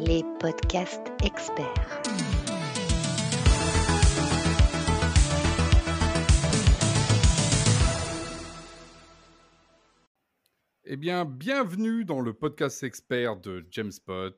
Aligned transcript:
les 0.00 0.22
podcasts 0.38 1.08
experts. 1.24 2.02
Eh 10.84 10.96
bien, 10.96 11.24
bienvenue 11.24 12.04
dans 12.04 12.20
le 12.20 12.32
podcast 12.32 12.82
expert 12.82 13.36
de 13.36 13.66
Jamespot. 13.70 14.30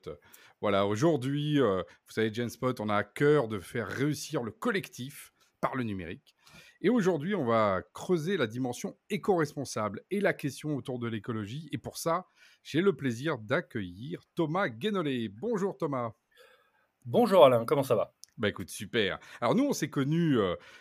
Voilà, 0.61 0.87
aujourd'hui, 0.87 1.61
euh, 1.61 1.83
vous 2.07 2.13
savez, 2.13 2.33
Jamespot, 2.33 2.81
on 2.81 2.89
a 2.89 2.97
à 2.97 3.05
cœur 3.05 3.49
de 3.49 3.61
faire 3.61 3.89
réussir 3.89 4.43
le 4.43 4.51
collectif 4.51 5.33
par 5.61 5.77
le 5.77 5.85
numérique. 5.85 6.35
Et 6.83 6.89
aujourd'hui, 6.89 7.35
on 7.35 7.45
va 7.45 7.83
creuser 7.93 8.39
la 8.39 8.47
dimension 8.47 8.97
éco-responsable 9.11 10.03
et 10.11 10.21
la 10.21 10.33
question 10.33 10.77
autour 10.77 10.99
de 10.99 11.09
l'écologie. 11.09 11.69
Et 11.73 11.79
pour 11.79 11.99
ça, 11.99 12.27
j'ai 12.63 12.81
le 12.81 12.97
plaisir 12.97 13.37
d'accueillir 13.39 14.23
Thomas 14.35 14.69
Guénolé. 14.69 15.29
Bonjour 15.29 15.77
Thomas. 15.77 16.13
Bonjour 17.05 17.45
Alain, 17.45 17.67
comment 17.67 17.83
ça 17.83 17.97
va? 17.97 18.15
Bah 18.41 18.49
écoute, 18.49 18.71
super. 18.71 19.19
Alors 19.41 19.55
nous, 19.55 19.65
on 19.65 19.73
s'est 19.73 19.91
connus 19.91 20.39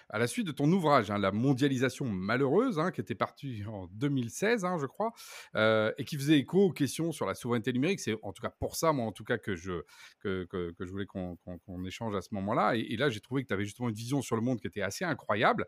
à 0.09 0.17
la 0.17 0.27
suite 0.27 0.47
de 0.47 0.51
ton 0.51 0.71
ouvrage, 0.71 1.11
hein, 1.11 1.17
La 1.17 1.31
mondialisation 1.31 2.05
malheureuse, 2.05 2.79
hein, 2.79 2.91
qui 2.91 3.01
était 3.01 3.15
parti 3.15 3.63
en 3.67 3.87
2016, 3.91 4.65
hein, 4.65 4.77
je 4.79 4.85
crois, 4.85 5.11
et 5.55 6.05
qui 6.05 6.17
faisait 6.17 6.39
écho 6.39 6.65
aux 6.65 6.71
questions 6.71 7.11
sur 7.11 7.25
la 7.25 7.35
souveraineté 7.35 7.73
numérique. 7.73 7.99
C'est 7.99 8.17
en 8.23 8.33
tout 8.33 8.41
cas 8.41 8.49
pour 8.49 8.75
ça, 8.75 8.93
moi, 8.93 9.05
en 9.05 9.11
tout 9.11 9.23
cas, 9.23 9.37
que 9.37 9.55
je, 9.55 9.83
que, 10.19 10.45
que, 10.45 10.73
je 10.79 10.91
voulais 10.91 11.05
qu'on 11.05 11.37
échange 11.85 12.15
à 12.15 12.21
ce 12.21 12.33
moment-là. 12.33 12.75
Et, 12.75 12.95
là, 12.97 13.09
j'ai 13.09 13.19
trouvé 13.19 13.43
que 13.43 13.47
tu 13.47 13.53
avais 13.53 13.65
justement 13.65 13.89
une 13.89 13.95
vision 13.95 14.21
sur 14.21 14.35
le 14.35 14.41
monde 14.41 14.59
qui 14.59 14.67
était 14.67 14.81
assez 14.81 15.05
incroyable. 15.05 15.65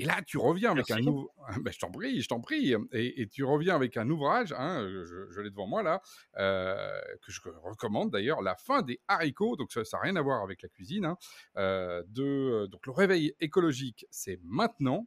Et 0.00 0.04
là, 0.06 0.22
tu 0.26 0.38
reviens 0.38 0.70
avec 0.70 0.90
un 0.90 1.00
nouveau. 1.00 1.30
Ben, 1.60 1.70
je 1.70 1.78
t'en 1.78 1.90
prie, 1.90 2.22
je 2.22 2.28
t'en 2.28 2.40
prie. 2.40 2.74
Et, 2.92 3.28
tu 3.28 3.44
reviens 3.44 3.74
avec 3.74 3.98
un 3.98 4.08
ouvrage, 4.08 4.54
hein, 4.56 4.88
je, 4.88 5.40
l'ai 5.42 5.50
devant 5.50 5.66
moi 5.66 5.82
là, 5.82 6.00
euh, 6.38 6.98
que 7.20 7.30
je 7.30 7.40
recommande 7.62 8.10
d'ailleurs, 8.10 8.40
La 8.40 8.56
fin 8.56 8.80
des 8.80 8.98
haricots. 9.08 9.56
Donc 9.56 9.72
ça 9.72 9.82
n'a 9.92 9.98
rien 10.00 10.16
à 10.16 10.22
voir 10.22 10.42
avec 10.42 10.62
la 10.62 10.70
cuisine. 10.70 11.04
Hein, 11.04 11.18
euh, 11.58 12.02
de, 12.08 12.66
donc 12.68 12.86
le 12.86 12.92
réveil 12.92 13.34
écologique, 13.40 14.06
c'est 14.10 14.40
maintenant. 14.42 15.06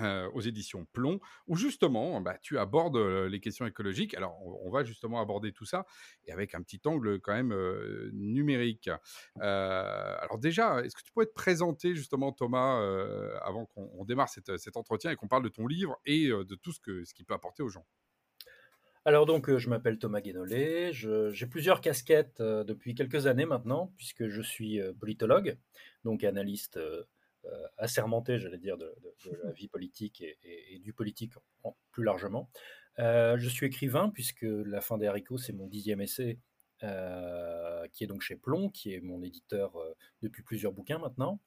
Euh, 0.00 0.30
aux 0.32 0.40
éditions 0.40 0.86
Plomb, 0.92 1.18
où 1.48 1.56
justement, 1.56 2.20
bah, 2.20 2.38
tu 2.40 2.56
abordes 2.56 2.96
euh, 2.96 3.28
les 3.28 3.40
questions 3.40 3.66
écologiques. 3.66 4.14
Alors, 4.14 4.38
on, 4.64 4.70
va 4.70 4.84
justement 4.84 5.20
aborder 5.20 5.50
tout 5.50 5.64
ça, 5.64 5.86
et 6.24 6.30
avec 6.30 6.54
un 6.54 6.62
petit 6.62 6.80
angle 6.84 7.20
quand 7.20 7.32
même 7.32 7.50
euh, 7.50 8.08
numérique. 8.12 8.88
alors 9.40 10.38
déjà, 10.38 10.80
est-ce 10.84 10.94
que 10.94 11.02
tu 11.02 11.10
pourrais 11.10 11.26
te 11.26 11.32
présenter 11.32 11.96
justement, 11.96 12.30
Thomas, 12.30 12.78
avant 13.42 13.66
qu'on 13.66 14.04
démarre 14.04 14.28
cet 14.28 14.76
entretien 14.76 15.10
et 15.10 15.16
qu'on 15.16 15.26
parle 15.26 15.42
de 15.42 15.48
ton 15.48 15.66
livre 15.66 15.96
et 16.06 16.28
de 16.28 16.54
tout 16.54 16.70
ce 16.70 16.80
qu'il 16.80 17.04
ce 17.04 17.24
peut 17.24 17.34
apporter 17.34 17.64
aux 17.64 17.68
gens? 17.68 17.86
Alors 19.04 19.26
donc, 19.26 19.56
je 19.56 19.68
m'appelle 19.68 19.98
Thomas 19.98 20.20
Guénolé, 20.20 20.92
j'ai 20.92 21.46
plusieurs 21.46 21.80
casquettes 21.80 22.40
depuis 22.40 22.94
quelques 22.94 23.26
années 23.26 23.46
maintenant, 23.46 23.92
puisque 23.96 24.28
je 24.28 24.42
suis 24.42 24.80
politologue, 25.00 25.58
donc 26.04 26.22
analyste 26.22 26.78
assermenté, 27.78 28.38
j'allais 28.38 28.58
dire, 28.58 28.76
de, 28.76 28.94
la 29.44 29.52
vie 29.52 29.68
politique 29.68 30.22
et, 30.22 30.78
du 30.80 30.92
politique 30.92 31.32
plus 31.90 32.04
largement. 32.04 32.50
Euh, 32.98 33.38
je 33.38 33.48
suis 33.48 33.66
écrivain, 33.66 34.10
puisque 34.10 34.42
La 34.42 34.80
fin 34.80 34.98
des 34.98 35.06
haricots, 35.06 35.38
c'est 35.38 35.52
mon 35.52 35.66
dixième 35.66 36.00
essai, 36.00 36.38
euh, 36.82 37.86
qui 37.92 38.04
est 38.04 38.06
donc 38.06 38.22
chez 38.22 38.36
Plomb, 38.36 38.70
qui 38.70 38.94
est 38.94 39.00
mon 39.00 39.22
éditeur 39.22 39.76
depuis 40.22 40.42
plusieurs 40.42 40.72
bouquins 40.72 40.98
maintenant. 40.98 41.40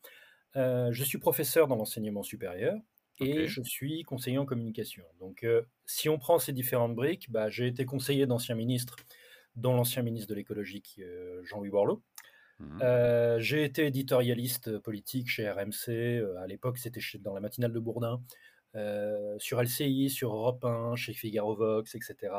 je 0.55 1.03
suis 1.03 1.17
professeur 1.17 1.67
dans 1.67 1.75
l'enseignement 1.75 2.23
supérieur 2.23 2.77
et 3.19 3.47
je 3.47 3.61
suis 3.61 4.03
conseiller 4.03 4.37
en 4.37 4.45
communication. 4.45 5.03
Donc, 5.19 5.45
si 5.85 6.09
on 6.09 6.17
prend 6.17 6.39
ces 6.39 6.53
différentes 6.53 6.95
briques, 6.95 7.31
bah, 7.31 7.49
j'ai 7.49 7.67
été 7.67 7.85
conseiller 7.85 8.25
d'anciens 8.25 8.55
ministres, 8.55 8.95
dont 9.55 9.75
l'ancien 9.75 10.01
ministre 10.01 10.29
de 10.29 10.35
l'écologie, 10.35 10.81
Jean-Louis 11.43 11.69
Borloo, 11.69 12.01
Mmh. 12.61 12.81
Euh, 12.81 13.39
j'ai 13.39 13.63
été 13.63 13.85
éditorialiste 13.85 14.79
politique 14.79 15.29
chez 15.29 15.49
RMC. 15.49 15.89
Euh, 15.89 16.39
à 16.39 16.47
l'époque, 16.47 16.77
c'était 16.77 17.01
dans 17.19 17.33
la 17.33 17.39
matinale 17.39 17.73
de 17.73 17.79
Bourdin. 17.79 18.21
Euh, 18.75 19.35
sur 19.37 19.61
LCI, 19.61 20.09
sur 20.09 20.33
Europe 20.33 20.63
1, 20.63 20.95
chez 20.95 21.13
Figaro 21.13 21.55
Vox, 21.55 21.93
etc. 21.93 22.33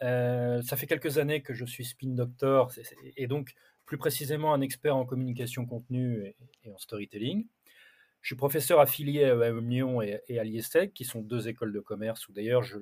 ça 0.00 0.76
fait 0.76 0.86
quelques 0.86 1.18
années 1.18 1.42
que 1.42 1.54
je 1.54 1.64
suis 1.64 1.84
spin 1.84 2.08
doctor 2.08 2.72
et 3.16 3.28
donc 3.28 3.54
plus 3.84 3.96
précisément 3.96 4.52
un 4.52 4.62
expert 4.62 4.96
en 4.96 5.06
communication 5.06 5.64
contenu 5.64 6.34
et 6.64 6.72
en 6.72 6.78
storytelling. 6.78 7.46
Je 8.26 8.30
suis 8.30 8.36
professeur 8.36 8.80
affilié 8.80 9.22
à 9.22 9.52
Lyon 9.52 10.02
et, 10.02 10.20
à 10.36 10.42
l'IESEG, 10.42 10.92
qui 10.92 11.04
sont 11.04 11.20
deux 11.20 11.46
écoles 11.46 11.72
de 11.72 11.78
commerce 11.78 12.26
où 12.26 12.32
d'ailleurs 12.32 12.64
je, 12.64 12.80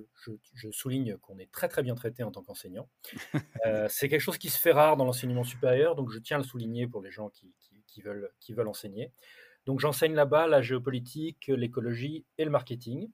souligne 0.70 1.18
qu'on 1.18 1.36
est 1.36 1.52
très 1.52 1.68
très 1.68 1.82
bien 1.82 1.94
traité 1.94 2.22
en 2.22 2.30
tant 2.30 2.42
qu'enseignant. 2.42 2.88
Euh, 3.66 3.86
c'est 3.90 4.08
quelque 4.08 4.20
chose 4.20 4.38
qui 4.38 4.48
se 4.48 4.58
fait 4.58 4.72
rare 4.72 4.96
dans 4.96 5.04
l'enseignement 5.04 5.44
supérieur, 5.44 5.96
donc 5.96 6.10
je 6.10 6.18
tiens 6.18 6.36
à 6.36 6.40
le 6.40 6.44
souligner 6.44 6.86
pour 6.86 7.02
les 7.02 7.10
gens 7.10 7.30
qui, 7.30 8.02
veulent, 8.02 8.30
qui 8.40 8.54
veulent 8.54 8.68
enseigner. 8.68 9.12
Donc 9.66 9.80
j'enseigne 9.80 10.14
là-bas 10.14 10.46
la 10.46 10.62
géopolitique, 10.62 11.46
l'écologie 11.48 12.24
et 12.38 12.44
le 12.44 12.50
marketing. 12.50 13.10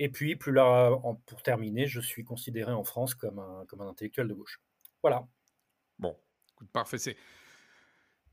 Et 0.00 0.08
puis, 0.08 0.34
plus 0.34 0.52
là, 0.52 0.90
pour 1.26 1.42
terminer, 1.42 1.86
je 1.86 2.00
suis 2.00 2.24
considéré 2.24 2.72
en 2.72 2.84
France 2.84 3.14
comme 3.14 3.38
un, 3.38 3.64
comme 3.66 3.80
un 3.82 3.88
intellectuel 3.88 4.26
de 4.26 4.34
gauche. 4.34 4.60
Voilà. 5.00 5.26
Bon, 5.98 6.16
parfait. 6.72 6.98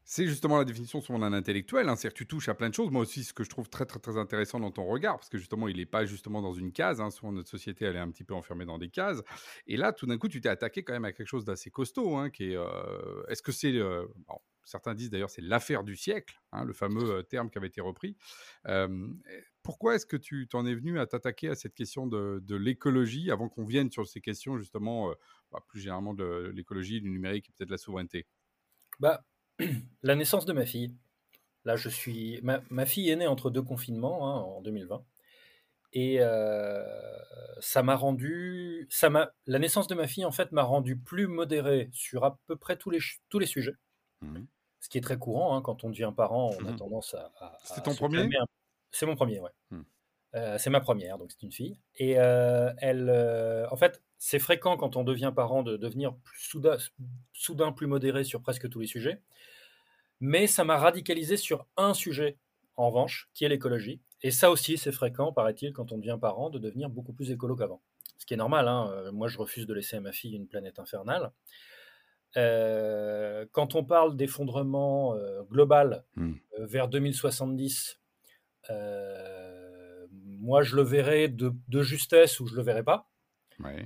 C'est 0.05 0.27
justement 0.27 0.57
la 0.57 0.65
définition 0.65 0.99
de 0.99 1.03
son 1.03 1.21
intellectuel, 1.21 1.87
hein, 1.87 1.95
c'est-à-dire 1.95 2.13
que 2.13 2.17
tu 2.17 2.27
touches 2.27 2.49
à 2.49 2.53
plein 2.53 2.69
de 2.69 2.73
choses. 2.73 2.91
Moi 2.91 3.01
aussi, 3.01 3.23
ce 3.23 3.33
que 3.33 3.43
je 3.43 3.49
trouve 3.49 3.69
très 3.69 3.85
très 3.85 3.99
très 3.99 4.17
intéressant 4.17 4.59
dans 4.59 4.71
ton 4.71 4.85
regard, 4.85 5.17
parce 5.17 5.29
que 5.29 5.37
justement, 5.37 5.67
il 5.67 5.77
n'est 5.77 5.85
pas 5.85 6.05
justement 6.05 6.41
dans 6.41 6.53
une 6.53 6.71
case. 6.73 6.99
Hein, 6.99 7.09
souvent, 7.09 7.31
notre 7.31 7.49
société, 7.49 7.85
elle 7.85 7.95
est 7.95 7.99
un 7.99 8.11
petit 8.11 8.25
peu 8.25 8.33
enfermée 8.33 8.65
dans 8.65 8.77
des 8.77 8.89
cases. 8.89 9.21
Et 9.67 9.77
là, 9.77 9.93
tout 9.93 10.05
d'un 10.05 10.17
coup, 10.17 10.27
tu 10.27 10.41
t'es 10.41 10.49
attaqué 10.49 10.83
quand 10.83 10.93
même 10.93 11.05
à 11.05 11.13
quelque 11.13 11.27
chose 11.27 11.45
d'assez 11.45 11.69
costaud, 11.69 12.17
hein, 12.17 12.29
qui 12.29 12.51
est. 12.51 12.57
Euh, 12.57 13.23
est-ce 13.29 13.41
que 13.41 13.51
c'est 13.51 13.73
certains 14.65 14.93
disent 14.93 15.09
d'ailleurs 15.09 15.29
c'est 15.29 15.41
l'affaire 15.41 15.83
du 15.83 15.95
siècle, 15.95 16.39
le 16.65 16.73
fameux 16.73 17.09
euh, 17.09 17.21
terme 17.23 17.49
qui 17.49 17.57
avait 17.57 17.67
été 17.67 17.81
repris. 17.81 18.15
pourquoi 19.61 19.95
est-ce 19.95 20.05
que 20.05 20.17
tu 20.17 20.47
t'en 20.47 20.65
es 20.65 20.75
venu 20.75 20.99
à 20.99 21.05
t'attaquer 21.05 21.49
à 21.49 21.55
cette 21.55 21.73
question 21.73 22.07
de, 22.07 22.55
l'écologie 22.55 23.31
avant 23.31 23.49
qu'on 23.49 23.65
vienne 23.65 23.91
sur 23.91 24.07
ces 24.07 24.21
questions 24.21 24.57
justement 24.57 25.09
euh, 25.09 25.13
bah, 25.51 25.63
plus 25.67 25.79
généralement 25.79 26.13
de 26.13 26.51
l'écologie, 26.53 27.01
du 27.01 27.09
numérique 27.09 27.49
et 27.49 27.51
peut-être 27.53 27.69
de 27.69 27.73
la 27.73 27.77
souveraineté? 27.77 28.27
Bah, 28.99 29.23
la 30.03 30.15
naissance 30.15 30.45
de 30.45 30.53
ma 30.53 30.65
fille. 30.65 30.95
Là, 31.65 31.75
je 31.75 31.89
suis. 31.89 32.41
Ma, 32.41 32.85
fille 32.85 33.09
est 33.09 33.15
née 33.15 33.27
entre 33.27 33.49
deux 33.49 33.61
confinements 33.61 34.27
hein, 34.29 34.41
en 34.41 34.61
2020. 34.61 35.03
Et 35.93 36.17
euh, 36.19 36.83
ça 37.59 37.83
m'a 37.83 37.95
rendu. 37.95 38.87
Ça 38.89 39.09
m'a, 39.09 39.31
la 39.45 39.59
naissance 39.59 39.87
de 39.87 39.95
ma 39.95 40.07
fille, 40.07 40.25
en 40.25 40.31
fait, 40.31 40.51
m'a 40.51 40.63
rendu 40.63 40.97
plus 40.97 41.27
modéré 41.27 41.89
sur 41.93 42.25
à 42.25 42.39
peu 42.47 42.57
près 42.57 42.75
tous 42.77 42.89
les, 42.89 42.99
tous 43.29 43.39
les 43.39 43.45
sujets. 43.45 43.75
Mmh. 44.21 44.43
Ce 44.79 44.89
qui 44.89 44.97
est 44.97 45.01
très 45.01 45.17
courant. 45.17 45.55
Hein, 45.55 45.61
quand 45.61 45.83
on 45.83 45.89
devient 45.89 46.11
parent, 46.15 46.51
on 46.59 46.65
a 46.65 46.71
mmh 46.71 46.75
tendance 46.77 47.13
à. 47.13 47.31
C'est 47.63 47.83
ton 47.83 47.95
premier? 47.95 48.27
C'est 48.91 49.05
mon 49.05 49.15
premier, 49.15 49.39
ouais. 49.39 49.51
Mmh. 49.71 49.81
Euh, 50.35 50.57
c'est 50.57 50.69
ma 50.69 50.79
première, 50.79 51.17
donc 51.17 51.31
c'est 51.31 51.43
une 51.43 51.51
fille. 51.51 51.77
Et 51.97 52.15
euh, 52.17 52.71
elle. 52.79 53.09
en 53.71 53.75
fait, 53.75 54.01
c'est 54.17 54.39
fréquent 54.39 54.77
quand 54.77 54.95
on 54.95 55.03
devient 55.03 55.31
parent 55.35 55.63
de 55.63 55.77
devenir 55.77 56.15
soudain, 56.35 56.77
soudain 57.33 57.71
plus 57.71 57.87
modéré 57.87 58.23
sur 58.23 58.41
presque 58.41 58.69
tous 58.69 58.79
les 58.79 58.87
sujets. 58.87 59.21
Mais 60.19 60.47
ça 60.47 60.63
m'a 60.63 60.77
radicalisé 60.77 61.35
sur 61.35 61.67
un 61.75 61.93
sujet, 61.93 62.37
en 62.77 62.87
revanche, 62.87 63.29
qui 63.33 63.43
est 63.43 63.49
l'écologie. 63.49 63.99
Et 64.21 64.31
ça 64.31 64.49
aussi, 64.49 64.77
c'est 64.77 64.93
fréquent, 64.93 65.33
paraît-il, 65.33 65.73
quand 65.73 65.91
on 65.91 65.97
devient 65.97 66.17
parent, 66.19 66.49
de 66.49 66.57
devenir 66.57 66.89
beaucoup 66.89 67.11
plus 67.11 67.29
écolo 67.31 67.57
qu'avant. 67.57 67.81
Ce 68.17 68.25
qui 68.25 68.33
est 68.33 68.37
normal. 68.37 68.69
Hein. 68.69 68.89
Euh, 68.93 69.11
moi, 69.11 69.27
je 69.27 69.37
refuse 69.37 69.67
de 69.67 69.73
laisser 69.73 69.97
à 69.97 69.99
ma 69.99 70.13
fille 70.13 70.33
une 70.33 70.47
planète 70.47 70.79
infernale. 70.79 71.33
Euh, 72.37 73.45
quand 73.51 73.75
on 73.75 73.83
parle 73.83 74.15
d'effondrement 74.15 75.13
euh, 75.13 75.43
global 75.43 76.05
hmm. 76.15 76.35
vers 76.57 76.87
2070, 76.87 77.99
moi, 80.43 80.61
je 80.61 80.75
le 80.75 80.81
verrai 80.81 81.29
de, 81.29 81.81
justesse 81.81 82.41
ou 82.41 82.47
je 82.47 82.55
le 82.55 82.61
verrai 82.61 82.83
pas. 82.83 83.09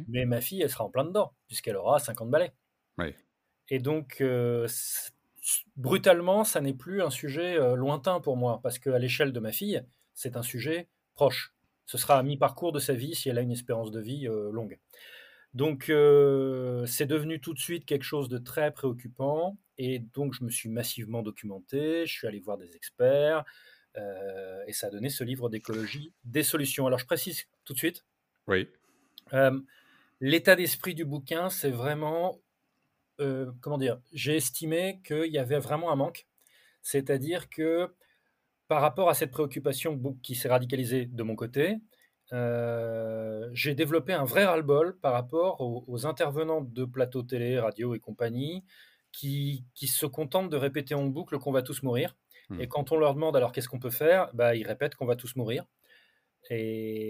Mais 0.07 0.25
ma 0.25 0.41
fille, 0.41 0.61
elle 0.61 0.71
sera 0.71 0.85
en 0.85 0.89
plein 0.89 1.05
dedans, 1.05 1.33
puisqu'elle 1.45 1.75
aura 1.75 1.99
50 1.99 2.31
balais. 2.31 2.53
Et 3.69 3.79
donc, 3.79 4.17
euh, 4.21 4.67
brutalement, 5.75 6.43
ça 6.43 6.59
n'est 6.59 6.73
plus 6.73 7.03
un 7.03 7.11
sujet 7.11 7.59
euh, 7.59 7.75
lointain 7.75 8.19
pour 8.21 8.37
moi, 8.37 8.59
parce 8.63 8.79
qu'à 8.79 8.97
l'échelle 8.97 9.33
de 9.33 9.39
ma 9.39 9.51
fille, 9.51 9.83
c'est 10.15 10.35
un 10.35 10.41
sujet 10.41 10.87
proche. 11.13 11.53
Ce 11.85 11.99
sera 11.99 12.17
à 12.17 12.23
mi-parcours 12.23 12.71
de 12.71 12.79
sa 12.79 12.93
vie 12.93 13.13
si 13.13 13.29
elle 13.29 13.37
a 13.37 13.41
une 13.41 13.51
espérance 13.51 13.91
de 13.91 13.99
vie 13.99 14.27
euh, 14.27 14.49
longue. 14.51 14.79
Donc, 15.53 15.85
c'est 15.85 17.05
devenu 17.05 17.39
tout 17.39 17.53
de 17.53 17.59
suite 17.59 17.85
quelque 17.85 18.03
chose 18.03 18.29
de 18.29 18.37
très 18.37 18.71
préoccupant. 18.71 19.57
Et 19.77 19.99
donc, 19.99 20.33
je 20.33 20.43
me 20.43 20.49
suis 20.49 20.69
massivement 20.69 21.21
documenté, 21.21 22.05
je 22.05 22.13
suis 22.13 22.27
allé 22.27 22.39
voir 22.39 22.57
des 22.57 22.75
experts, 22.75 23.43
et 24.67 24.73
ça 24.73 24.87
a 24.87 24.89
donné 24.89 25.09
ce 25.09 25.23
livre 25.23 25.49
d'écologie, 25.49 26.13
des 26.23 26.43
solutions. 26.43 26.87
Alors, 26.87 26.99
je 26.99 27.05
précise 27.05 27.45
tout 27.65 27.73
de 27.73 27.77
suite. 27.77 28.05
Oui. 28.47 28.67
Euh, 29.33 29.59
l'état 30.19 30.55
d'esprit 30.55 30.95
du 30.95 31.05
bouquin, 31.05 31.49
c'est 31.49 31.71
vraiment, 31.71 32.39
euh, 33.19 33.51
comment 33.61 33.77
dire, 33.77 33.99
j'ai 34.13 34.35
estimé 34.35 35.01
qu'il 35.05 35.31
y 35.31 35.37
avait 35.37 35.59
vraiment 35.59 35.91
un 35.91 35.95
manque. 35.95 36.27
C'est-à-dire 36.81 37.49
que 37.49 37.93
par 38.67 38.81
rapport 38.81 39.09
à 39.09 39.13
cette 39.13 39.31
préoccupation 39.31 39.99
qui 40.21 40.35
s'est 40.35 40.49
radicalisée 40.49 41.05
de 41.05 41.23
mon 41.23 41.35
côté, 41.35 41.77
euh, 42.33 43.49
j'ai 43.53 43.75
développé 43.75 44.13
un 44.13 44.25
vrai 44.25 44.45
ras-le-bol 44.45 44.97
par 44.99 45.13
rapport 45.13 45.61
aux, 45.61 46.05
intervenants 46.05 46.61
de 46.61 46.83
plateaux 46.83 47.23
télé, 47.23 47.59
radio 47.59 47.95
et 47.95 47.99
compagnie 47.99 48.65
qui, 49.13 49.63
qui 49.73 49.87
se 49.87 50.05
contentent 50.05 50.49
de 50.49 50.57
répéter 50.57 50.95
en 50.95 51.05
boucle 51.05 51.39
qu'on 51.39 51.53
va 51.53 51.61
tous 51.61 51.83
mourir. 51.83 52.15
Hmm. 52.49 52.61
Et 52.61 52.67
quand 52.67 52.91
on 52.91 52.97
leur 52.97 53.13
demande 53.13 53.35
alors 53.35 53.51
qu'est-ce 53.51 53.69
qu'on 53.69 53.79
peut 53.79 53.89
faire, 53.89 54.29
bah, 54.33 54.55
ils 54.55 54.65
répètent 54.65 54.95
qu'on 54.95 55.05
va 55.05 55.15
tous 55.15 55.35
mourir. 55.35 55.65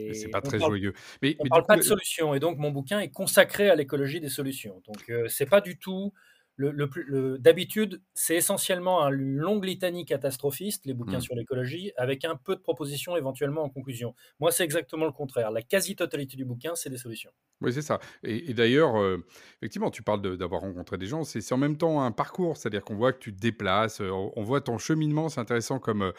Et 0.10 0.14
Et 0.14 0.14
c'est 0.14 0.30
pas 0.30 0.42
très 0.42 0.58
parle, 0.58 0.72
joyeux. 0.72 0.94
Mais, 1.22 1.36
on 1.40 1.44
du 1.44 1.50
parle 1.50 1.64
coup, 1.64 1.68
pas 1.68 1.78
de 1.78 1.82
solutions. 1.82 2.34
Et 2.34 2.40
donc 2.40 2.58
mon 2.58 2.72
bouquin 2.72 3.00
est 3.00 3.12
consacré 3.12 3.70
à 3.70 3.76
l'écologie 3.76 4.20
des 4.20 4.30
solutions. 4.30 4.82
Donc 4.88 5.10
euh, 5.10 5.28
c'est 5.28 5.46
pas 5.46 5.62
du 5.62 5.78
tout 5.78 6.14
le, 6.58 6.72
le 6.72 6.90
plus- 6.90 7.04
le- 7.04 7.38
d'habitude, 7.38 8.02
c'est 8.14 8.36
essentiellement 8.36 9.04
un- 9.04 9.12
une 9.12 9.38
longue 9.38 9.64
litanie 9.64 10.06
catastrophiste, 10.06 10.86
les 10.86 10.94
bouquins 10.94 11.20
hmm. 11.20 11.22
sur 11.22 11.36
l'écologie, 11.36 11.92
avec 11.98 12.26
un 12.26 12.36
peu 12.36 12.56
de 12.56 12.62
propositions 12.62 13.16
éventuellement 13.16 13.64
en 13.64 13.70
conclusion. 13.70 14.16
Moi, 14.40 14.52
c'est 14.52 14.64
exactement 14.64 15.06
le 15.06 15.12
contraire. 15.12 15.52
La 15.52 15.62
quasi-totalité 15.62 16.36
du 16.36 16.46
bouquin, 16.46 16.74
c'est 16.76 16.90
des 16.90 16.98
solutions. 16.98 17.32
Oui, 17.62 17.72
c'est 17.72 17.82
ça. 17.82 18.00
Et, 18.24 18.50
et 18.50 18.54
d'ailleurs, 18.54 19.00
euh, 19.00 19.24
effectivement, 19.62 19.92
tu 19.92 20.04
parles 20.04 20.22
de- 20.22 20.36
d'avoir 20.36 20.62
rencontré 20.62 20.98
des 20.98 21.06
gens. 21.06 21.24
C'est 21.24 21.52
en 21.54 21.58
même 21.58 21.78
temps 21.78 22.02
un 22.02 22.12
parcours, 22.12 22.58
c'est-à-dire 22.58 22.84
qu'on 22.84 22.96
voit 22.96 23.14
que 23.14 23.20
tu 23.20 23.34
te 23.36 23.40
déplaces, 23.40 24.02
euh, 24.02 24.10
on, 24.10 24.34
on 24.36 24.44
voit 24.44 24.62
ton 24.62 24.78
cheminement. 24.80 25.30
C'est 25.30 25.40
intéressant 25.40 25.80
comme, 25.80 26.12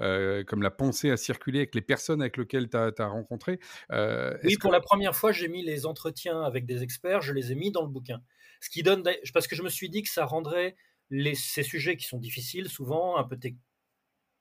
euh, 0.00 0.44
comme 0.44 0.62
la 0.62 0.70
pensée 0.70 1.10
a 1.10 1.16
circulé 1.16 1.60
avec 1.60 1.74
les 1.74 1.80
personnes 1.80 2.20
avec 2.20 2.36
lesquelles 2.36 2.68
tu 2.68 2.76
as, 2.76 3.06
rencontré. 3.06 3.60
Euh, 3.92 4.36
Oui, 4.44 4.54
que. 4.54 4.60
pour 4.60 4.72
la 4.72 4.80
première 4.80 5.16
fois, 5.16 5.32
j'ai 5.32 5.48
mis 5.48 5.64
les 5.64 5.86
entretiens 5.86 6.42
avec 6.42 6.66
des 6.66 6.82
experts, 6.82 7.22
je 7.22 7.32
les 7.32 7.52
ai 7.52 7.54
mis 7.54 7.70
dans 7.70 7.82
le 7.82 7.88
bouquin. 7.88 8.20
Ce 8.60 8.70
qui 8.70 8.82
donne, 8.82 9.02
parce 9.34 9.46
que 9.46 9.56
je 9.56 9.62
me 9.62 9.68
suis 9.68 9.88
dit 9.90 10.02
que 10.02 10.08
ça 10.10 10.24
rendrait 10.24 10.76
les, 11.10 11.34
ces 11.34 11.62
sujets 11.62 11.96
qui 11.96 12.06
sont 12.06 12.18
difficiles, 12.18 12.68
souvent 12.68 13.16
un 13.16 13.24
peu 13.24 13.36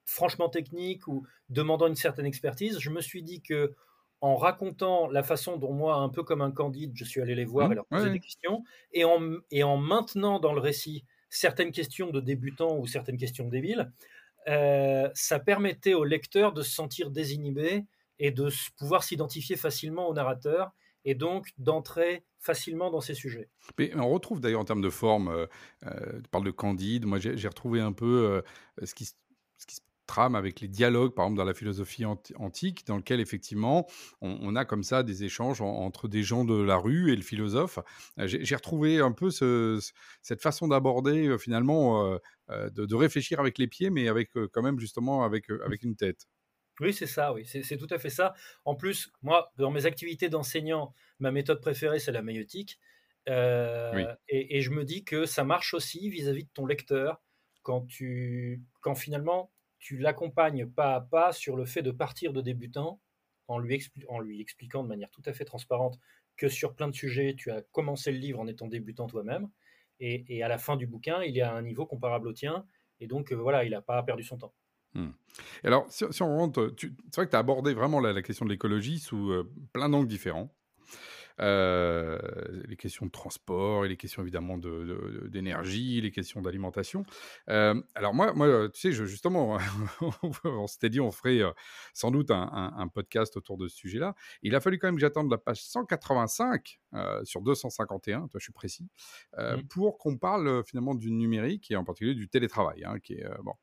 franchement 0.05 0.49
techniques 0.49 1.07
ou 1.07 1.25
demandant 1.49 1.87
une 1.87 1.95
certaine 1.95 2.25
expertise, 2.25 2.79
je 2.79 2.89
me 2.89 3.01
suis 3.01 3.23
dit 3.23 3.41
que 3.41 3.75
en 4.21 4.35
racontant 4.35 5.07
la 5.07 5.23
façon 5.23 5.57
dont 5.57 5.73
moi, 5.73 5.95
un 5.97 6.09
peu 6.09 6.23
comme 6.23 6.41
un 6.41 6.51
candide, 6.51 6.93
je 6.95 7.03
suis 7.03 7.21
allé 7.21 7.35
les 7.35 7.45
voir 7.45 7.67
Hmm, 7.67 7.71
et 7.71 7.75
leur 7.75 7.85
poser 7.87 8.09
ouais. 8.09 8.09
des 8.09 8.19
questions, 8.19 8.63
et 8.91 9.03
en, 9.05 9.19
et 9.51 9.63
en 9.63 9.77
maintenant 9.77 10.39
dans 10.39 10.53
le 10.53 10.61
récit 10.61 11.05
certaines 11.29 11.71
questions 11.71 12.11
de 12.11 12.21
débutants 12.21 12.77
ou 12.77 12.87
certaines 12.87 13.17
questions 13.17 13.47
débiles, 13.49 13.91
euh, 14.47 15.09
ça 15.15 15.39
permettait 15.39 15.95
au 15.95 16.03
lecteur 16.03 16.53
de 16.53 16.61
se 16.61 16.71
sentir 16.71 17.09
désinhibé 17.11 17.85
et 18.19 18.31
de 18.31 18.49
pouvoir 18.77 19.03
s'identifier 19.03 19.55
facilement 19.57 20.07
au 20.07 20.13
narrateur 20.13 20.71
et 21.05 21.15
donc 21.15 21.53
d'entrer 21.57 22.25
facilement 22.39 22.91
dans 22.91 23.01
ces 23.01 23.13
sujets. 23.13 23.49
On 23.95 24.09
retrouve 24.09 24.39
d'ailleurs 24.41 24.61
en 24.61 24.65
termes 24.65 24.81
de 24.81 24.89
forme, 24.89 25.29
euh, 25.29 25.45
euh, 25.85 26.21
tu 26.21 26.29
parles 26.29 26.45
de 26.45 26.51
Candide, 26.51 27.05
moi 27.05 27.19
j'ai 27.19 27.47
retrouvé 27.47 27.79
un 27.79 27.93
peu 27.93 28.43
euh, 28.79 28.85
ce, 28.85 28.93
qui, 28.93 29.05
se- 29.05 29.13
trame 30.07 30.35
avec 30.35 30.61
les 30.61 30.67
dialogues, 30.67 31.15
par 31.15 31.25
exemple 31.25 31.37
dans 31.39 31.45
la 31.45 31.55
philosophie 31.55 32.05
anti- 32.05 32.35
antique, 32.37 32.85
dans 32.85 32.97
lequel 32.97 33.19
effectivement 33.19 33.87
on, 34.21 34.55
a 34.55 34.63
comme 34.63 34.83
ça 34.83 35.01
des 35.01 35.23
échanges 35.23 35.61
en- 35.61 35.65
entre 35.67 36.07
des 36.07 36.21
gens 36.21 36.45
de 36.45 36.61
la 36.61 36.77
rue 36.77 37.11
et 37.11 37.15
le 37.15 37.23
philosophe. 37.23 37.79
Euh, 38.19 38.27
j'ai 38.27 38.55
retrouvé 38.55 38.99
un 38.99 39.11
peu 39.11 39.31
ce- 39.31 39.79
ce- 39.81 39.91
cette 40.21 40.43
façon 40.43 40.67
d'aborder 40.67 41.35
finalement, 41.39 42.19
de, 42.49 42.95
réfléchir 42.95 43.39
avec 43.39 43.57
les 43.57 43.65
pieds, 43.65 43.89
mais 43.89 44.07
avec 44.07 44.29
quand 44.51 44.61
même 44.61 44.79
justement 44.79 45.23
avec 45.23 45.47
une 45.81 45.95
tête. 45.95 46.27
Oui, 46.81 46.93
c'est 46.93 47.07
ça, 47.07 47.33
oui, 47.33 47.45
c'est 47.45 47.77
tout 47.77 47.87
à 47.89 47.97
fait 47.97 48.09
ça. 48.09 48.33
En 48.65 48.75
plus, 48.75 49.11
moi, 49.21 49.51
dans 49.57 49.71
mes 49.71 49.85
activités 49.85 50.27
d'enseignant, 50.27 50.93
ma 51.19 51.31
méthode 51.31 51.61
préférée, 51.61 51.99
c'est 51.99 52.11
la 52.11 52.21
maïeutique. 52.21 52.79
Euh, 53.29 53.93
Oui. 53.95 54.03
et, 54.29 54.57
et 54.57 54.61
je 54.61 54.71
me 54.71 54.83
dis 54.83 55.03
que 55.03 55.25
ça 55.25 55.43
marche 55.43 55.73
aussi 55.73 56.09
vis-à-vis 56.09 56.43
de 56.43 56.49
ton 56.53 56.65
lecteur 56.65 57.23
quand, 57.63 57.87
tu, 57.87 58.61
quand 58.81 58.93
finalement 58.93 59.51
tu 59.79 59.97
l'accompagnes 59.97 60.67
pas 60.67 60.95
à 60.95 61.01
pas 61.01 61.31
sur 61.31 61.55
le 61.55 61.65
fait 61.65 61.81
de 61.81 61.91
partir 61.91 62.33
de 62.33 62.41
débutant 62.41 63.01
en 63.47 63.57
lui, 63.57 63.75
expli- 63.77 64.05
en 64.09 64.19
lui 64.19 64.41
expliquant 64.41 64.83
de 64.83 64.89
manière 64.89 65.09
tout 65.11 65.23
à 65.25 65.33
fait 65.33 65.45
transparente 65.45 65.97
que 66.37 66.49
sur 66.49 66.75
plein 66.75 66.87
de 66.87 66.93
sujets, 66.95 67.35
tu 67.35 67.51
as 67.51 67.61
commencé 67.61 68.11
le 68.11 68.17
livre 68.19 68.39
en 68.39 68.47
étant 68.47 68.67
débutant 68.67 69.07
toi-même. 69.07 69.49
Et, 69.99 70.25
et 70.27 70.43
à 70.43 70.47
la 70.49 70.57
fin 70.57 70.75
du 70.75 70.87
bouquin, 70.87 71.23
il 71.23 71.37
est 71.37 71.41
à 71.41 71.53
un 71.53 71.61
niveau 71.61 71.85
comparable 71.85 72.27
au 72.27 72.33
tien. 72.33 72.65
Et 72.99 73.07
donc, 73.07 73.31
euh, 73.31 73.35
voilà, 73.35 73.63
il 73.63 73.71
n'a 73.71 73.81
pas 73.81 74.03
perdu 74.03 74.23
son 74.23 74.37
temps. 74.37 74.53
Hmm. 74.95 75.09
Alors, 75.63 75.85
si, 75.89 76.03
on 76.21 76.37
rentre, 76.37 76.73
c'est 76.79 77.15
vrai 77.15 77.25
que 77.25 77.31
tu 77.31 77.35
as 77.35 77.39
abordé 77.39 77.73
vraiment 77.73 77.99
la, 77.99 78.21
question 78.21 78.45
de 78.45 78.51
l'écologie 78.51 78.99
sous 78.99 79.31
euh, 79.31 79.51
plein 79.73 79.89
d'angles 79.89 80.07
différents. 80.07 80.49
Euh, 81.41 82.17
les 82.65 82.77
questions 82.77 83.05
de 83.05 83.11
transport 83.11 83.83
et 83.83 83.89
les 83.89 83.97
questions 83.97 84.21
évidemment 84.21 84.57
de- 84.57 84.69
de- 84.69 85.27
d'énergie, 85.27 85.99
les 85.99 86.11
questions 86.11 86.41
d'alimentation. 86.41 87.05
Euh, 87.49 87.81
alors 87.93 88.13
moi, 88.13 88.31
moi, 88.33 88.69
tu 88.69 88.79
sais, 88.79 88.91
justement, 88.93 89.57
on 90.45 90.67
s'était 90.67 90.89
dit 90.89 91.01
on 91.01 91.11
ferait 91.11 91.41
sans 91.93 92.11
doute 92.11 92.31
un, 92.31 92.73
un- 92.77 92.87
podcast 92.87 93.35
autour 93.35 93.57
de 93.57 93.67
ce 93.67 93.75
sujet-là. 93.75 94.15
Il 94.43 94.55
a 94.55 94.61
fallu 94.61 94.79
quand 94.79 94.87
même 94.87 94.95
que 94.95 95.01
j'attende 95.01 95.29
la 95.29 95.37
page 95.37 95.61
185 95.61 96.79
euh, 96.84 96.84
sur 97.23 97.41
251, 97.41 98.27
toi 98.27 98.39
je 98.39 98.43
suis 98.43 98.53
précis, 98.53 98.87
euh, 99.37 99.57
Mm. 99.57 99.67
pour 99.69 99.97
qu'on 99.97 100.17
parle 100.17 100.47
euh, 100.47 100.63
finalement 100.63 100.95
du 100.95 101.11
numérique 101.11 101.71
et 101.71 101.75
en 101.75 101.83
particulier 101.83 102.15
du 102.15 102.29
télétravail, 102.29 102.83
hein, 102.85 102.99
qui 102.99 103.13
est 103.13 103.25
euh, 103.25 103.35
bon. 103.43 103.53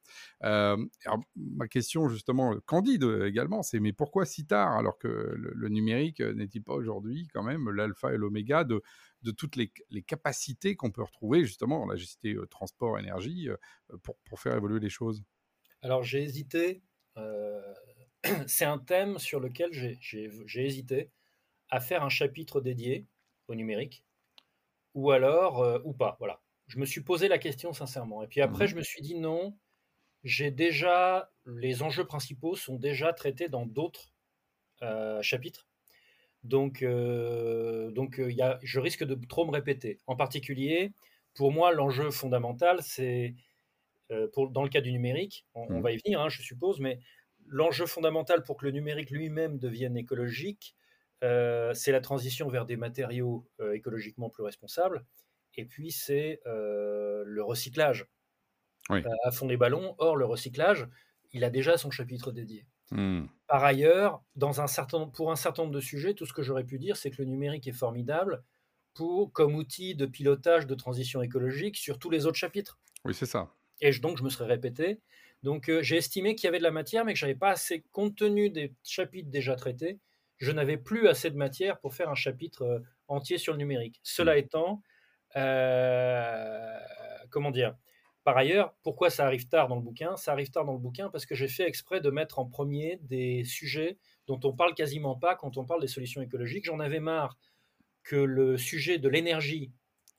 Euh, 0.44 0.76
alors, 1.05 1.20
ma 1.37 1.69
question 1.69 2.08
justement 2.08 2.55
candide 2.67 3.05
euh, 3.05 3.26
également, 3.26 3.62
c'est 3.62 3.81
mais 3.81 3.93
pourquoi 3.93 4.25
si 4.26 4.46
tard 4.46 4.73
alors 4.76 4.99
que 4.99 5.08
le, 5.08 5.52
le 5.55 5.69
numérique 5.69 6.20
euh, 6.20 6.32
n'est-il 6.34 6.62
pas 6.62 6.75
aujourd'hui 6.75 7.29
quand 7.32 7.43
même 7.43 7.70
l'alpha 7.70 8.12
et 8.12 8.17
l'oméga 8.17 8.64
de, 8.64 8.82
de 9.23 9.31
toutes 9.31 9.56
les, 9.56 9.73
les 9.90 10.02
capacités 10.02 10.76
qu'on 10.76 10.90
peut 10.90 11.02
retrouver 11.02 11.44
justement, 11.44 11.87
là 11.87 11.96
j'ai 11.96 12.06
cité 12.06 12.35
euh, 12.35 12.46
transport, 12.46 12.99
énergie, 12.99 13.49
euh, 13.49 13.56
pour, 14.02 14.17
pour 14.25 14.40
faire 14.40 14.56
évoluer 14.56 14.81
les 14.81 14.90
choses? 14.90 15.23
Alors 15.81 16.02
j'ai 16.02 16.23
hésité, 16.23 16.82
euh, 17.17 17.75
c'est 18.46 18.64
un 18.64 18.78
thème 18.78 19.19
sur 19.19 19.40
lequel 19.40 19.73
j'ai 19.73 20.64
hésité 20.67 21.11
à 21.70 21.81
faire 21.81 22.02
un 22.05 22.08
chapitre 22.11 22.61
dédié 22.61 23.06
au 23.52 23.56
numérique, 23.56 24.04
ou 24.94 25.10
alors, 25.10 25.60
euh, 25.62 25.81
ou 25.84 25.93
pas, 25.93 26.16
voilà. 26.19 26.43
Je 26.69 26.78
me 26.78 26.87
suis 26.87 27.02
posé 27.02 27.28
la 27.28 27.38
question 27.38 27.72
sincèrement. 27.72 28.22
Et 28.22 28.26
puis 28.28 28.40
après, 28.40 28.66
Mhm. 28.66 28.69
je 28.69 28.76
me 28.76 28.82
suis 28.82 29.02
dit 29.02 29.14
non, 29.16 29.58
j'ai 30.25 30.50
déjà, 30.50 31.32
les 31.46 31.82
enjeux 31.82 32.06
principaux 32.06 32.56
sont 32.56 32.76
déjà 32.76 33.12
traités 33.14 33.49
dans 33.49 33.66
d'autres 33.66 34.12
euh, 34.82 35.22
chapitres. 35.22 35.69
Donc, 36.44 36.82
euh, 36.82 37.90
donc 37.93 38.19
euh, 38.20 38.31
il 38.31 38.37
y 38.37 38.43
a, 38.43 38.58
je 38.62 38.81
risque 38.81 39.04
de 39.04 39.14
trop 39.26 39.46
me 39.46 39.52
répéter. 39.52 39.99
En 40.06 40.16
particulier, 40.16 40.93
pour 41.34 41.52
moi, 41.52 41.72
l'enjeu 41.72 42.10
fondamental, 42.10 42.82
c'est, 42.82 43.34
pour, 44.32 44.50
dans 44.50 44.62
le 44.62 44.69
cas 44.69 44.81
du 44.81 44.93
numérique, 44.93 45.46
on, 45.54 45.69
on 45.72 45.81
Mhm. 45.81 45.82
va 45.82 45.93
y 45.93 45.99
venir, 46.04 46.20
hein, 46.20 46.28
je 46.28 46.43
suppose, 46.43 46.81
mais 46.81 47.00
l'enjeu 47.46 47.87
fondamental 47.87 48.43
pour 48.43 48.56
que 48.56 48.66
le 48.66 48.72
numérique 48.72 49.10
lui-même 49.10 49.58
devienne 49.58 49.96
écologique, 49.96 50.76
euh, 51.23 51.75
c'est 51.75 51.93
la 51.93 52.01
transition 52.01 52.49
vers 52.49 52.67
des 52.67 52.77
matériaux 52.77 53.49
euh, 53.61 53.73
écologiquement 53.75 54.31
plus 54.31 54.43
responsables. 54.43 55.05
Et 55.55 55.65
puis, 55.67 55.91
c'est 55.93 56.41
euh, 56.47 57.23
le 57.27 57.43
recyclage 57.43 58.07
Oui. 58.91 59.02
à 59.25 59.31
fond 59.31 59.47
les 59.49 59.57
ballons. 59.57 59.95
Or, 59.99 60.17
le 60.17 60.25
recyclage, 60.25 60.88
il 61.33 61.45
a 61.45 61.50
déjà 61.50 61.76
son 61.79 61.91
chapitre 61.91 62.33
dédié. 62.33 62.67
Hmm. 62.91 63.26
Par 63.47 63.64
ailleurs, 63.64 64.23
dans 64.37 64.61
un 64.61 64.67
certain, 64.67 65.07
pour 65.09 65.31
un 65.31 65.37
certain 65.37 65.62
nombre 65.62 65.75
de 65.75 65.81
sujets, 65.81 66.14
tout 66.14 66.26
ce 66.26 66.33
que 66.33 66.43
j'aurais 66.43 66.64
pu 66.64 66.79
dire, 66.79 66.97
c'est 66.97 67.11
que 67.11 67.23
le 67.23 67.29
numérique 67.29 67.67
est 67.69 67.73
formidable 67.73 68.45
pour, 68.95 69.33
comme 69.33 69.55
outil 69.55 69.95
de 69.95 70.07
pilotage 70.07 70.67
de 70.67 70.75
transition 70.75 71.23
écologique 71.23 71.76
sur 71.76 71.99
tous 71.99 72.11
les 72.11 72.26
autres 72.26 72.37
chapitres. 72.38 72.79
Oui, 73.05 73.14
c'est 73.14 73.26
ça. 73.26 73.55
Et 73.81 73.93
je- 73.93 74.00
donc, 74.02 74.19
je 74.19 74.23
me 74.23 74.31
serais 74.31 74.47
répété. 74.47 75.00
Donc, 75.43 75.71
j'ai 75.81 75.97
estimé 75.97 76.35
qu'il 76.35 76.47
y 76.47 76.49
avait 76.49 76.59
de 76.59 76.62
la 76.62 76.71
matière, 76.71 77.05
mais 77.05 77.14
que 77.14 77.19
j'avais 77.19 77.35
pas 77.35 77.50
assez, 77.50 77.83
compte 77.93 78.17
tenu 78.17 78.49
des 78.50 78.75
chapitres 78.85 79.31
déjà 79.31 79.57
traités, 79.57 79.99
je 80.42 80.52
n'avais 80.52 80.76
plus 80.76 81.08
assez 81.08 81.30
de 81.30 81.37
matière 81.37 81.80
pour 81.80 81.94
faire 81.94 82.11
un 82.11 82.16
chapitre 82.16 82.62
euh, 82.64 82.80
entier 83.08 83.38
sur 83.38 83.54
le 83.54 83.58
numérique. 83.61 84.00
Cela 84.02 84.37
étant, 84.38 84.82
euh, 85.37 86.78
comment 87.30 87.50
dire? 87.52 87.76
Par 88.25 88.37
ailleurs, 88.37 88.75
pourquoi 88.82 89.11
ça 89.11 89.26
arrive 89.26 89.49
tard 89.49 89.68
dans 89.68 89.76
le 89.76 89.82
bouquin? 89.82 90.16
Ça 90.16 90.32
arrive 90.32 90.50
tard 90.50 90.64
dans 90.64 90.72
le 90.75 90.78
bouquin 90.80 91.11
parce 91.11 91.26
que 91.26 91.34
j'ai 91.37 91.49
fait 91.49 91.66
exprès 91.66 92.00
de 92.00 92.11
mettre 92.11 92.38
en 92.40 92.46
premier 92.46 92.99
des 93.02 93.44
sujets 93.44 93.99
dont 94.26 94.38
on 94.44 94.52
parle 94.52 94.75
quasiment 94.75 95.16
pas 95.16 95.37
quand 95.37 95.56
on 95.58 95.64
parle 95.64 95.80
des 95.80 95.88
solutions 95.88 96.22
écologiques. 96.22 96.64
J'en 96.66 96.80
avais 96.80 97.00
marre 97.00 97.38
que 98.04 98.16
le 98.16 98.58
sujet 98.58 98.99
de 98.99 99.08
l'énergie 99.08 99.72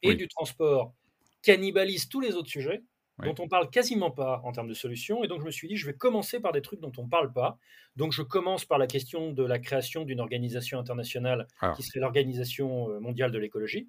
et 0.04 0.10
Oui. 0.10 0.16
du 0.16 0.28
transport 0.30 0.94
cannibalise 1.42 2.10
tous 2.10 2.22
les 2.22 2.36
autres 2.36 2.50
sujets 2.50 2.84
Oui. 3.20 3.28
dont 3.32 3.44
on 3.44 3.48
parle 3.48 3.70
quasiment 3.70 4.10
pas 4.10 4.42
en 4.44 4.52
termes 4.52 4.68
de 4.68 4.74
solutions. 4.74 5.24
Et 5.24 5.28
donc, 5.28 5.42
je 5.42 5.46
me 5.46 5.52
suis 5.52 5.68
dit, 5.68 5.78
je 5.78 5.86
vais 5.86 5.94
commencer 5.94 6.40
par 6.40 6.52
des 6.52 6.62
trucs 6.64 6.80
dont 6.80 6.92
on 6.98 7.08
parle 7.08 7.32
pas. 7.32 7.60
Donc, 7.96 8.12
je 8.12 8.24
commence 8.24 8.66
par 8.66 8.80
la 8.80 8.88
question 8.88 9.32
de 9.32 9.44
la 9.44 9.60
création 9.60 10.04
d'une 10.04 10.20
organisation 10.20 10.80
internationale 10.80 11.48
Ah. 11.62 11.74
qui 11.78 11.84
serait 11.84 12.00
l'Organisation 12.00 12.90
euh, 12.90 13.00
mondiale 13.00 13.32
de 13.32 13.38
l'écologie, 13.38 13.88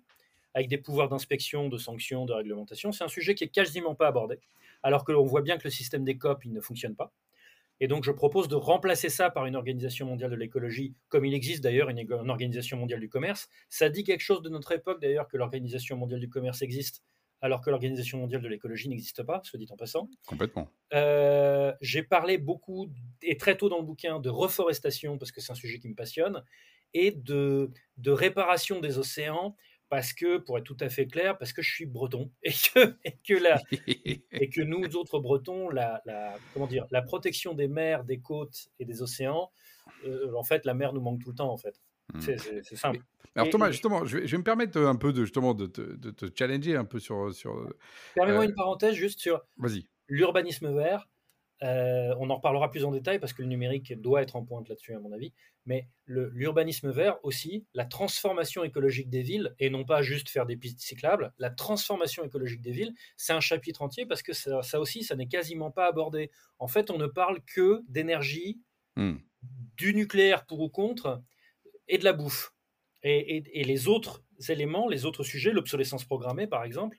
avec 0.53 0.69
des 0.69 0.77
pouvoirs 0.77 1.09
d'inspection, 1.09 1.69
de 1.71 1.79
sanctions, 1.79 2.27
de 2.27 2.35
réglementation. 2.35 2.93
C'est 2.93 3.03
un 3.05 3.09
sujet 3.09 3.35
qui 3.35 3.45
est 3.45 3.49
quasiment 3.49 3.95
pas 3.95 4.09
abordé, 4.09 4.41
alors 4.83 5.05
que 5.05 5.13
l'on 5.13 5.25
voit 5.25 5.41
bien 5.43 5.57
que 5.57 5.65
le 5.65 5.71
système 5.71 6.05
des 6.05 6.19
COP, 6.19 6.45
il 6.45 6.53
ne 6.53 6.61
fonctionne 6.61 6.95
pas. 6.95 7.11
Et 7.81 7.89
donc, 7.89 8.05
je 8.05 8.13
propose 8.13 8.47
de 8.49 8.55
remplacer 8.57 9.09
ça 9.09 9.31
par 9.31 9.47
une 9.47 9.57
organisation 9.57 10.07
mondiale 10.07 10.31
de 10.31 10.37
l'écologie, 10.37 10.95
comme 11.09 11.25
il 11.25 11.33
existe 11.35 11.65
d'ailleurs 11.65 11.89
une, 11.89 11.99
une 11.99 12.31
organisation 12.31 12.77
mondiale 12.77 13.01
du 13.01 13.09
commerce. 13.09 13.49
Ça 13.71 13.89
dit 13.89 14.05
quelque 14.05 14.21
chose 14.21 14.43
de 14.43 14.51
notre 14.51 14.71
époque 14.73 15.01
d'ailleurs 15.01 15.29
que 15.29 15.37
l'organisation 15.39 15.97
mondiale 15.97 16.21
du 16.21 16.29
commerce 16.29 16.61
existe, 16.63 17.03
alors 17.45 17.61
que 17.61 17.69
l'organisation 17.69 18.17
mondiale 18.17 18.41
de 18.41 18.49
l'écologie 18.49 18.89
n'existe 18.89 19.23
pas, 19.23 19.43
soit 19.45 19.59
dit 19.59 19.67
en 19.69 19.77
passant. 19.77 20.09
Complètement. 20.27 20.71
Euh, 20.95 21.75
j'ai 21.83 22.03
parlé 22.03 22.39
beaucoup 22.39 22.89
et 23.21 23.37
très 23.37 23.55
tôt 23.59 23.69
dans 23.69 23.77
le 23.77 23.85
bouquin 23.85 24.19
de 24.19 24.31
reforestation 24.31 25.19
parce 25.19 25.31
que 25.31 25.43
c'est 25.43 25.53
un 25.53 25.55
sujet 25.55 25.79
qui 25.79 25.91
me 25.91 25.95
passionne 25.95 26.43
et 26.95 27.11
de, 27.11 27.71
de 27.99 28.11
réparation 28.11 28.81
des 28.81 28.97
océans 28.97 29.57
parce 29.91 30.15
que, 30.15 30.39
pour 30.39 30.57
être 30.57 30.65
tout 30.65 30.79
à 30.81 30.89
fait 30.89 31.07
clair, 31.07 31.37
parce 31.37 31.53
que 31.53 31.61
je 31.61 31.71
suis 31.71 31.85
breton 31.85 32.33
et 32.43 32.51
que, 32.51 32.97
et 33.05 33.19
que, 33.19 33.35
la, 33.35 33.61
et 34.33 34.49
que 34.49 34.63
nous 34.63 34.97
autres 34.97 35.19
bretons, 35.19 35.69
la, 35.69 36.01
la, 36.07 36.39
comment 36.55 36.67
dire, 36.67 36.87
la 36.91 37.03
protection 37.03 37.53
des 37.53 37.69
mers, 37.69 38.05
des 38.05 38.21
côtes 38.21 38.69
et 38.79 38.87
des 38.87 39.03
océans, 39.03 39.51
euh, 40.07 40.33
en 40.35 40.45
fait, 40.45 40.65
la 40.65 40.73
mer 40.73 40.95
nous 40.95 41.03
manque 41.03 41.23
tout 41.23 41.29
le 41.29 41.37
temps, 41.37 41.53
en 41.53 41.59
fait. 41.59 41.79
Hmm. 42.13 42.21
C'est 42.21 42.77
simple. 42.77 43.01
Alors 43.37 43.51
Thomas, 43.51 43.71
justement, 43.71 44.05
je 44.05 44.19
vais, 44.19 44.27
je 44.27 44.33
vais, 44.33 44.39
me 44.39 44.45
permettre 44.45 44.79
un 44.79 44.97
peu 44.97 45.13
de 45.13 45.23
justement 45.23 45.55
de 45.55 45.67
te, 45.67 45.81
de 45.81 46.11
te 46.11 46.27
challenger 46.37 46.77
un 46.77 46.85
peu 46.85 47.01
sur. 47.01 47.35
sur 47.35 47.69
Permets-moi 48.15 48.45
euh... 48.45 48.49
une 48.49 48.55
parenthèse 48.55 48.95
juste 48.95 49.21
sur 49.21 49.41
l'urbanisme 50.09 50.73
vert. 50.73 51.09
Euh, 51.63 52.15
on 52.19 52.29
en 52.31 52.37
reparlera 52.37 52.71
plus 52.71 52.85
en 52.85 52.91
détail 52.91 53.19
parce 53.19 53.33
que 53.33 53.41
le 53.41 53.49
numérique 53.49 53.99
doit 54.01 54.23
être 54.23 54.37
en 54.37 54.45
pointe 54.45 54.69
là-dessus, 54.69 54.95
à 54.95 55.01
mon 55.01 55.13
avis. 55.13 55.33
Mais 55.67 55.89
l'urbanisme 56.07 56.91
vert 56.91 57.17
aussi, 57.23 57.65
la 57.73 57.87
transformation 57.87 58.65
écologique 58.65 59.09
des 59.09 59.23
villes, 59.23 59.55
et 59.59 59.71
non 59.71 59.85
pas 59.85 60.03
juste 60.03 60.29
faire 60.29 60.45
des 60.45 60.57
pistes 60.57 60.81
cyclables, 60.81 61.33
la 61.39 61.51
transformation 61.51 62.23
écologique 62.25 62.61
des 62.61 62.73
villes, 62.73 62.93
c'est 63.17 63.33
un 63.33 63.41
chapitre 63.41 63.81
entier 63.81 64.05
parce 64.05 64.23
que 64.23 64.35
ça, 64.35 64.63
ça 64.63 64.79
aussi, 64.79 65.05
ça 65.05 65.17
n'est 65.17 65.29
quasiment 65.29 65.71
pas 65.71 65.87
abordé. 65.87 66.31
En 66.59 66.69
fait, 66.69 66.91
on 66.91 66.99
ne 66.99 67.07
parle 67.07 67.41
que 67.47 67.81
d'énergie, 67.89 68.61
hmm. 68.97 69.15
du 69.77 69.95
nucléaire 69.95 70.45
pour 70.45 70.61
ou 70.61 70.69
contre, 70.69 71.23
et 71.89 71.99
de 71.99 72.05
la 72.05 72.13
bouffe. 72.13 72.53
Et, 73.03 73.37
et, 73.37 73.61
et 73.61 73.65
les 73.65 73.89
autres 73.89 74.25
éléments, 74.49 74.89
les 74.89 75.05
autres 75.05 75.25
sujets, 75.25 75.53
l'obsolescence 75.53 76.05
programmée 76.05 76.47
par 76.47 76.65
exemple, 76.65 76.99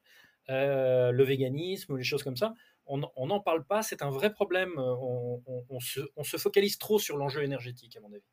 euh, 0.49 1.11
le 1.11 1.23
véganisme 1.23 1.97
les 1.97 2.03
choses 2.03 2.23
comme 2.23 2.37
ça, 2.37 2.53
on 2.87 3.25
n'en 3.25 3.39
parle 3.39 3.65
pas, 3.65 3.81
c'est 3.81 4.01
un 4.03 4.11
vrai 4.11 4.31
problème. 4.31 4.73
On, 4.77 5.41
on, 5.45 5.65
on, 5.69 5.79
se, 5.79 6.01
on, 6.15 6.23
se, 6.23 6.37
focalise 6.37 6.77
trop 6.77 6.99
sur 6.99 7.17
l'enjeu 7.17 7.43
énergétique, 7.43 7.97
à 7.97 7.99
mon 7.99 8.13
avis. 8.13 8.23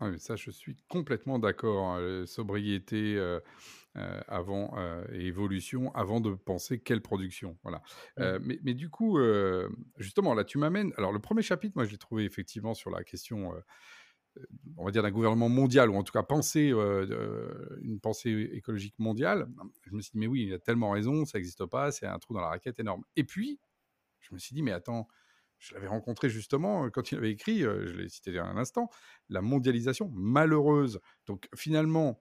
Oui, 0.00 0.10
mais 0.12 0.18
ça, 0.18 0.36
je 0.36 0.50
suis 0.50 0.76
complètement 0.88 1.40
d'accord. 1.40 1.88
Hein. 1.88 2.24
Sobriété 2.26 3.16
euh, 3.16 3.40
euh, 3.96 4.20
avant 4.28 4.78
euh, 4.78 5.04
et 5.12 5.26
évolution 5.26 5.92
avant 5.94 6.20
de 6.20 6.34
penser 6.34 6.78
quelle 6.78 7.00
production. 7.00 7.58
Voilà. 7.64 7.78
Mmh. 7.78 8.22
Euh, 8.22 8.38
mais, 8.42 8.60
mais, 8.62 8.74
du 8.74 8.90
coup, 8.90 9.18
euh, 9.18 9.68
justement, 9.96 10.34
là, 10.34 10.44
tu 10.44 10.58
m'amènes. 10.58 10.92
Alors, 10.96 11.10
le 11.12 11.18
premier 11.18 11.42
chapitre, 11.42 11.72
moi, 11.74 11.84
je 11.84 11.90
l'ai 11.90 11.98
trouvé 11.98 12.24
effectivement 12.24 12.74
sur 12.74 12.90
la 12.90 13.02
question 13.02 13.52
on 14.76 14.84
va 14.84 14.90
dire 14.90 15.02
d'un 15.02 15.10
gouvernement 15.10 15.48
mondial, 15.48 15.90
ou 15.90 15.96
en 15.96 16.02
tout 16.02 16.12
cas 16.12 16.22
penser 16.22 16.70
euh, 16.72 17.78
une 17.82 18.00
pensée 18.00 18.50
écologique 18.52 18.98
mondiale, 18.98 19.48
je 19.84 19.94
me 19.94 20.00
suis 20.00 20.12
dit, 20.12 20.18
mais 20.18 20.26
oui, 20.26 20.44
il 20.46 20.54
a 20.54 20.58
tellement 20.58 20.90
raison, 20.90 21.24
ça 21.24 21.38
n'existe 21.38 21.64
pas, 21.66 21.90
c'est 21.90 22.06
un 22.06 22.18
trou 22.18 22.34
dans 22.34 22.40
la 22.40 22.48
raquette 22.48 22.78
énorme. 22.78 23.04
Et 23.16 23.24
puis, 23.24 23.60
je 24.20 24.34
me 24.34 24.38
suis 24.38 24.54
dit, 24.54 24.62
mais 24.62 24.72
attends, 24.72 25.08
je 25.58 25.74
l'avais 25.74 25.88
rencontré 25.88 26.28
justement 26.28 26.88
quand 26.90 27.10
il 27.10 27.18
avait 27.18 27.32
écrit, 27.32 27.60
je 27.60 27.94
l'ai 27.96 28.08
cité 28.08 28.38
un 28.38 28.56
instant, 28.56 28.90
la 29.28 29.42
mondialisation 29.42 30.08
malheureuse. 30.14 31.00
Donc 31.26 31.48
finalement, 31.56 32.20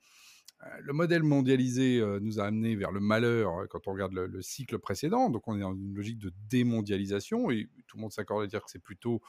le 0.82 0.92
modèle 0.92 1.22
mondialisé 1.22 2.04
nous 2.20 2.40
a 2.40 2.46
amené 2.46 2.76
vers 2.76 2.92
le 2.92 3.00
malheur 3.00 3.68
quand 3.70 3.88
on 3.88 3.94
regarde 3.94 4.14
le, 4.14 4.26
le, 4.26 4.42
cycle 4.42 4.80
précédent. 4.80 5.30
Donc 5.30 5.48
on 5.48 5.56
est 5.56 5.62
dans 5.62 5.76
une 5.76 5.94
logique 5.94 6.18
de 6.18 6.34
démondialisation 6.50 7.52
et 7.52 7.70
tout 7.86 7.98
le 7.98 8.02
monde 8.02 8.12
s'accorde 8.12 8.44
à 8.44 8.48
dire 8.48 8.64
que 8.64 8.72
c'est 8.72 8.82
plutôt, 8.82 9.22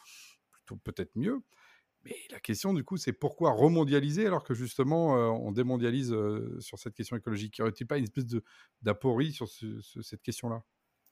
plutôt 0.52 0.76
peut-être 0.76 1.14
mieux. 1.14 1.42
Mais 2.04 2.16
la 2.30 2.40
question, 2.40 2.72
du 2.72 2.84
coup, 2.84 2.96
c'est 2.96 3.12
pourquoi 3.12 3.52
remondialiser 3.52 4.26
alors 4.26 4.44
que 4.44 4.54
justement, 4.54 5.14
on 5.44 5.52
démondialise 5.52 6.14
sur 6.60 6.78
cette 6.78 6.94
question 6.94 7.16
écologique? 7.16 7.58
Y 7.58 7.62
aurait-il 7.62 7.86
pas 7.86 7.98
une 7.98 8.04
espèce 8.04 8.26
d'aporie 8.82 9.32
sur 9.32 9.48
ce, 9.48 9.80
ce, 9.80 10.00
cette 10.02 10.22
question-là? 10.22 10.62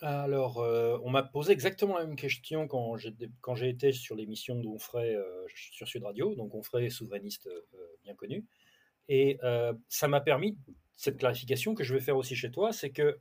Alors, 0.01 0.59
on 1.03 1.11
m'a 1.11 1.23
posé 1.23 1.53
exactement 1.53 1.99
la 1.99 2.07
même 2.07 2.17
question 2.17 2.69
quand 2.69 2.97
j'ai 2.97 3.69
été 3.69 3.93
sur 3.93 4.15
l'émission 4.15 4.55
d'Onfray 4.61 5.17
sur 5.47 5.89
Sud 5.89 6.05
Radio, 6.05 6.35
donc 6.35 6.55
Onfray 6.55 6.91
souverainiste 6.91 7.49
bien 8.05 8.15
connu. 8.15 8.45
Et 9.09 9.39
ça 9.89 10.07
m'a 10.09 10.21
permis, 10.21 10.59
cette 10.97 11.19
clarification 11.19 11.75
que 11.75 11.83
je 11.83 11.95
vais 11.95 12.01
faire 12.01 12.17
aussi 12.17 12.37
chez 12.37 12.51
toi, 12.51 12.73
c'est 12.73 12.91
que 12.91 13.19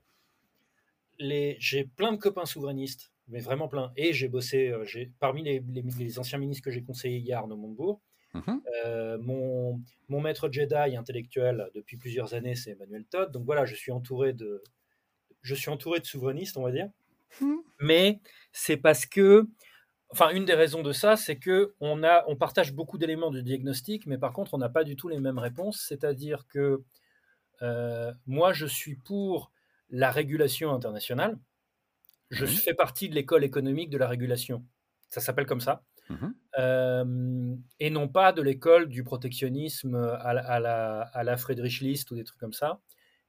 j'ai 1.17 1.85
plein 1.95 2.11
de 2.11 2.17
copains 2.17 2.45
souverainistes 2.45 3.13
mais 3.27 3.39
vraiment 3.39 3.67
plein. 3.67 3.91
Et 3.95 4.13
j'ai 4.13 4.27
bossé, 4.27 4.69
euh, 4.69 4.85
j'ai 4.85 5.11
parmi 5.19 5.43
les, 5.43 5.63
les, 5.73 5.81
les, 5.81 6.19
anciens 6.19 6.37
ministres 6.37 6.63
que 6.63 6.71
j'ai 6.71 6.83
conseillés 6.83 7.17
hier, 7.17 7.39
Arnaud 7.39 7.57
Montebourg, 7.57 8.01
mmh. 8.33 8.39
euh, 8.85 9.17
mon, 9.19 9.81
mon, 10.09 10.21
maître 10.21 10.49
Jedi 10.51 10.95
intellectuel 10.95 11.69
depuis 11.73 11.97
plusieurs 11.97 12.33
années, 12.33 12.55
c'est 12.55 12.71
Emmanuel 12.71 13.05
Todd. 13.05 13.31
Donc 13.31 13.45
voilà, 13.45 13.65
je 13.65 13.75
suis 13.75 13.91
entouré 13.91 14.33
de, 14.33 14.63
je 15.41 15.55
suis 15.55 15.69
entouré 15.69 15.99
de 15.99 16.05
souverainistes, 16.05 16.57
on 16.57 16.63
va 16.63 16.71
dire. 16.71 16.89
Mmh. 17.41 17.55
Mais 17.79 18.19
c'est 18.51 18.77
parce 18.77 19.05
que, 19.05 19.47
enfin, 20.09 20.29
une 20.29 20.45
des 20.45 20.53
raisons 20.53 20.83
de 20.83 20.91
ça, 20.91 21.15
c'est 21.15 21.37
que 21.37 21.73
on 21.79 22.03
a, 22.03 22.23
on 22.27 22.35
partage 22.35 22.73
beaucoup 22.73 22.97
d'éléments 22.97 23.31
du 23.31 23.43
diagnostic, 23.43 24.05
mais 24.05 24.17
par 24.17 24.33
contre, 24.33 24.53
on 24.53 24.57
n'a 24.57 24.69
pas 24.69 24.83
du 24.83 24.95
tout 24.95 25.09
les 25.09 25.19
mêmes 25.19 25.39
réponses. 25.39 25.83
C'est-à-dire 25.87 26.45
que 26.47 26.83
euh, 27.61 28.13
moi, 28.27 28.53
je 28.53 28.65
suis 28.65 28.95
pour 28.95 29.51
la 29.89 30.11
régulation 30.11 30.71
internationale 30.71 31.37
je 32.29 32.45
mmh. 32.45 32.47
fais 32.47 32.73
partie 32.73 33.09
de 33.09 33.15
l'école 33.15 33.43
économique 33.43 33.89
de 33.89 33.97
la 33.97 34.07
régulation. 34.07 34.65
Ça 35.09 35.21
s'appelle 35.21 35.45
comme 35.45 35.61
ça. 35.61 35.83
Mmh. 36.09 36.27
Euh, 36.59 37.55
et 37.79 37.89
non 37.89 38.07
pas 38.07 38.31
de 38.31 38.41
l'école 38.41 38.87
du 38.87 39.03
protectionnisme 39.03 39.95
à 39.95 40.33
la, 40.33 40.41
à, 40.41 40.59
la, 40.59 41.01
à 41.01 41.23
la, 41.23 41.37
Friedrich 41.37 41.79
List 41.81 42.11
ou 42.11 42.15
des 42.15 42.23
trucs 42.23 42.39
comme 42.39 42.53
ça. 42.53 42.79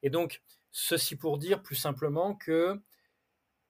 Et 0.02 0.10
donc, 0.10 0.42
ceci 0.72 1.16
pour 1.16 1.38
dire 1.38 1.62
plus 1.62 1.76
simplement 1.76 2.34
que 2.34 2.80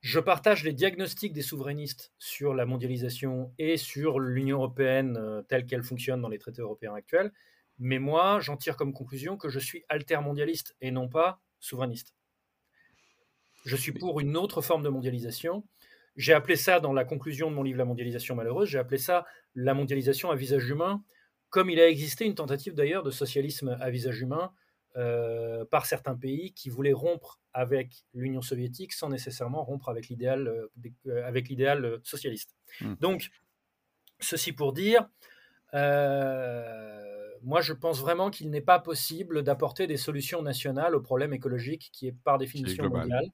je 0.01 0.21
partage 0.21 0.63
les 0.63 0.73
diagnostics 0.73 1.33
des 1.33 1.43
souverainistes 1.43 2.13
sur 2.19 2.55
la 2.55 2.67
mondialisation 2.67 3.53
et 3.59 3.77
sur 3.77 4.21
l'Union 4.21 4.59
européenne 4.59 5.17
euh, 5.17 5.43
telle 5.43 5.67
qu'elle 5.67 5.83
fonctionne 5.83 6.21
dans 6.21 6.29
les 6.29 6.39
traités 6.39 6.63
européens 6.63 6.95
actuels. 6.95 7.33
Mais 7.79 7.99
moi, 7.99 8.39
j'en 8.41 8.57
tire 8.57 8.77
comme 8.77 8.93
conclusion 8.93 9.37
que 9.37 9.49
je 9.49 9.59
suis 9.59 9.85
altermondialiste 9.89 10.77
et 10.81 10.91
non 10.91 11.09
pas 11.09 11.41
souverainiste. 11.61 12.15
Je 13.67 13.77
suis 13.77 13.93
pour 13.93 14.21
une 14.21 14.37
autre 14.37 14.63
forme 14.63 14.83
de 14.85 14.89
mondialisation. 14.89 15.65
J'ai 16.15 16.33
appelé 16.33 16.55
ça, 16.57 16.79
dans 16.81 16.93
la 16.93 17.05
conclusion 17.05 17.51
de 17.51 17.57
mon 17.57 17.65
livre 17.65 17.79
La 17.79 17.85
mondialisation 17.85 18.37
malheureuse, 18.37 18.69
j'ai 18.69 18.79
appelé 18.79 18.97
ça 18.97 19.27
la 19.57 19.75
mondialisation 19.75 20.31
à 20.31 20.37
visage 20.37 20.69
humain, 20.71 21.03
comme 21.51 21.69
il 21.69 21.81
a 21.81 21.89
existé 21.89 22.25
une 22.25 22.37
tentative 22.37 22.75
d'ailleurs 22.75 23.03
de 23.03 23.11
socialisme 23.11 23.77
à 23.81 23.91
visage 23.91 24.21
humain 24.21 24.53
euh, 24.97 25.65
par 25.67 25.85
certains 25.85 26.15
pays 26.15 26.55
qui 26.55 26.71
voulaient 26.71 26.93
rompre 26.93 27.41
avec 27.53 28.05
l'Union 28.15 28.41
soviétique 28.41 28.93
sans 28.93 29.09
nécessairement 29.09 29.65
rompre 29.65 29.89
avec 29.89 30.09
l'idéal 30.09 30.49
euh, 31.07 31.27
avec 31.27 31.49
l'idéal 31.49 31.99
socialiste. 32.05 32.57
Mmh. 32.81 32.95
Donc, 33.01 33.31
ceci 34.21 34.53
pour 34.53 34.73
dire, 34.73 35.09
euh, 35.75 37.31
moi 37.43 37.61
je 37.61 37.73
pense 37.73 38.01
vraiment 38.01 38.31
qu'il 38.31 38.49
n'est 38.51 38.61
pas 38.61 38.79
possible 38.79 39.43
d'apporter 39.43 39.87
des 39.87 39.97
solutions 39.97 40.41
nationales 40.41 40.95
au 40.95 41.01
problème 41.01 41.33
écologique 41.33 41.91
qui 41.93 42.07
est 42.07 42.17
par 42.25 42.39
définition 42.39 42.89
mondial. 42.89 43.27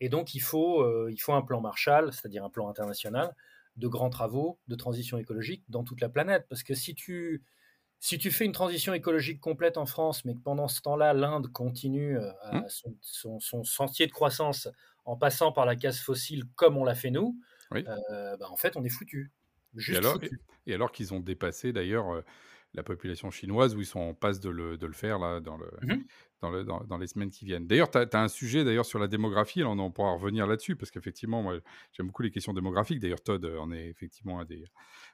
Et 0.00 0.08
donc, 0.08 0.34
il 0.34 0.40
faut, 0.40 0.82
euh, 0.82 1.08
il 1.12 1.18
faut 1.18 1.32
un 1.34 1.42
plan 1.42 1.60
Marshall, 1.60 2.12
c'est-à-dire 2.12 2.44
un 2.44 2.50
plan 2.50 2.68
international 2.68 3.34
de 3.76 3.88
grands 3.88 4.10
travaux 4.10 4.58
de 4.68 4.74
transition 4.74 5.18
écologique 5.18 5.64
dans 5.68 5.84
toute 5.84 6.00
la 6.00 6.08
planète. 6.08 6.46
Parce 6.48 6.62
que 6.62 6.74
si 6.74 6.94
tu, 6.94 7.44
si 8.00 8.18
tu 8.18 8.30
fais 8.30 8.44
une 8.44 8.52
transition 8.52 8.94
écologique 8.94 9.40
complète 9.40 9.78
en 9.78 9.86
France, 9.86 10.24
mais 10.24 10.34
que 10.34 10.40
pendant 10.40 10.68
ce 10.68 10.80
temps-là, 10.82 11.14
l'Inde 11.14 11.48
continue 11.52 12.18
euh, 12.18 12.32
à 12.42 12.52
Mmh. 12.52 12.68
son, 12.68 12.96
son, 13.00 13.40
son 13.40 13.64
sentier 13.64 14.06
de 14.06 14.12
croissance 14.12 14.68
en 15.04 15.16
passant 15.16 15.52
par 15.52 15.66
la 15.66 15.76
case 15.76 16.00
fossile 16.00 16.44
comme 16.56 16.76
on 16.76 16.84
l'a 16.84 16.94
fait 16.94 17.10
nous, 17.10 17.38
Oui. 17.70 17.86
euh, 17.88 18.36
bah, 18.38 18.48
en 18.50 18.56
fait, 18.56 18.76
on 18.76 18.84
est 18.84 18.88
foutu. 18.90 19.32
Et 19.88 19.96
alors, 19.96 20.18
et 20.66 20.74
alors 20.74 20.90
qu'ils 20.92 21.14
ont 21.14 21.20
dépassé 21.20 21.72
d'ailleurs 21.72 22.24
la 22.74 22.82
population 22.82 23.30
chinoise, 23.30 23.74
où 23.74 23.80
ils 23.80 23.86
sont 23.86 24.00
en 24.00 24.14
passe 24.14 24.40
de 24.40 24.50
le, 24.50 24.76
de 24.76 24.86
le 24.86 24.92
faire 24.92 25.18
là, 25.18 25.40
dans, 25.40 25.56
le, 25.56 25.70
Mhm. 25.82 26.04
dans, 26.40 26.50
le, 26.50 26.64
dans, 26.64 26.80
dans 26.84 26.98
les 26.98 27.06
semaines 27.06 27.30
qui 27.30 27.44
viennent. 27.46 27.66
D'ailleurs, 27.66 27.90
tu 27.90 27.98
as, 27.98 28.08
un 28.20 28.28
sujet 28.28 28.64
d'ailleurs 28.64 28.84
sur 28.84 28.98
la 28.98 29.08
démographie, 29.08 29.60
là, 29.60 29.68
on 29.68 29.90
pourra 29.90 30.12
revenir 30.12 30.46
là-dessus, 30.46 30.76
parce 30.76 30.90
qu'effectivement, 30.90 31.42
moi, 31.42 31.58
j'aime 31.92 32.06
beaucoup 32.06 32.22
les 32.22 32.30
questions 32.30 32.52
démographiques. 32.52 33.00
D'ailleurs, 33.00 33.22
Todd 33.22 33.44
euh, 33.44 33.58
en 33.58 33.72
est 33.72 33.86
effectivement 33.88 34.40
un 34.40 34.44
des, 34.44 34.64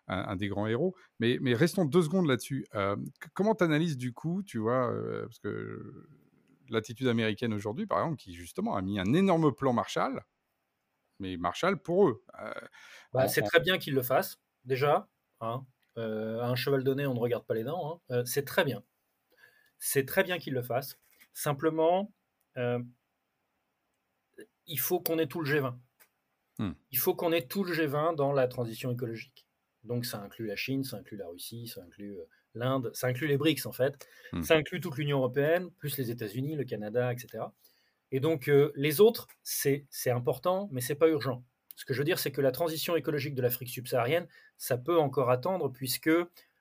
un, 0.09 0.19
un 0.31 0.37
des 0.37 0.49
grands 0.49 0.67
héros. 0.67 0.97
Mais, 1.21 1.39
mais 1.41 1.55
restons 1.55 1.85
deux 1.85 2.03
secondes 2.03 2.27
là-dessus. 2.27 2.67
Euh, 2.75 2.97
comment 3.35 3.55
tu 3.55 3.65
analyses 3.65 3.97
du 3.97 4.13
coup, 4.13 4.43
tu 4.43 4.59
vois, 4.59 4.91
euh, 4.93 5.23
parce 5.27 5.39
que 5.39 6.09
l'attitude 6.69 7.07
américaine 7.07 7.55
aujourd'hui, 7.55 7.87
par 7.87 7.99
exemple, 7.99 8.17
qui 8.17 8.35
justement 8.35 8.75
a 8.77 8.83
mis 8.83 8.99
un 8.99 9.13
énorme 9.13 9.53
plan 9.55 9.73
Marshall, 9.73 10.25
mais 11.21 11.37
Marshall 11.37 11.81
pour 11.81 12.09
eux. 12.09 12.25
euh, 12.41 12.53
Bah, 13.13 13.29
c'est 13.29 13.43
très 13.43 13.61
bien 13.61 13.79
qu'il 13.79 13.95
le 13.95 14.03
fasse, 14.03 14.41
déjà. 14.65 15.09
Hein. 15.41 15.65
Euh, 15.99 16.41
à 16.41 16.47
un 16.47 16.55
cheval 16.57 16.85
donné, 16.85 17.07
on 17.07 17.15
ne 17.15 17.19
regarde 17.21 17.45
pas 17.47 17.55
les 17.55 17.65
dents. 17.65 18.01
hein. 18.11 18.15
Euh, 18.17 18.25
c'est 18.25 18.45
très 18.45 18.65
bien. 18.65 18.83
C'est 19.79 20.07
très 20.07 20.25
bien 20.25 20.39
qu'il 20.39 20.55
le 20.55 20.63
fasse. 20.63 20.99
Simplement, 21.35 22.13
euh, 22.57 22.79
il 24.67 24.79
faut 24.79 25.01
qu'on 25.01 25.19
ait 25.19 25.27
tout 25.27 25.41
le 25.41 25.51
G20. 25.51 25.75
Hmm. 26.59 26.73
Il 26.91 26.99
faut 26.99 27.15
qu'on 27.15 27.33
ait 27.33 27.47
tout 27.47 27.65
le 27.65 27.73
G20 27.75 28.15
dans 28.15 28.33
la 28.33 28.47
transition 28.49 28.91
écologique. 28.93 29.47
Donc 29.85 30.05
ça 30.07 30.21
inclut 30.21 30.47
la 30.47 30.57
Chine, 30.57 30.85
ça 30.85 30.99
inclut 30.99 31.17
la 31.17 31.27
Russie, 31.29 31.67
ça 31.67 31.83
inclut 31.83 32.17
l'Inde, 32.55 32.91
ça 32.95 33.09
inclut 33.09 33.27
les 33.27 33.37
BRICS 33.39 33.67
en 33.67 33.73
fait, 33.73 34.07
Hmm. 34.33 34.43
ça 34.43 34.55
inclut 34.57 34.81
toute 34.81 34.97
l'Union 34.97 35.19
européenne, 35.19 35.71
plus 35.73 35.97
les 35.99 36.11
États-Unis, 36.11 36.55
le 36.57 36.65
Canada, 36.65 37.13
etc. 37.13 37.45
Et 38.13 38.21
donc 38.21 38.49
euh, 38.49 38.73
les 38.77 39.01
autres, 39.01 39.27
c'est 39.43 39.87
c'est 39.91 40.11
important, 40.11 40.69
mais 40.73 40.81
c'est 40.81 40.95
pas 40.95 41.09
urgent. 41.09 41.45
Ce 41.83 41.85
que 41.85 41.95
je 41.95 41.99
veux 41.99 42.05
dire, 42.05 42.21
c'est 42.21 42.31
que 42.31 42.41
la 42.41 42.53
transition 42.53 42.95
écologique 42.95 43.35
de 43.35 43.43
l'Afrique 43.43 43.69
subsaharienne, 43.69 44.29
ça 44.57 44.79
peut 44.79 45.01
encore 45.01 45.33
attendre 45.33 45.69
puisque 45.69 46.13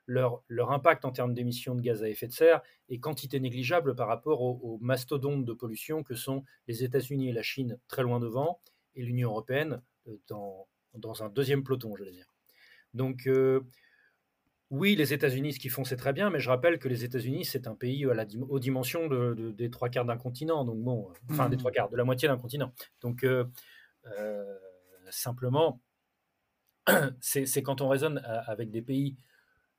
leur, 0.07 0.41
leur 0.47 0.71
impact 0.71 1.05
en 1.05 1.11
termes 1.11 1.35
d'émissions 1.35 1.75
de 1.75 1.81
gaz 1.81 2.01
à 2.01 2.09
effet 2.09 2.25
de 2.25 2.31
serre 2.31 2.63
est 2.89 2.97
quantité 2.97 3.39
négligeable 3.39 3.93
par 3.93 4.07
rapport 4.07 4.41
aux, 4.41 4.79
mastodontes 4.81 5.45
de 5.45 5.53
pollution 5.53 6.01
que 6.01 6.15
sont 6.15 6.43
les 6.67 6.83
États-Unis 6.83 7.29
et 7.29 7.33
la 7.33 7.43
Chine 7.43 7.77
très 7.87 8.01
loin 8.01 8.19
devant, 8.19 8.61
et 8.95 9.03
l'Union 9.03 9.29
européenne 9.29 9.83
euh, 10.07 10.17
dans, 10.27 10.67
dans 10.95 11.21
un 11.21 11.29
deuxième 11.29 11.63
peloton, 11.63 11.95
je 11.95 12.03
veux 12.03 12.11
dire. 12.11 12.33
Donc, 12.95 13.27
euh, 13.27 13.61
oui, 14.71 14.95
les 14.95 15.13
États-Unis, 15.13 15.53
ce 15.53 15.59
qu'ils 15.59 15.69
font, 15.69 15.83
c'est 15.83 15.97
très 15.97 16.13
bien, 16.13 16.31
mais 16.31 16.39
je 16.39 16.49
rappelle 16.49 16.79
que 16.79 16.87
les 16.87 17.03
États-Unis, 17.03 17.45
c'est 17.45 17.67
un 17.67 17.75
pays 17.75 18.09
à 18.09 18.15
la, 18.15 18.25
aux 18.49 18.57
dimensions 18.57 19.05
de, 19.05 19.51
des 19.51 19.69
trois 19.69 19.89
quarts 19.89 20.05
d'un 20.05 20.17
continent, 20.17 20.65
donc 20.65 20.79
bon, 20.81 21.11
euh, 21.11 21.13
enfin 21.29 21.47
des 21.47 21.57
mmh. 21.57 21.59
trois 21.59 21.71
quarts, 21.71 21.89
de 21.89 21.97
la 21.97 22.05
moitié 22.05 22.27
d'un 22.27 22.39
continent. 22.39 22.73
Donc, 23.01 23.23
simplement, 25.11 25.81
c'est 27.21 27.63
quand 27.63 27.81
on 27.81 27.89
raisonne 27.89 28.21
avec 28.47 28.71
des 28.71 28.81
pays 28.81 29.15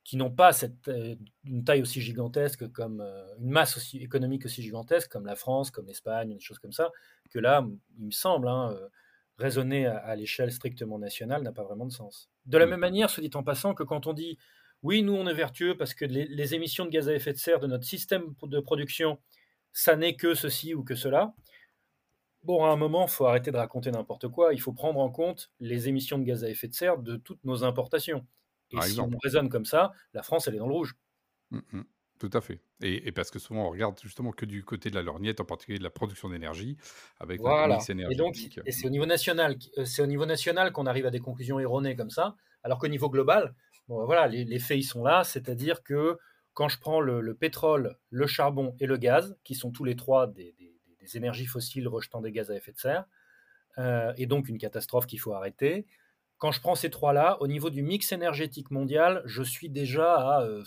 qui 0.03 0.17
n'ont 0.17 0.31
pas 0.31 0.51
cette, 0.51 0.87
euh, 0.89 1.15
une 1.45 1.63
taille 1.63 1.81
aussi 1.81 2.01
gigantesque, 2.01 2.69
comme 2.71 3.01
euh, 3.01 3.35
une 3.39 3.49
masse 3.49 3.77
aussi 3.77 3.99
économique 3.99 4.45
aussi 4.45 4.61
gigantesque, 4.61 5.09
comme 5.09 5.25
la 5.25 5.35
France, 5.35 5.71
comme 5.71 5.87
l'Espagne, 5.87 6.33
des 6.33 6.39
choses 6.39 6.59
comme 6.59 6.73
ça, 6.73 6.91
que 7.29 7.39
là, 7.39 7.65
il 7.97 8.05
me 8.07 8.11
semble, 8.11 8.49
hein, 8.49 8.71
euh, 8.73 8.89
raisonner 9.37 9.85
à, 9.85 10.15
l'échelle 10.15 10.51
strictement 10.51 10.99
nationale 10.99 11.41
n'a 11.41 11.51
pas 11.51 11.63
vraiment 11.63 11.85
de 11.85 11.91
sens. 11.91 12.29
De 12.45 12.57
la 12.57 12.65
mm. 12.65 12.69
même 12.69 12.79
manière, 12.81 13.09
se 13.09 13.21
dit 13.21 13.31
en 13.33 13.43
passant, 13.43 13.73
que 13.73 13.83
quand 13.83 14.07
on 14.07 14.13
dit 14.13 14.37
oui, 14.83 15.01
nous 15.01 15.13
on 15.13 15.25
est 15.27 15.33
vertueux 15.33 15.77
parce 15.77 15.93
que 15.93 16.03
les, 16.03 16.55
émissions 16.55 16.83
de 16.83 16.89
gaz 16.89 17.07
à 17.07 17.13
effet 17.13 17.31
de 17.31 17.37
serre 17.37 17.61
de 17.61 17.67
notre 17.67 17.85
système 17.85 18.35
de 18.43 18.59
production, 18.59 19.17
ça 19.71 19.95
n'est 19.95 20.17
que 20.17 20.33
ceci 20.35 20.73
ou 20.73 20.83
que 20.83 20.93
cela. 20.93 21.33
Bon, 22.43 22.65
à 22.65 22.69
un 22.69 22.75
moment, 22.75 23.05
il 23.05 23.11
faut 23.11 23.25
arrêter 23.25 23.51
de 23.51 23.57
raconter 23.57 23.91
n'importe 23.91 24.27
quoi. 24.27 24.53
Il 24.53 24.59
faut 24.59 24.73
prendre 24.73 24.99
en 24.99 25.09
compte 25.09 25.51
les 25.59 25.87
émissions 25.87 26.17
de 26.17 26.23
gaz 26.23 26.43
à 26.43 26.49
effet 26.49 26.67
de 26.67 26.73
serre 26.73 26.97
de 26.97 27.15
toutes 27.15 27.43
nos 27.45 27.63
importations. 27.63 28.25
Et 28.71 28.81
si 28.81 28.99
on 28.99 29.09
raisonne 29.23 29.49
comme 29.49 29.65
ça, 29.65 29.91
la 30.13 30.23
France, 30.23 30.47
elle 30.47 30.55
est 30.55 30.59
dans 30.59 30.67
le 30.67 30.73
rouge. 30.73 30.95
Mmh, 31.51 31.59
mmh. 31.71 31.81
Tout 32.19 32.29
à 32.33 32.41
fait. 32.41 32.61
Et, 32.81 33.11
parce 33.11 33.31
que 33.31 33.39
souvent, 33.39 33.67
on 33.67 33.69
regarde 33.69 33.99
justement 34.01 34.31
que 34.31 34.45
du 34.45 34.63
côté 34.63 34.89
de 34.89 34.95
la 34.95 35.01
lorgnette, 35.01 35.41
en 35.41 35.45
particulier 35.45 35.77
de 35.77 35.83
la 35.83 35.89
production 35.89 36.29
d'énergie, 36.29 36.77
avec 37.19 37.41
voilà. 37.41 37.75
mix 37.75 37.89
énergétique. 37.89 38.59
Et, 38.65 38.69
et 38.69 38.71
c'est 38.71 38.87
au 38.87 38.89
niveau 38.89 39.05
national, 39.05 39.57
euh, 39.77 39.85
c'est 39.85 40.01
au 40.01 40.05
niveau 40.05 40.25
national 40.25 40.71
qu'on 40.71 40.85
arrive 40.85 41.05
à 41.05 41.11
des 41.11 41.19
conclusions 41.19 41.59
erronées 41.59 41.95
comme 41.95 42.09
ça, 42.09 42.35
alors 42.63 42.79
qu'au 42.79 42.87
niveau 42.87 43.09
global, 43.09 43.53
bon, 43.87 44.05
voilà, 44.05 44.27
les, 44.27 44.59
faits 44.59 44.77
ils 44.77 44.83
sont 44.83 45.03
là, 45.03 45.23
c'est-à-dire 45.23 45.83
que 45.83 46.17
quand 46.53 46.69
je 46.69 46.79
prends 46.79 47.01
le, 47.01 47.35
pétrole, 47.35 47.97
le 48.09 48.27
charbon 48.27 48.75
et 48.79 48.85
le 48.85 48.97
gaz, 48.97 49.35
qui 49.43 49.55
sont 49.55 49.71
tous 49.71 49.83
les 49.83 49.95
trois 49.95 50.27
des, 50.27 50.55
énergies 51.15 51.45
fossiles 51.45 51.87
rejetant 51.87 52.21
des 52.21 52.31
gaz 52.31 52.51
à 52.51 52.55
effet 52.55 52.71
de 52.71 52.79
serre, 52.79 53.05
euh, 53.77 54.13
et 54.17 54.25
donc 54.25 54.49
une 54.49 54.57
catastrophe 54.57 55.07
qu'il 55.07 55.19
faut 55.19 55.33
arrêter, 55.33 55.85
quand 56.37 56.51
je 56.51 56.59
prends 56.59 56.75
ces 56.75 56.89
trois-là, 56.89 57.37
au 57.41 57.47
niveau 57.47 57.69
du 57.69 57.81
mix 57.81 58.11
énergétique 58.11 58.69
mondial, 58.69 59.21
je 59.25 59.43
suis 59.43 59.69
déjà 59.69 60.15
à, 60.15 60.41
euh, 60.41 60.63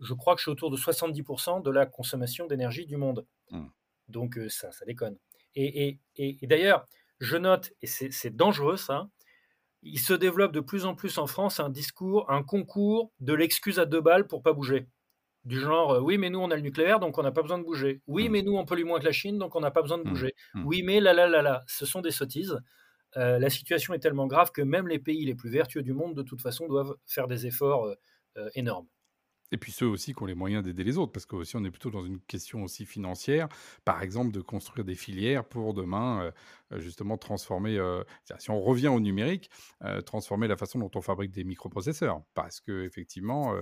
je 0.00 0.14
crois 0.14 0.34
que 0.34 0.38
je 0.38 0.44
suis 0.44 0.50
autour 0.50 0.70
de 0.70 0.78
70% 0.78 1.62
de 1.62 1.70
la 1.70 1.84
consommation 1.84 2.46
d'énergie 2.46 2.86
du 2.86 2.96
monde. 2.96 3.26
Mmh. 3.50 3.66
Donc 4.08 4.38
euh, 4.38 4.48
ça, 4.48 4.72
ça 4.72 4.86
déconne. 4.86 5.18
Et, 5.56 6.00
d'ailleurs, 6.42 6.88
je 7.20 7.36
note, 7.36 7.72
et 7.82 7.86
c'est 7.86 8.34
dangereux 8.34 8.76
ça, 8.76 9.08
il 9.82 10.00
se 10.00 10.14
développe 10.14 10.52
de 10.52 10.60
plus 10.60 10.86
en 10.86 10.94
plus 10.94 11.18
en 11.18 11.26
France 11.26 11.60
un 11.60 11.68
discours, 11.68 12.30
un 12.30 12.42
concours 12.42 13.12
de 13.20 13.34
l'excuse 13.34 13.78
à 13.78 13.84
deux 13.84 14.00
balles 14.00 14.26
pour 14.26 14.42
pas 14.42 14.52
bouger. 14.52 14.88
Du 15.44 15.60
genre, 15.60 15.92
euh, 15.92 16.00
oui, 16.00 16.16
mais 16.16 16.30
nous, 16.30 16.38
on 16.38 16.50
a 16.50 16.56
le 16.56 16.62
nucléaire, 16.62 17.00
donc 17.00 17.18
on 17.18 17.22
n'a 17.22 17.32
pas 17.32 17.42
besoin 17.42 17.58
de 17.58 17.64
bouger. 17.64 18.00
Oui, 18.06 18.28
mmh. 18.28 18.32
mais 18.32 18.42
nous, 18.42 18.56
on 18.56 18.64
pollue 18.64 18.84
moins 18.84 18.98
que 18.98 19.04
la 19.04 19.12
Chine, 19.12 19.38
donc 19.38 19.54
on 19.56 19.60
n'a 19.60 19.70
pas 19.70 19.82
besoin 19.82 19.98
de 19.98 20.04
mmh. 20.04 20.10
bouger. 20.10 20.34
Oui, 20.64 20.82
mais 20.82 21.00
là, 21.00 21.12
là, 21.12 21.26
là, 21.26 21.42
là, 21.42 21.62
ce 21.66 21.84
sont 21.84 22.00
des 22.00 22.10
sottises. 22.10 22.58
Euh, 23.16 23.38
la 23.38 23.50
situation 23.50 23.94
est 23.94 23.98
tellement 23.98 24.26
grave 24.26 24.50
que 24.52 24.62
même 24.62 24.88
les 24.88 24.98
pays 24.98 25.24
les 25.24 25.34
plus 25.34 25.50
vertueux 25.50 25.82
du 25.82 25.92
monde, 25.92 26.14
de 26.14 26.22
toute 26.22 26.40
façon, 26.40 26.66
doivent 26.66 26.96
faire 27.06 27.28
des 27.28 27.46
efforts 27.46 27.94
euh, 28.36 28.48
énormes. 28.54 28.86
Et 29.54 29.56
puis 29.56 29.70
ceux 29.70 29.86
aussi 29.86 30.14
qui 30.14 30.20
ont 30.20 30.26
les 30.26 30.34
moyens 30.34 30.64
d'aider 30.64 30.82
les 30.82 30.98
autres, 30.98 31.12
parce 31.12 31.26
qu'aussi 31.26 31.54
on 31.54 31.62
est 31.62 31.70
plutôt 31.70 31.88
dans 31.90 32.04
une 32.04 32.18
question 32.18 32.64
aussi 32.64 32.84
financière, 32.84 33.48
par 33.84 34.02
exemple 34.02 34.32
de 34.32 34.40
construire 34.40 34.84
des 34.84 34.96
filières 34.96 35.44
pour 35.44 35.74
demain 35.74 36.32
justement 36.72 37.16
transformer, 37.16 37.78
si 38.40 38.50
on 38.50 38.60
revient 38.60 38.88
au 38.88 38.98
numérique, 38.98 39.50
transformer 40.06 40.48
la 40.48 40.56
façon 40.56 40.80
dont 40.80 40.90
on 40.96 41.00
fabrique 41.02 41.30
des 41.30 41.44
microprocesseurs, 41.44 42.20
parce 42.34 42.60
que 42.60 42.84
effectivement 42.84 43.54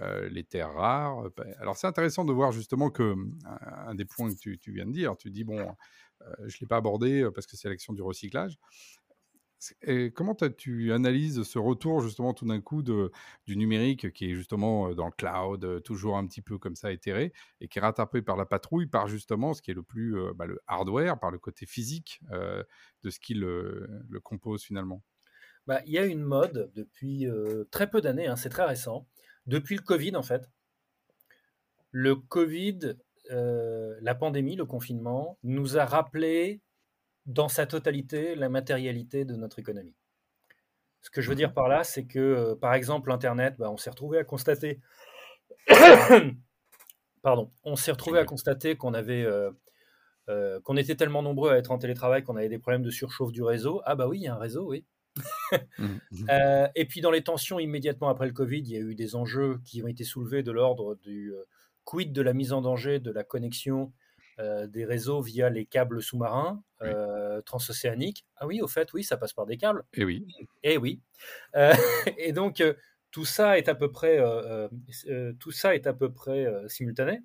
les 0.00 0.42
terres 0.42 0.72
rares. 0.72 1.24
Bah, 1.36 1.44
alors 1.58 1.76
c'est 1.76 1.86
intéressant 1.86 2.24
de 2.24 2.32
voir 2.32 2.50
justement 2.50 2.88
que 2.88 3.14
un 3.44 3.94
des 3.94 4.06
points 4.06 4.32
que 4.32 4.38
tu, 4.38 4.58
tu 4.58 4.72
viens 4.72 4.86
de 4.86 4.92
dire, 4.92 5.18
tu 5.18 5.30
dis 5.30 5.44
bon 5.44 5.68
euh, 6.22 6.48
je 6.48 6.58
l'ai 6.60 6.66
pas 6.66 6.76
abordé 6.76 7.22
euh, 7.22 7.30
parce 7.30 7.46
que 7.46 7.56
c'est 7.56 7.68
l'action 7.68 7.92
du 7.92 8.02
recyclage. 8.02 8.58
Comment 10.14 10.34
tu 10.34 10.92
analyses 10.92 11.42
ce 11.42 11.58
retour 11.58 12.00
justement 12.00 12.34
tout 12.34 12.46
d'un 12.46 12.60
coup 12.60 12.82
de, 12.82 13.10
du 13.46 13.56
numérique 13.56 14.12
qui 14.12 14.30
est 14.30 14.34
justement 14.34 14.88
euh, 14.90 14.94
dans 14.94 15.06
le 15.06 15.12
cloud, 15.12 15.82
toujours 15.82 16.16
un 16.18 16.26
petit 16.26 16.42
peu 16.42 16.58
comme 16.58 16.76
ça 16.76 16.92
éthéré, 16.92 17.32
et 17.60 17.68
qui 17.68 17.78
est 17.78 17.82
rattrapé 17.82 18.22
par 18.22 18.36
la 18.36 18.44
patrouille, 18.44 18.86
par 18.86 19.08
justement 19.08 19.54
ce 19.54 19.62
qui 19.62 19.70
est 19.70 19.74
le 19.74 19.82
plus 19.82 20.16
bah, 20.34 20.46
le 20.46 20.60
hardware, 20.66 21.18
par 21.18 21.30
le 21.30 21.38
côté 21.38 21.66
physique 21.66 22.20
de 22.30 23.10
ce 23.10 23.18
qui 23.18 23.34
le, 23.34 24.04
compose 24.22 24.62
finalement? 24.62 25.02
Bah, 25.66 25.80
Il 25.86 25.92
y 25.92 25.98
a 25.98 26.04
une 26.04 26.22
mode 26.22 26.70
depuis 26.74 27.26
très 27.70 27.88
peu 27.88 28.00
d'années, 28.00 28.26
hein, 28.26 28.36
c'est 28.36 28.50
très 28.50 28.64
récent, 28.64 29.06
depuis 29.46 29.76
le 29.76 29.82
Covid 29.82 30.16
en 30.16 30.22
fait. 30.22 30.50
Le 31.90 32.14
Covid 32.16 32.96
euh, 33.30 33.96
la 34.02 34.14
pandémie, 34.14 34.56
le 34.56 34.66
confinement, 34.66 35.38
nous 35.42 35.78
a 35.78 35.84
rappelé 35.84 36.60
dans 37.26 37.48
sa 37.48 37.66
totalité 37.66 38.34
la 38.34 38.48
matérialité 38.48 39.24
de 39.24 39.34
notre 39.34 39.58
économie. 39.58 39.96
Ce 41.02 41.10
que 41.10 41.20
je 41.20 41.28
veux 41.28 41.34
dire 41.36 41.52
par 41.52 41.68
là, 41.68 41.84
c'est 41.84 42.06
que, 42.06 42.18
euh, 42.18 42.54
par 42.56 42.74
exemple, 42.74 43.12
Internet, 43.12 43.56
bah, 43.58 43.70
on 43.70 43.76
s'est 43.76 43.90
retrouvé 43.90 44.18
à 44.18 44.24
constater, 44.24 44.80
pardon, 47.22 47.50
on 47.64 47.76
s'est 47.76 47.92
retrouvé 47.92 48.18
à 48.18 48.24
constater 48.24 48.76
qu'on 48.76 48.94
avait, 48.94 49.24
euh, 49.24 50.60
qu'on 50.62 50.76
était 50.76 50.96
tellement 50.96 51.22
nombreux 51.22 51.50
à 51.50 51.58
être 51.58 51.70
en 51.70 51.78
télétravail 51.78 52.22
qu'on 52.24 52.36
avait 52.36 52.48
des 52.48 52.58
problèmes 52.58 52.82
de 52.82 52.90
surchauffe 52.90 53.32
du 53.32 53.42
réseau. 53.42 53.82
Ah 53.84 53.94
bah 53.94 54.08
oui, 54.08 54.18
il 54.18 54.22
y 54.24 54.28
a 54.28 54.34
un 54.34 54.38
réseau, 54.38 54.68
oui. 54.68 54.84
Mmh, 55.78 55.84
mmh. 56.10 56.26
et 56.74 56.84
puis 56.86 57.00
dans 57.00 57.10
les 57.10 57.22
tensions 57.22 57.58
immédiatement 57.58 58.08
après 58.08 58.26
le 58.26 58.32
Covid, 58.32 58.58
il 58.58 58.70
y 58.70 58.76
a 58.76 58.80
eu 58.80 58.94
des 58.94 59.14
enjeux 59.16 59.60
qui 59.64 59.82
ont 59.82 59.86
été 59.86 60.04
soulevés 60.04 60.42
de 60.42 60.52
l'ordre 60.52 60.96
du 60.96 61.32
quid 61.84 62.12
de 62.12 62.20
la 62.20 62.34
mise 62.34 62.52
en 62.52 62.62
danger 62.62 62.98
de 62.98 63.10
la 63.12 63.24
connexion 63.24 63.92
euh, 64.38 64.66
des 64.66 64.84
réseaux 64.84 65.22
via 65.22 65.48
les 65.48 65.64
câbles 65.64 66.02
sous-marins 66.02 66.62
euh, 66.82 67.40
transocéaniques 67.40 68.26
Ah 68.36 68.46
oui, 68.46 68.60
au 68.60 68.68
fait, 68.68 68.92
oui, 68.92 69.02
ça 69.02 69.16
passe 69.16 69.32
par 69.32 69.46
des 69.46 69.56
câbles. 69.56 69.82
Et 69.94 70.02
eh 70.02 70.04
oui. 70.04 70.26
Et 70.62 70.72
eh 70.74 70.76
oui. 70.76 71.00
Euh, 71.54 71.72
et 72.18 72.32
donc 72.32 72.62
tout 73.10 73.24
ça 73.24 73.56
est 73.56 73.68
à 73.68 73.74
peu 73.74 73.90
près, 73.90 74.20
tout 75.38 75.52
ça 75.52 75.74
est 75.74 75.86
à 75.86 75.94
peu 75.94 76.12
près 76.12 76.46
simultané. 76.68 77.20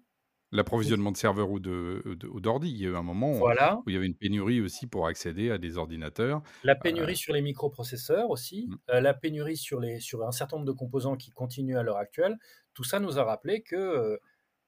L'approvisionnement 0.54 1.12
de 1.12 1.18
serveurs 1.18 1.50
ou 1.50 1.60
d'ordi, 1.60 2.70
il 2.70 2.78
y 2.78 2.86
a 2.86 2.90
eu 2.90 2.96
un 2.96 3.04
moment 3.04 3.40
où 3.40 3.50
il 3.88 3.94
y 3.94 3.98
avait 3.98 4.06
une 4.06 4.16
pénurie 4.16 4.62
aussi 4.62 4.88
pour 4.88 5.08
accéder 5.08 5.52
à 5.52 5.58
des 5.58 5.78
ordinateurs. 5.78 6.42
La 6.64 6.76
pénurie 6.76 7.18
sur 7.18 7.34
les 7.34 7.42
microprocesseurs 7.42 8.30
aussi, 8.30 8.68
mmh. 8.70 9.00
la 9.00 9.14
pénurie 9.14 9.58
sur, 9.58 9.82
les, 9.82 10.00
sur 10.00 10.26
un 10.26 10.32
certain 10.32 10.58
nombre 10.58 10.68
de 10.68 10.78
composants 10.78 11.18
qui 11.18 11.32
continuent 11.32 11.78
à 11.78 11.84
l'heure 11.84 11.98
actuelle. 11.98 12.38
Tout 12.74 12.86
ça 12.86 13.02
nous 13.02 13.20
a 13.20 13.24
rappelé 13.26 13.62
que 13.62 14.20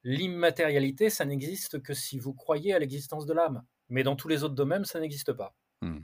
l'immatérialité, 0.04 1.10
ça 1.10 1.26
n'existe 1.26 1.82
que 1.82 1.94
si 1.94 2.20
vous 2.20 2.34
croyez 2.34 2.74
à 2.74 2.80
l'existence 2.80 3.26
de 3.26 3.34
l'âme. 3.34 3.64
Mais 3.90 4.04
dans 4.04 4.16
tous 4.16 4.28
les 4.28 4.44
autres 4.44 4.56
domaines, 4.56 4.86
ça 4.86 5.00
n'existe 5.00 5.34
pas. 5.34 5.56
Hmm. 5.82 6.02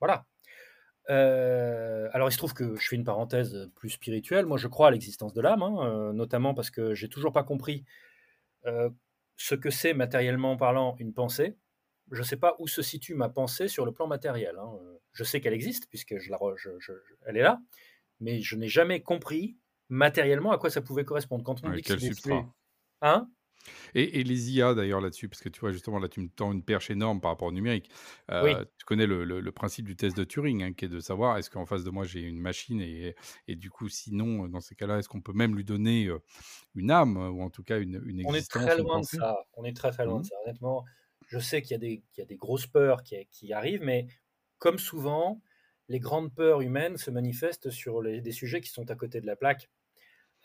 Voilà. 0.00 0.26
Euh, 1.10 2.08
alors 2.12 2.28
il 2.28 2.32
se 2.32 2.36
trouve 2.36 2.52
que 2.52 2.76
je 2.76 2.86
fais 2.86 2.96
une 2.96 3.04
parenthèse 3.04 3.70
plus 3.74 3.90
spirituelle. 3.90 4.46
Moi, 4.46 4.58
je 4.58 4.68
crois 4.68 4.88
à 4.88 4.90
l'existence 4.90 5.32
de 5.32 5.40
l'âme, 5.40 5.62
hein, 5.62 5.76
euh, 5.80 6.12
notamment 6.12 6.54
parce 6.54 6.70
que 6.70 6.94
j'ai 6.94 7.08
toujours 7.08 7.32
pas 7.32 7.44
compris 7.44 7.84
euh, 8.66 8.90
ce 9.36 9.54
que 9.54 9.70
c'est 9.70 9.94
matériellement 9.94 10.56
parlant 10.56 10.96
une 10.98 11.14
pensée. 11.14 11.56
Je 12.10 12.18
ne 12.18 12.26
sais 12.26 12.36
pas 12.36 12.56
où 12.58 12.68
se 12.68 12.82
situe 12.82 13.14
ma 13.14 13.28
pensée 13.28 13.68
sur 13.68 13.84
le 13.86 13.92
plan 13.92 14.06
matériel. 14.06 14.56
Hein. 14.58 14.78
Je 15.12 15.24
sais 15.24 15.40
qu'elle 15.40 15.54
existe 15.54 15.88
puisque 15.88 16.18
je 16.18 16.30
la, 16.30 16.38
elle 17.26 17.36
est 17.36 17.42
là, 17.42 17.60
mais 18.20 18.40
je 18.40 18.56
n'ai 18.56 18.68
jamais 18.68 19.02
compris 19.02 19.56
matériellement 19.88 20.52
à 20.52 20.58
quoi 20.58 20.70
ça 20.70 20.80
pouvait 20.80 21.04
correspondre. 21.04 21.44
Quand 21.44 21.62
on 21.64 21.70
dit 21.70 21.82
que 21.82 21.98
c'est 21.98 22.32
Hein? 23.00 23.28
Et, 23.94 24.22
les 24.24 24.52
IA 24.52 24.74
d'ailleurs 24.74 25.00
là-dessus, 25.00 25.28
parce 25.28 25.40
que 25.40 25.48
tu 25.48 25.60
vois 25.60 25.72
justement 25.72 25.98
là 25.98 26.08
tu 26.08 26.20
me 26.20 26.28
tends 26.28 26.52
une 26.52 26.62
perche 26.62 26.90
énorme 26.90 27.20
par 27.20 27.30
rapport 27.30 27.48
au 27.48 27.52
numérique. 27.52 27.90
Euh, 28.30 28.64
tu 28.76 28.84
connais 28.84 29.06
le, 29.06 29.52
principe 29.52 29.86
du 29.86 29.96
test 29.96 30.16
de 30.16 30.24
Turing, 30.24 30.62
hein, 30.62 30.72
qui 30.72 30.84
est 30.84 30.88
de 30.88 31.00
savoir 31.00 31.38
est-ce 31.38 31.50
qu'en 31.50 31.66
face 31.66 31.84
de 31.84 31.90
moi 31.90 32.04
j'ai 32.04 32.20
une 32.20 32.38
machine 32.38 32.80
et, 32.80 33.14
et, 33.48 33.56
du 33.56 33.70
coup 33.70 33.88
sinon 33.88 34.46
dans 34.48 34.60
ces 34.60 34.74
cas-là 34.74 34.98
est-ce 34.98 35.08
qu'on 35.08 35.20
peut 35.20 35.32
même 35.32 35.56
lui 35.56 35.64
donner 35.64 36.06
euh, 36.06 36.18
une 36.74 36.90
âme 36.90 37.16
ou 37.16 37.42
en 37.42 37.50
tout 37.50 37.64
cas 37.64 37.78
une, 37.78 38.00
une 38.06 38.20
existence. 38.20 38.62
On 38.62 38.66
est 38.66 38.68
très 38.68 38.78
loin 38.78 39.00
de 39.00 39.04
ça. 39.04 39.36
On 39.54 39.64
est 39.64 39.76
très 39.76 39.90
très 39.90 40.04
loin 40.04 40.16
de 40.16 40.20
mmh. 40.20 40.24
ça. 40.24 40.36
Honnêtement, 40.44 40.84
je 41.28 41.38
sais 41.38 41.62
qu'il 41.62 41.72
y, 41.72 41.74
a 41.74 41.78
des, 41.78 42.02
y 42.16 42.22
a 42.22 42.24
des 42.24 42.36
grosses 42.36 42.66
peurs 42.66 43.02
qui, 43.02 43.16
qui, 43.30 43.52
arrivent, 43.52 43.82
mais 43.82 44.06
comme 44.58 44.78
souvent, 44.78 45.40
les 45.88 46.00
grandes 46.00 46.34
peurs 46.34 46.60
humaines 46.60 46.96
se 46.96 47.10
manifestent 47.10 47.70
sur 47.70 48.02
les, 48.02 48.20
des 48.20 48.32
sujets 48.32 48.60
qui 48.60 48.70
sont 48.70 48.90
à 48.90 48.94
côté 48.94 49.20
de 49.20 49.26
la 49.26 49.36
plaque. 49.36 49.68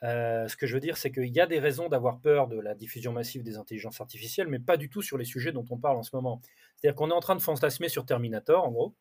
Euh, 0.03 0.47
ce 0.47 0.57
que 0.57 0.67
je 0.67 0.73
veux 0.73 0.81
dire, 0.81 0.97
c'est 0.97 1.11
qu'il 1.11 1.33
y 1.33 1.39
a 1.39 1.45
des 1.45 1.59
raisons 1.59 1.87
d'avoir 1.87 2.19
peur 2.19 2.47
de 2.47 2.59
la 2.59 2.75
diffusion 2.75 3.13
massive 3.13 3.43
des 3.43 3.57
intelligences 3.57 4.01
artificielles, 4.01 4.47
mais 4.47 4.59
pas 4.59 4.75
du 4.75 4.89
tout 4.89 5.01
sur 5.01 5.17
les 5.17 5.25
sujets 5.25 5.51
dont 5.51 5.65
on 5.69 5.77
parle 5.77 5.97
en 5.97 6.03
ce 6.03 6.15
moment. 6.15 6.41
C'est-à-dire 6.75 6.95
qu'on 6.95 7.09
est 7.09 7.13
en 7.13 7.21
train 7.21 7.35
de 7.35 7.41
fantasmer 7.41 7.87
sur 7.87 8.05
Terminator, 8.05 8.65
en 8.65 8.71
gros, 8.71 8.95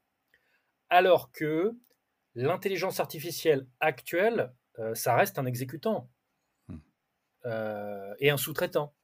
alors 0.91 1.33
que 1.33 1.73
l'intelligence 2.35 3.01
artificielle 3.01 3.67
actuelle, 3.81 4.53
euh, 4.79 4.95
ça 4.95 5.17
reste 5.17 5.39
un 5.39 5.47
exécutant. 5.47 6.09
Hmm. 6.69 6.79
et 8.21 8.31
un 8.31 8.37
sous-traitant. 8.37 8.95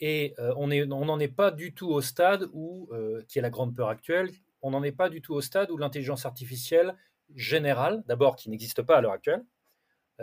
Et 0.00 0.34
on 0.56 0.66
n'en 0.66 1.18
est 1.20 1.28
pas 1.28 1.50
du 1.50 1.74
tout 1.74 1.90
au 1.90 2.00
stade 2.00 2.48
où, 2.52 2.90
qui 3.28 3.38
est 3.38 3.42
la 3.42 3.50
grande 3.50 3.76
peur 3.76 3.88
actuelle, 3.88 4.30
on 4.62 4.70
n'en 4.70 4.82
est 4.82 4.92
pas 4.92 5.10
du 5.10 5.20
tout 5.20 5.34
au 5.34 5.42
stade 5.42 5.70
où 5.70 5.76
l'intelligence 5.76 6.24
artificielle 6.24 6.96
générale, 7.34 8.02
d'abord 8.06 8.36
qui 8.36 8.48
n'existe 8.48 8.82
pas 8.82 8.96
à 8.96 9.00
l'heure 9.00 9.12
actuelle, 9.12 9.44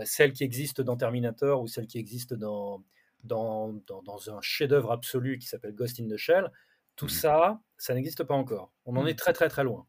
celle 0.05 0.33
qui 0.33 0.43
existe 0.43 0.81
dans 0.81 0.97
Terminator 0.97 1.61
ou 1.61 1.67
celle 1.67 1.87
qui 1.87 1.97
existe 1.97 2.33
dans, 2.33 2.83
dans, 3.23 3.73
dans, 3.87 4.29
un 4.29 4.41
chef-d'œuvre 4.41 4.91
absolu 4.91 5.37
qui 5.37 5.47
s'appelle 5.47 5.73
Ghost 5.73 5.99
in 5.99 6.07
the 6.07 6.17
Shell, 6.17 6.51
tout 6.95 7.05
mmh. 7.05 7.09
ça, 7.09 7.61
ça 7.77 7.93
n'existe 7.93 8.23
pas 8.23 8.35
encore. 8.35 8.71
On 8.85 8.95
en 8.95 9.03
mmh. 9.03 9.09
est 9.09 9.19
très 9.19 9.33
très 9.33 9.49
très 9.49 9.63
loin 9.63 9.87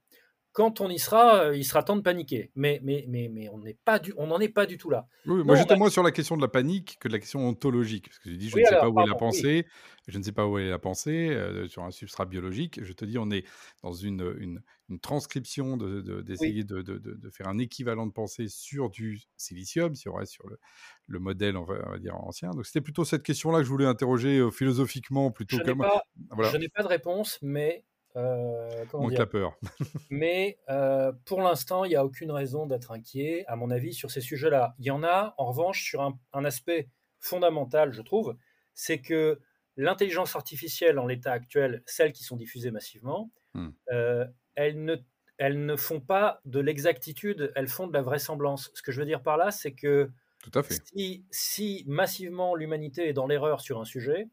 quand 0.53 0.81
on 0.81 0.89
y 0.91 0.99
sera, 0.99 1.45
euh, 1.45 1.57
il 1.57 1.65
sera 1.65 1.83
temps 1.83 1.97
de 1.97 2.03
paniquer. 2.03 2.51
Mais, 2.55 2.81
mais, 2.83 3.05
mais, 3.09 3.29
mais 3.33 3.49
on 3.49 3.59
n'en 3.59 3.67
pas 3.85 3.99
du, 3.99 4.13
est 4.13 4.49
pas 4.49 4.67
du 4.67 4.79
tout 4.79 4.91
là. 4.91 5.07
Oui, 5.27 5.45
moi 5.45 5.57
j'étais 5.57 5.77
moins 5.77 5.91
sur 5.91 6.03
la 6.03 6.11
question 6.11 6.37
de 6.37 6.43
la 6.43 6.49
panique 6.49 6.99
que 7.01 7.09
de 7.09 7.13
la 7.13 7.19
question 7.19 7.47
ontologique. 7.47 8.09
Parce 8.09 8.19
que 8.19 8.31
je 8.31 8.37
dis, 8.37 8.49
je 8.49 8.59
ne 8.59 8.65
sais 8.65 8.77
pas 8.77 8.89
où 8.89 9.01
est 9.01 9.07
la 9.07 9.15
pensée, 9.15 9.67
je 10.09 10.19
ne 10.19 10.23
sais 10.23 10.33
pas 10.33 10.47
où 10.47 10.59
est 10.59 10.69
la 10.69 10.79
pensée 10.79 11.29
euh, 11.31 11.69
sur 11.69 11.85
un 11.85 11.91
substrat 11.91 12.27
biologique. 12.27 12.83
Je 12.83 12.93
te 12.93 13.05
dis, 13.05 13.19
on 13.19 13.31
est 13.31 13.45
dans 13.83 13.93
une, 13.93 14.35
une, 14.39 14.61
une 14.89 14.99
transcription 14.99 15.77
d'essayer 15.77 16.65
de, 16.65 16.83
de, 16.83 16.99
de, 16.99 17.15
de, 17.15 17.31
faire 17.31 17.47
un 17.47 17.59
équivalent 17.59 18.07
de 18.07 18.13
pensée 18.13 18.49
sur 18.49 18.91
du 18.91 19.21
silicium, 19.37 19.95
si 19.95 20.09
on 20.09 20.15
reste 20.15 20.33
sur 20.33 20.49
le, 20.49 20.59
le 21.07 21.19
modèle, 21.21 21.57
on 21.57 21.65
va, 21.65 21.99
dire, 21.99 22.17
ancien. 22.17 22.51
Donc 22.51 22.67
c'était 22.67 22.81
plutôt 22.81 23.05
cette 23.05 23.23
question-là 23.23 23.59
que 23.59 23.65
je 23.65 23.71
voulais 23.71 23.87
interroger 23.87 24.39
euh, 24.39 24.51
philosophiquement 24.51 25.31
plutôt 25.31 25.59
je 25.59 25.63
que... 25.63 25.71
Je 25.71 26.57
n'ai 26.57 26.69
pas 26.69 26.83
de 26.83 26.89
réponse, 26.89 27.39
mais 27.41 27.85
euh, 28.17 28.85
la 29.11 29.27
peur. 29.27 29.57
Mais 30.11 30.59
euh, 30.69 31.13
pour 31.25 31.43
l'instant, 31.43 31.85
il 31.85 31.91
n'y 31.91 31.97
a 31.97 32.05
aucune 32.05 32.31
raison 32.31 32.67
d'être 32.67 32.91
inquiet, 32.91 33.45
à 33.47 33.57
mon 33.57 33.71
avis, 33.71 33.95
sur 33.95 34.11
ces 34.11 34.21
sujets-là. 34.21 34.75
Il 34.79 34.87
y 34.87 34.91
en 34.91 35.05
a, 35.05 35.35
en 35.39 35.47
revanche, 35.47 35.85
sur 35.85 36.03
un, 36.03 36.45
aspect 36.45 36.89
fondamental, 37.21 37.93
je 37.93 38.03
trouve, 38.03 38.37
c'est 38.75 39.01
que 39.01 39.41
l'intelligence 39.77 40.35
artificielle, 40.35 40.99
en 40.99 41.07
l'état 41.07 41.33
actuel, 41.33 41.83
celles 41.87 42.13
qui 42.13 42.25
sont 42.25 42.37
diffusées 42.37 42.71
massivement, 42.71 43.31
hmm. 43.55 43.71
euh, 43.93 44.27
elles, 44.57 44.83
ne, 44.83 44.97
elles 45.39 45.65
ne 45.65 45.77
font 45.77 46.01
pas 46.01 46.41
de 46.45 46.59
l'exactitude, 46.59 47.53
elles 47.55 47.69
font 47.69 47.87
de 47.87 47.93
la 47.93 48.03
vraisemblance. 48.03 48.71
Ce 48.75 48.83
que 48.83 48.91
je 48.91 49.01
veux 49.01 49.07
dire 49.07 49.23
par 49.23 49.37
là, 49.37 49.51
c'est 49.51 49.73
que 49.73 50.11
Tout 50.43 50.59
à 50.59 50.63
fait. 50.63 50.83
Si, 50.85 51.25
si 51.31 51.85
massivement 51.87 52.57
l'humanité 52.57 53.09
est 53.09 53.13
dans 53.13 53.27
l'erreur 53.27 53.61
sur 53.61 53.81
un 53.81 53.85
sujet, 53.85 54.29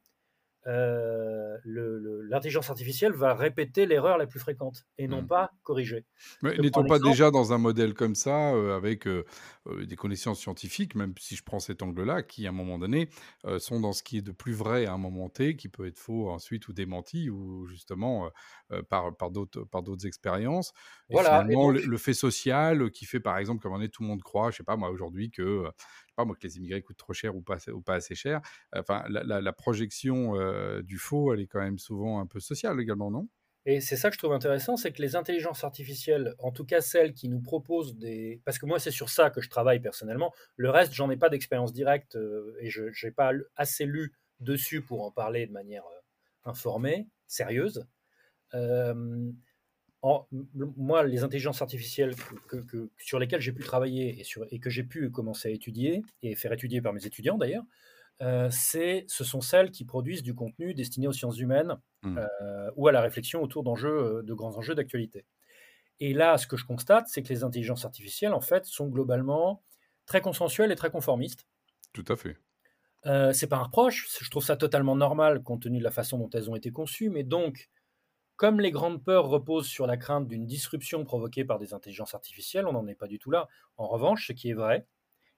euh, 0.68 1.58
l'intelligence 2.30 2.70
artificielle 2.70 3.14
va 3.14 3.34
répéter 3.34 3.86
l'erreur 3.86 4.18
la 4.18 4.28
plus 4.28 4.40
fréquente 4.40 4.86
et 4.98 5.08
non 5.08 5.22
mmh. 5.22 5.28
pas 5.28 5.52
corriger. 5.64 6.06
Mais 6.42 6.58
n'est-on 6.58 6.86
pas 6.86 7.00
déjà 7.00 7.32
dans 7.32 7.54
un 7.54 7.58
modèle 7.58 7.94
comme 7.94 8.16
ça, 8.16 8.54
euh, 8.54 8.76
avec 8.76 9.08
euh, 9.08 9.24
des 9.86 9.96
connaissances 9.96 10.40
scientifiques, 10.40 10.96
même 10.96 11.14
si 11.20 11.38
je 11.38 11.44
prends 11.44 11.60
cet 11.60 11.84
angle-là, 11.84 12.22
qui 12.22 12.46
à 12.48 12.50
un 12.50 12.54
moment 12.54 12.78
donné 12.78 13.10
sont 13.60 13.80
dans 13.80 13.94
ce 13.94 14.04
qui 14.04 14.18
est 14.18 14.22
de 14.22 14.32
plus 14.32 14.54
vrai 14.54 14.86
à 14.86 14.94
un 14.94 14.98
moment 14.98 15.30
T, 15.30 15.56
qui 15.56 15.70
peut 15.70 15.88
être 15.88 16.00
faux 16.00 16.30
ensuite 16.30 16.68
ou 16.68 16.74
démenti, 16.74 17.30
ou 17.30 17.66
justement 17.68 18.30
par, 18.90 19.16
par 19.16 19.32
d'autres 19.32 20.06
expériences. 20.06 20.74
voilà, 21.10 21.42
finalement, 21.42 21.72
le, 21.72 21.98
fait 21.98 22.14
social 22.14 22.92
qui 22.92 23.06
fait 23.06 23.20
par 23.20 23.38
exemple, 23.38 23.62
comme 23.62 23.74
on 23.74 23.82
est, 23.82 23.90
tout 23.90 24.04
le 24.04 24.10
monde 24.10 24.22
croit, 24.22 24.52
je 24.52 24.58
sais 24.58 24.64
pas 24.64 24.76
moi 24.76 24.90
aujourd'hui, 24.90 25.32
que 25.32 25.66
moi, 26.26 26.36
que 26.36 26.46
les 26.48 26.58
immigrés 26.58 26.82
coûtent 26.82 26.98
trop 26.98 27.14
cher 27.14 27.36
ou 27.36 27.42
pas, 27.42 27.58
ou 27.70 27.82
pas 27.82 27.96
assez 27.96 28.16
cher. 28.16 28.42
Enfin, 28.76 29.04
la, 29.08 29.54
projection 29.54 30.36
euh, 30.36 30.82
du 30.82 30.98
faux, 30.98 31.34
elle 31.34 31.42
est 31.42 31.48
quand 31.48 31.60
même 31.60 31.80
souvent 31.80 32.20
un 32.20 32.26
peu 32.26 32.40
sociale 32.40 32.80
également, 32.80 33.12
non? 33.12 33.28
Et 33.66 33.82
c'est 33.82 33.98
ça 33.98 34.10
que 34.10 34.14
je 34.14 34.20
trouve 34.20 34.32
intéressant, 34.32 34.78
c'est 34.78 34.94
que 34.94 35.02
les 35.02 35.18
intelligences 35.18 35.66
artificielles, 35.66 36.36
en 36.40 36.52
tout 36.52 36.64
cas 36.64 36.80
celles 36.80 37.14
qui 37.14 37.28
nous 37.28 37.42
proposent 37.42 37.98
des... 37.98 38.42
Parce 38.46 38.60
que 38.60 38.66
moi, 38.66 38.80
c'est 38.80 38.92
sur 38.92 39.10
ça 39.10 39.30
que 39.30 39.42
je 39.42 39.50
travaille 39.50 39.82
personnellement. 39.82 40.34
Le 40.56 40.70
reste, 40.70 40.94
j'en 40.94 41.10
ai 41.10 41.18
pas 41.18 41.28
d'expérience 41.28 41.74
directe 41.74 42.16
euh, 42.16 42.56
et 42.62 42.70
je 42.70 42.84
n'ai 43.04 43.12
pas 43.12 43.34
assez 43.58 43.86
lu 43.86 44.16
dessus 44.40 44.82
pour 44.82 45.04
en 45.04 45.12
parler 45.12 45.48
de 45.48 45.52
manière 45.52 45.84
euh, 45.84 46.50
informée, 46.50 47.10
sérieuse 47.28 47.86
moi, 50.04 51.04
les 51.04 51.24
intelligences 51.24 51.62
artificielles 51.62 52.16
que, 52.48 52.90
sur 52.98 53.20
lesquelles 53.20 53.42
j'ai 53.42 53.52
pu 53.52 53.64
travailler 53.64 54.20
et, 54.20 54.24
sur, 54.24 54.46
et 54.52 54.60
que 54.60 54.70
j'ai 54.70 54.84
pu 54.84 55.10
commencer 55.10 55.50
à 55.50 55.52
étudier, 55.52 56.04
et 56.22 56.36
faire 56.36 56.54
étudier 56.54 56.82
par 56.82 56.94
mes 56.94 57.06
étudiants 57.06 57.38
d'ailleurs, 57.38 57.64
euh, 58.22 58.50
ce 58.50 59.24
sont 59.24 59.42
celles 59.42 59.72
qui 59.72 59.86
produisent 59.86 60.24
du 60.24 60.34
contenu 60.34 60.74
destiné 60.74 61.08
aux 61.08 61.14
sciences 61.14 61.40
humaines 61.40 61.78
mmh. 62.02 62.18
euh, 62.18 62.72
ou 62.76 62.88
à 62.88 62.92
la 62.92 63.02
réflexion 63.02 63.42
autour 63.44 63.64
d'enjeux, 63.64 63.90
euh, 63.90 64.24
de 64.24 64.34
grands 64.34 64.58
enjeux 64.58 64.76
d'actualité. 64.76 65.26
Et 66.00 66.14
là, 66.14 66.38
ce 66.38 66.48
que 66.48 66.58
je 66.58 66.66
constate, 66.66 67.08
c'est 67.08 67.24
que 67.24 67.30
les 67.30 67.44
intelligences 67.44 67.86
artificielles, 67.86 68.34
en 68.34 68.42
fait, 68.42 68.66
sont 68.66 68.88
globalement 68.88 69.64
très 70.06 70.22
consensuelles 70.22 70.72
et 70.72 70.76
très 70.76 70.92
conformistes. 70.92 71.48
Tout 71.94 72.06
à 72.08 72.16
fait. 72.16 72.38
Euh, 73.06 73.32
c'est 73.34 73.48
pas 73.48 73.58
un 73.58 73.64
reproche, 73.64 74.08
je 74.20 74.30
trouve 74.30 74.44
ça 74.44 74.58
totalement 74.58 74.96
normal 74.96 75.42
compte 75.44 75.62
tenu 75.62 75.80
de 75.80 75.84
la 75.84 75.92
façon 75.92 76.18
dont 76.18 76.30
elles 76.32 76.50
ont 76.50 76.56
été 76.56 76.72
conçues, 76.72 77.10
mais 77.10 77.24
donc 77.24 77.70
comme 78.38 78.62
les 78.62 78.72
grandes 78.72 79.04
peurs 79.04 79.28
reposent 79.28 79.68
sur 79.68 79.88
la 79.88 79.98
crainte 79.98 80.28
d'une 80.28 80.46
disruption 80.46 81.04
provoquée 81.04 81.44
par 81.44 81.60
des 81.60 81.74
intelligences 81.74 82.14
artificielles, 82.14 82.68
on 82.68 82.72
n'en 82.72 82.88
est 82.88 82.96
pas 82.96 83.08
du 83.08 83.20
tout 83.20 83.32
là. 83.32 83.48
En 83.78 83.88
revanche, 83.88 84.28
ce 84.28 84.34
qui 84.34 84.50
est 84.50 84.54
vrai, 84.54 84.86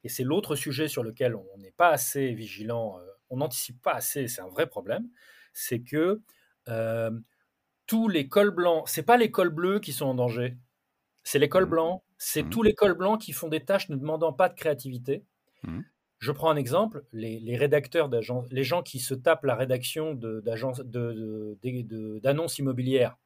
et 0.03 0.09
c'est 0.09 0.23
l'autre 0.23 0.55
sujet 0.55 0.87
sur 0.87 1.03
lequel 1.03 1.35
on 1.35 1.57
n'est 1.57 1.71
pas 1.71 1.89
assez 1.89 2.33
vigilant, 2.33 2.99
euh, 2.99 3.05
on 3.29 3.37
n'anticipe 3.37 3.81
pas 3.81 3.93
assez, 3.93 4.27
c'est 4.27 4.41
un 4.41 4.49
vrai 4.49 4.67
problème, 4.67 5.09
c'est 5.53 5.81
que 5.81 6.21
euh, 6.67 7.11
tous 7.87 8.07
les 8.07 8.27
cols 8.27 8.51
blancs, 8.51 8.87
c'est 8.87 9.03
pas 9.03 9.17
les 9.17 9.31
cols 9.31 9.49
bleus 9.49 9.79
qui 9.79 9.93
sont 9.93 10.05
en 10.05 10.13
danger, 10.13 10.57
c'est 11.23 11.39
les 11.39 11.49
cols 11.49 11.65
mmh. 11.65 11.69
blancs, 11.69 12.03
c'est 12.17 12.43
mmh. 12.43 12.49
tous 12.49 12.63
les 12.63 12.73
cols 12.73 12.95
blancs 12.95 13.21
qui 13.21 13.31
font 13.31 13.47
des 13.47 13.63
tâches 13.63 13.89
ne 13.89 13.95
demandant 13.95 14.33
pas 14.33 14.49
de 14.49 14.55
créativité. 14.55 15.23
Mmh. 15.63 15.81
Je 16.19 16.33
prends 16.33 16.49
un 16.49 16.57
exemple, 16.57 17.05
les, 17.13 17.55
rédacteurs 17.55 18.09
d'agence, 18.09 18.45
les 18.51 18.65
gens 18.65 18.83
qui 18.83 18.99
se 18.99 19.13
tapent 19.13 19.45
la 19.45 19.55
rédaction 19.55 20.13
d'annonces 20.13 20.81
de, 20.81 22.59
immobilières, 22.59 23.17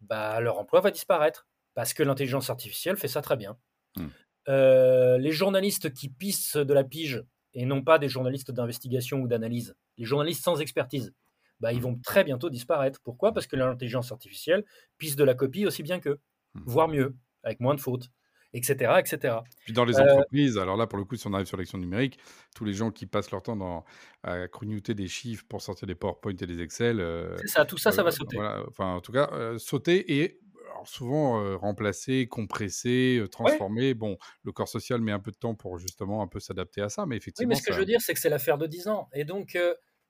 bah, 0.00 0.40
leur 0.40 0.58
emploi 0.58 0.80
va 0.80 0.92
disparaître 0.92 1.48
parce 1.74 1.92
que 1.92 2.04
l'intelligence 2.04 2.48
artificielle 2.48 2.96
fait 2.96 3.08
ça 3.08 3.20
très 3.20 3.36
bien. 3.36 3.58
Hmm. 3.96 4.08
Euh, 4.48 5.18
les 5.18 5.32
journalistes 5.32 5.92
qui 5.92 6.08
pissent 6.08 6.56
de 6.56 6.72
la 6.72 6.84
pige 6.84 7.24
et 7.52 7.64
non 7.64 7.82
pas 7.82 7.98
des 7.98 8.08
journalistes 8.08 8.52
d'investigation 8.52 9.20
ou 9.20 9.26
d'analyse, 9.26 9.74
les 9.98 10.04
journalistes 10.04 10.44
sans 10.44 10.60
expertise, 10.60 11.12
bah, 11.58 11.72
ils 11.72 11.80
hmm. 11.80 11.82
vont 11.82 11.98
très 11.98 12.22
bientôt 12.22 12.48
disparaître. 12.48 13.00
Pourquoi? 13.02 13.32
Parce 13.32 13.48
que 13.48 13.56
l'intelligence 13.56 14.12
artificielle 14.12 14.64
pisse 14.98 15.16
de 15.16 15.24
la 15.24 15.34
copie 15.34 15.66
aussi 15.66 15.82
bien 15.82 15.98
qu'eux, 15.98 16.20
hmm. 16.54 16.62
voire 16.64 16.86
mieux, 16.86 17.16
avec 17.42 17.58
moins 17.58 17.74
de 17.74 17.80
fautes 17.80 18.08
etc., 18.52 18.94
etc. 18.98 19.38
Puis 19.64 19.72
dans 19.72 19.84
les 19.84 19.98
euh, 19.98 20.02
entreprises, 20.02 20.58
alors 20.58 20.76
là, 20.76 20.86
pour 20.86 20.98
le 20.98 21.04
coup, 21.04 21.16
si 21.16 21.26
on 21.26 21.34
arrive 21.34 21.46
sur 21.46 21.56
l'action 21.56 21.78
numérique, 21.78 22.18
tous 22.54 22.64
les 22.64 22.72
gens 22.72 22.90
qui 22.90 23.06
passent 23.06 23.30
leur 23.30 23.42
temps 23.42 23.56
dans, 23.56 23.84
à 24.22 24.48
crugnoter 24.48 24.94
des 24.94 25.08
chiffres 25.08 25.44
pour 25.48 25.62
sortir 25.62 25.86
des 25.86 25.94
PowerPoint 25.94 26.32
et 26.32 26.46
des 26.46 26.60
Excel. 26.60 27.00
Euh, 27.00 27.36
c'est 27.38 27.48
ça, 27.48 27.64
tout 27.64 27.78
ça, 27.78 27.92
ça 27.92 28.02
va 28.02 28.08
euh, 28.08 28.12
sauter. 28.12 28.38
enfin, 28.68 28.94
en 28.94 29.00
tout 29.00 29.12
cas, 29.12 29.30
sauter 29.58 30.20
et 30.20 30.40
souvent 30.84 31.58
remplacer, 31.58 32.26
compresser, 32.26 33.22
transformer. 33.30 33.94
Bon, 33.94 34.16
le 34.44 34.52
corps 34.52 34.68
social 34.68 35.00
met 35.00 35.12
un 35.12 35.20
peu 35.20 35.30
de 35.30 35.36
temps 35.36 35.54
pour 35.54 35.78
justement 35.78 36.22
un 36.22 36.26
peu 36.26 36.40
s'adapter 36.40 36.80
à 36.80 36.88
ça, 36.88 37.06
mais 37.06 37.16
effectivement. 37.16 37.48
Oui, 37.48 37.54
mais 37.54 37.60
ce 37.60 37.66
que 37.66 37.72
je 37.72 37.78
veux 37.78 37.84
dire, 37.84 38.00
c'est 38.00 38.14
que 38.14 38.20
c'est 38.20 38.30
l'affaire 38.30 38.56
de 38.56 38.66
10 38.66 38.88
ans. 38.88 39.08
Et 39.12 39.24
donc 39.24 39.58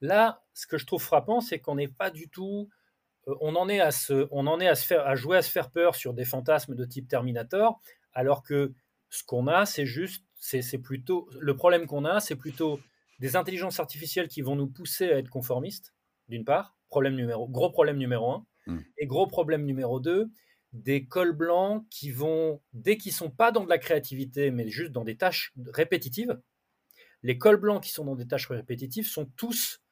là, 0.01 0.43
ce 0.55 0.67
que 0.67 0.79
je 0.79 0.87
trouve 0.87 1.03
frappant, 1.03 1.41
c'est 1.41 1.59
qu'on 1.59 1.75
n'est 1.75 1.89
pas 1.89 2.11
du 2.11 2.29
tout 2.29 2.69
on 3.41 3.55
en 3.57 3.69
est 3.69 3.81
à 3.81 3.91
se, 3.91 4.27
on 4.31 4.47
en 4.47 4.61
est 4.61 4.69
à 4.69 4.75
se 4.75 4.87
faire, 4.87 5.07
à 5.07 5.15
jouer 5.15 5.37
à 5.37 5.43
se 5.43 5.51
faire 5.51 5.71
peur 5.71 5.95
sur 5.95 6.15
des 6.15 6.25
fantasmes 6.25 6.75
de 6.75 6.85
type 6.85 7.09
Terminator, 7.09 7.81
alors 8.13 8.43
que 8.43 8.73
ce 9.09 9.25
qu'on 9.25 9.47
a, 9.47 9.67
c'est 9.67 9.87
juste, 9.87 10.25
c'est 10.39 10.79
plutôt, 10.79 11.29
le 11.39 11.55
problème 11.57 11.87
qu'on 11.87 12.05
a, 12.05 12.21
c'est 12.21 12.37
plutôt 12.37 12.81
des 13.19 13.37
intelligences 13.37 13.81
artificielles 13.81 14.29
qui 14.29 14.41
vont 14.41 14.57
nous 14.57 14.69
pousser 14.69 15.11
à 15.11 15.19
être 15.19 15.29
conformistes, 15.29 15.95
d'une 16.29 16.45
part, 16.45 16.77
problème 16.89 17.15
numéro, 17.15 17.49
gros 17.49 17.71
problème 17.71 17.99
numéro 17.99 18.31
un, 18.33 18.47
mmh. 18.67 18.79
et 18.99 19.07
gros 19.07 19.27
problème 19.27 19.65
numéro 19.65 20.01
deux, 20.01 20.31
des 20.73 21.07
cols 21.07 21.33
blancs 21.33 21.85
qui 21.91 22.11
vont, 22.11 22.63
dès 22.73 22.97
qu'ils 22.97 23.13
sont 23.13 23.31
pas 23.31 23.53
dans 23.53 23.65
de 23.65 23.69
la 23.69 23.79
créativité, 23.79 24.51
mais 24.51 24.69
juste 24.69 24.93
dans 24.93 25.05
des 25.05 25.17
tâches 25.17 25.53
répétitives, 25.73 26.41
les 27.23 27.37
cols 27.37 27.59
blancs 27.59 27.83
qui 27.83 27.91
sont 27.91 28.05
dans 28.05 28.17
des 28.17 28.27
tâches 28.27 28.47
répétitives 28.47 29.07
sont 29.07 29.27
tous, 29.37 29.83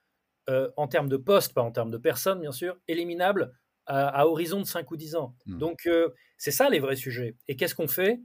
euh, 0.49 0.71
en 0.77 0.89
termes 0.89 1.09
de 1.09 1.17
postes, 1.17 1.53
pas 1.53 1.63
en 1.63 1.73
termes 1.73 1.91
de 1.91 1.99
personnes, 1.99 2.41
bien 2.41 2.53
sûr, 2.53 2.79
éliminables 2.89 3.53
à, 3.89 4.27
horizon 4.27 4.61
de 4.61 4.67
5 4.67 4.91
ou 4.91 4.97
10 4.97 5.17
ans. 5.17 5.35
Hmm. 5.47 5.59
Donc, 5.59 5.87
euh, 5.87 6.11
c'est 6.37 6.51
ça 6.51 6.69
les 6.69 6.79
vrais 6.79 6.97
sujets. 6.97 7.37
Et 7.49 7.57
qu'est-ce 7.57 7.75
qu'on 7.75 7.89
fait 7.89 8.21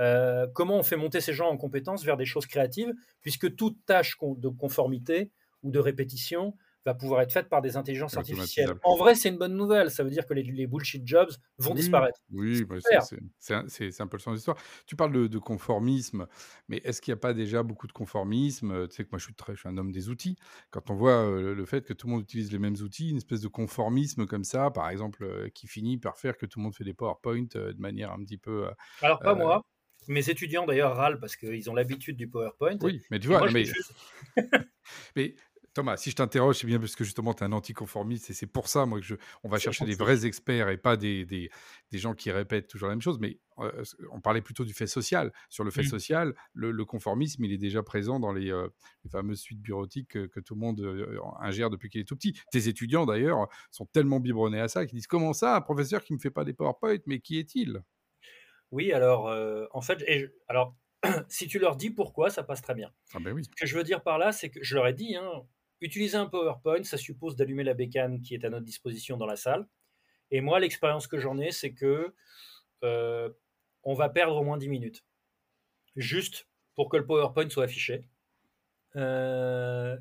euh, 0.00 0.46
Comment 0.54 0.76
on 0.78 0.82
fait 0.82 0.96
monter 0.96 1.20
ces 1.20 1.32
gens 1.32 1.48
en 1.48 1.56
compétences 1.56 2.04
vers 2.04 2.16
des 2.16 2.24
choses 2.24 2.46
créatives, 2.46 2.92
puisque 3.22 3.54
toute 3.54 3.78
tâche 3.86 4.16
de 4.20 4.48
conformité 4.48 5.30
ou 5.62 5.70
de 5.70 5.78
répétition 5.78 6.54
va 6.86 6.94
pouvoir 6.94 7.20
être 7.22 7.32
faite 7.32 7.48
par 7.48 7.60
des 7.60 7.76
intelligences 7.76 8.16
artificielles. 8.16 8.74
En 8.84 8.96
vrai, 8.96 9.14
c'est 9.14 9.28
une 9.28 9.38
bonne 9.38 9.56
nouvelle. 9.56 9.90
Ça 9.90 10.04
veut 10.04 10.10
dire 10.10 10.24
que 10.24 10.34
les, 10.34 10.66
bullshit 10.66 11.06
jobs 11.06 11.30
vont 11.58 11.74
disparaître. 11.74 12.20
Oui, 12.32 12.64
c'est 13.38 13.54
un, 14.00 14.06
peu 14.06 14.16
le 14.16 14.22
sens 14.22 14.32
de 14.32 14.36
l'histoire. 14.36 14.56
Tu 14.86 14.96
parles 14.96 15.28
de, 15.28 15.38
conformisme, 15.38 16.26
mais 16.68 16.78
est-ce 16.78 17.02
qu'il 17.02 17.12
n'y 17.12 17.18
a 17.18 17.20
pas 17.20 17.34
déjà 17.34 17.62
beaucoup 17.62 17.86
de 17.86 17.92
conformisme? 17.92 18.88
Tu 18.88 18.96
sais 18.96 19.04
que 19.04 19.10
moi, 19.12 19.18
je 19.18 19.24
suis, 19.24 19.34
très, 19.34 19.54
je 19.54 19.60
suis 19.60 19.68
un 19.68 19.76
homme 19.76 19.92
des 19.92 20.08
outils. 20.08 20.36
Quand 20.70 20.90
on 20.90 20.94
voit 20.94 21.24
euh, 21.24 21.54
le 21.54 21.64
fait 21.64 21.84
que 21.84 21.92
tout 21.92 22.06
le 22.06 22.14
monde 22.14 22.22
utilise 22.22 22.52
les 22.52 22.58
mêmes 22.58 22.76
outils, 22.76 23.10
une 23.10 23.18
espèce 23.18 23.40
de 23.40 23.48
conformisme 23.48 24.26
comme 24.26 24.44
ça, 24.44 24.70
par 24.70 24.88
exemple, 24.88 25.24
euh, 25.24 25.48
qui 25.50 25.66
finit 25.66 25.98
par 25.98 26.16
faire 26.18 26.36
que 26.36 26.46
tout 26.46 26.58
le 26.58 26.64
monde 26.64 26.74
fait 26.74 26.84
des 26.84 26.94
PowerPoint 26.94 27.46
euh, 27.56 27.72
de 27.72 27.80
manière 27.80 28.12
un 28.12 28.22
petit 28.24 28.38
peu... 28.38 28.68
Alors, 29.02 29.18
pas 29.20 29.34
moi. 29.34 29.64
mes 30.08 30.30
étudiants 30.30 30.66
d'ailleurs 30.66 30.96
râlent 30.96 31.18
parce 31.18 31.36
qu'ils 31.36 31.68
ont 31.68 31.74
l'habitude 31.74 32.16
du 32.16 32.28
PowerPoint. 32.28 32.78
Oui, 32.82 33.02
mais 33.10 33.18
tu 33.18 33.28
vois, 33.28 33.50
mais... 33.50 33.64
mais 35.16 35.34
Thomas, 35.76 35.98
si 35.98 36.10
je 36.10 36.16
t'interroge, 36.16 36.56
c'est 36.56 36.66
bien 36.66 36.80
parce 36.80 36.96
que 36.96 37.04
justement, 37.04 37.34
tu 37.34 37.44
es 37.44 37.46
un 37.46 37.52
anticonformiste 37.52 38.30
et 38.30 38.32
c'est 38.32 38.46
pour 38.46 38.66
ça, 38.66 38.86
moi, 38.86 38.98
que 38.98 39.04
je, 39.04 39.14
on 39.44 39.50
va 39.50 39.58
chercher 39.58 39.84
des 39.84 39.94
vrais 39.94 40.24
experts 40.24 40.70
et 40.70 40.78
pas 40.78 40.96
des, 40.96 41.26
des, 41.26 41.50
des, 41.90 41.98
gens 41.98 42.14
qui 42.14 42.30
répètent 42.30 42.66
toujours 42.66 42.88
la 42.88 42.94
même 42.94 43.02
chose. 43.02 43.18
Mais 43.20 43.40
euh, 43.58 43.84
on 44.10 44.22
parlait 44.22 44.40
plutôt 44.40 44.64
du 44.64 44.72
fait 44.72 44.86
social. 44.86 45.34
Sur 45.50 45.64
le 45.64 45.70
fait 45.70 45.82
mmh. 45.82 45.88
social, 45.88 46.34
le, 46.54 46.84
conformisme, 46.86 47.44
il 47.44 47.52
est 47.52 47.58
déjà 47.58 47.82
présent 47.82 48.18
dans 48.18 48.32
les, 48.32 48.50
euh, 48.50 48.68
les 49.04 49.10
fameuses 49.10 49.40
suites 49.40 49.60
bureautiques 49.60 50.12
que, 50.12 50.40
tout 50.40 50.54
le 50.54 50.60
monde 50.60 50.80
euh, 50.80 51.20
ingère 51.40 51.68
depuis 51.68 51.90
qu'il 51.90 52.00
est 52.00 52.04
tout 52.04 52.16
petit. 52.16 52.40
Tes 52.50 52.68
étudiants, 52.68 53.04
d'ailleurs, 53.04 53.46
sont 53.70 53.84
tellement 53.84 54.18
biberonnés 54.18 54.60
à 54.60 54.68
ça 54.68 54.86
qu'ils 54.86 54.96
disent 54.96 55.06
Comment 55.06 55.34
ça, 55.34 55.56
un 55.56 55.60
professeur 55.60 56.02
qui 56.02 56.14
ne 56.14 56.16
me 56.16 56.22
fait 56.22 56.30
pas 56.30 56.44
des 56.46 56.54
PowerPoint, 56.54 56.96
mais 57.04 57.20
qui 57.20 57.38
est-il? 57.38 57.82
Oui, 58.70 58.92
alors, 58.92 59.26
en 59.72 59.80
fait, 59.82 60.02
et 60.08 60.30
alors, 60.48 60.74
si 61.28 61.48
tu 61.48 61.58
leur 61.58 61.76
dis 61.76 61.90
pourquoi, 61.90 62.30
ça 62.30 62.42
passe 62.42 62.62
très 62.62 62.74
bien. 62.74 62.90
Ah 63.12 63.18
ben 63.20 63.32
oui. 63.32 63.44
Ce 63.44 63.60
que 63.60 63.66
je 63.66 63.76
veux 63.76 63.84
dire 63.84 64.02
par 64.02 64.16
là, 64.16 64.32
c'est 64.32 64.48
que 64.48 64.62
je 64.62 64.74
leur 64.74 64.86
ai 64.86 64.94
dit, 64.94 65.16
hein, 65.16 65.42
Utiliser 65.80 66.16
un 66.16 66.26
PowerPoint, 66.26 66.82
ça 66.84 66.96
suppose 66.96 67.36
d'allumer 67.36 67.64
la 67.64 67.74
bécane 67.74 68.22
qui 68.22 68.34
est 68.34 68.44
à 68.44 68.50
notre 68.50 68.64
disposition 68.64 69.16
dans 69.16 69.26
la 69.26 69.36
salle. 69.36 69.66
Et 70.30 70.40
moi, 70.40 70.58
l'expérience 70.58 71.06
que 71.06 71.18
j'en 71.18 71.38
ai, 71.38 71.50
c'est 71.50 71.72
que 71.72 72.14
euh, 72.82 73.30
on 73.82 73.94
va 73.94 74.08
perdre 74.08 74.36
au 74.36 74.42
moins 74.42 74.58
10 74.58 74.68
minutes. 74.68 75.04
Juste 75.94 76.48
pour 76.74 76.88
que 76.88 76.96
le 76.96 77.06
PowerPoint 77.06 77.48
soit 77.48 77.64
affiché. 77.64 78.04
Euh, 78.96 79.96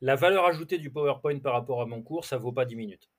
la 0.00 0.16
valeur 0.16 0.46
ajoutée 0.46 0.78
du 0.78 0.90
PowerPoint 0.90 1.38
par 1.38 1.52
rapport 1.52 1.82
à 1.82 1.86
mon 1.86 2.02
cours, 2.02 2.24
ça 2.24 2.38
vaut 2.38 2.52
pas 2.52 2.64
10 2.64 2.76
minutes. 2.76 3.10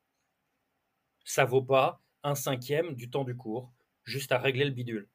Ça 1.23 1.45
vaut 1.45 1.61
pas 1.61 2.01
un 2.23 2.35
cinquième 2.35 2.95
du 2.95 3.09
temps 3.09 3.23
du 3.23 3.35
cours, 3.35 3.71
juste 4.03 4.31
à 4.31 4.39
régler 4.39 4.65
le 4.65 4.71
bidule. 4.71 5.07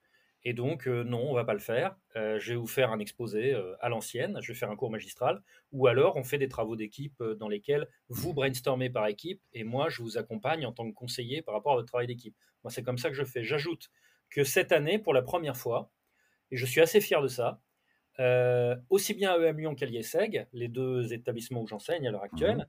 Et 0.44 0.54
donc, 0.54 0.88
euh, 0.88 1.04
non, 1.04 1.30
on 1.30 1.34
va 1.34 1.44
pas 1.44 1.52
le 1.52 1.60
faire. 1.60 1.96
Euh, 2.16 2.38
je 2.40 2.52
vais 2.52 2.58
vous 2.58 2.66
faire 2.66 2.90
un 2.90 2.98
exposé 2.98 3.54
euh, 3.54 3.76
à 3.80 3.88
l'ancienne, 3.88 4.38
je 4.42 4.52
vais 4.52 4.58
faire 4.58 4.70
un 4.70 4.76
cours 4.76 4.90
magistral, 4.90 5.42
ou 5.70 5.86
alors 5.86 6.16
on 6.16 6.24
fait 6.24 6.38
des 6.38 6.48
travaux 6.48 6.74
d'équipe 6.74 7.22
dans 7.38 7.48
lesquels 7.48 7.86
vous 8.08 8.34
brainstormez 8.34 8.90
par 8.90 9.06
équipe 9.06 9.40
et 9.52 9.62
moi, 9.62 9.88
je 9.88 10.02
vous 10.02 10.18
accompagne 10.18 10.66
en 10.66 10.72
tant 10.72 10.88
que 10.90 10.94
conseiller 10.94 11.42
par 11.42 11.54
rapport 11.54 11.72
à 11.72 11.76
votre 11.76 11.88
travail 11.88 12.08
d'équipe. 12.08 12.34
Moi, 12.64 12.70
c'est 12.70 12.82
comme 12.82 12.98
ça 12.98 13.08
que 13.08 13.14
je 13.14 13.24
fais. 13.24 13.44
J'ajoute 13.44 13.88
que 14.30 14.42
cette 14.42 14.72
année, 14.72 14.98
pour 14.98 15.14
la 15.14 15.22
première 15.22 15.56
fois, 15.56 15.92
et 16.50 16.56
je 16.56 16.66
suis 16.66 16.80
assez 16.80 17.00
fier 17.00 17.22
de 17.22 17.28
ça, 17.28 17.60
aussi 18.90 19.14
bien 19.14 19.32
à 19.32 19.38
EM 19.38 19.58
Lyon 19.58 19.74
qu'à 19.74 19.86
l'IESEG, 19.86 20.46
les 20.52 20.68
deux 20.68 21.12
établissements 21.12 21.62
où 21.62 21.66
j'enseigne 21.66 22.06
à 22.06 22.10
l'heure 22.10 22.22
actuelle, 22.22 22.58
mmh. 22.58 22.66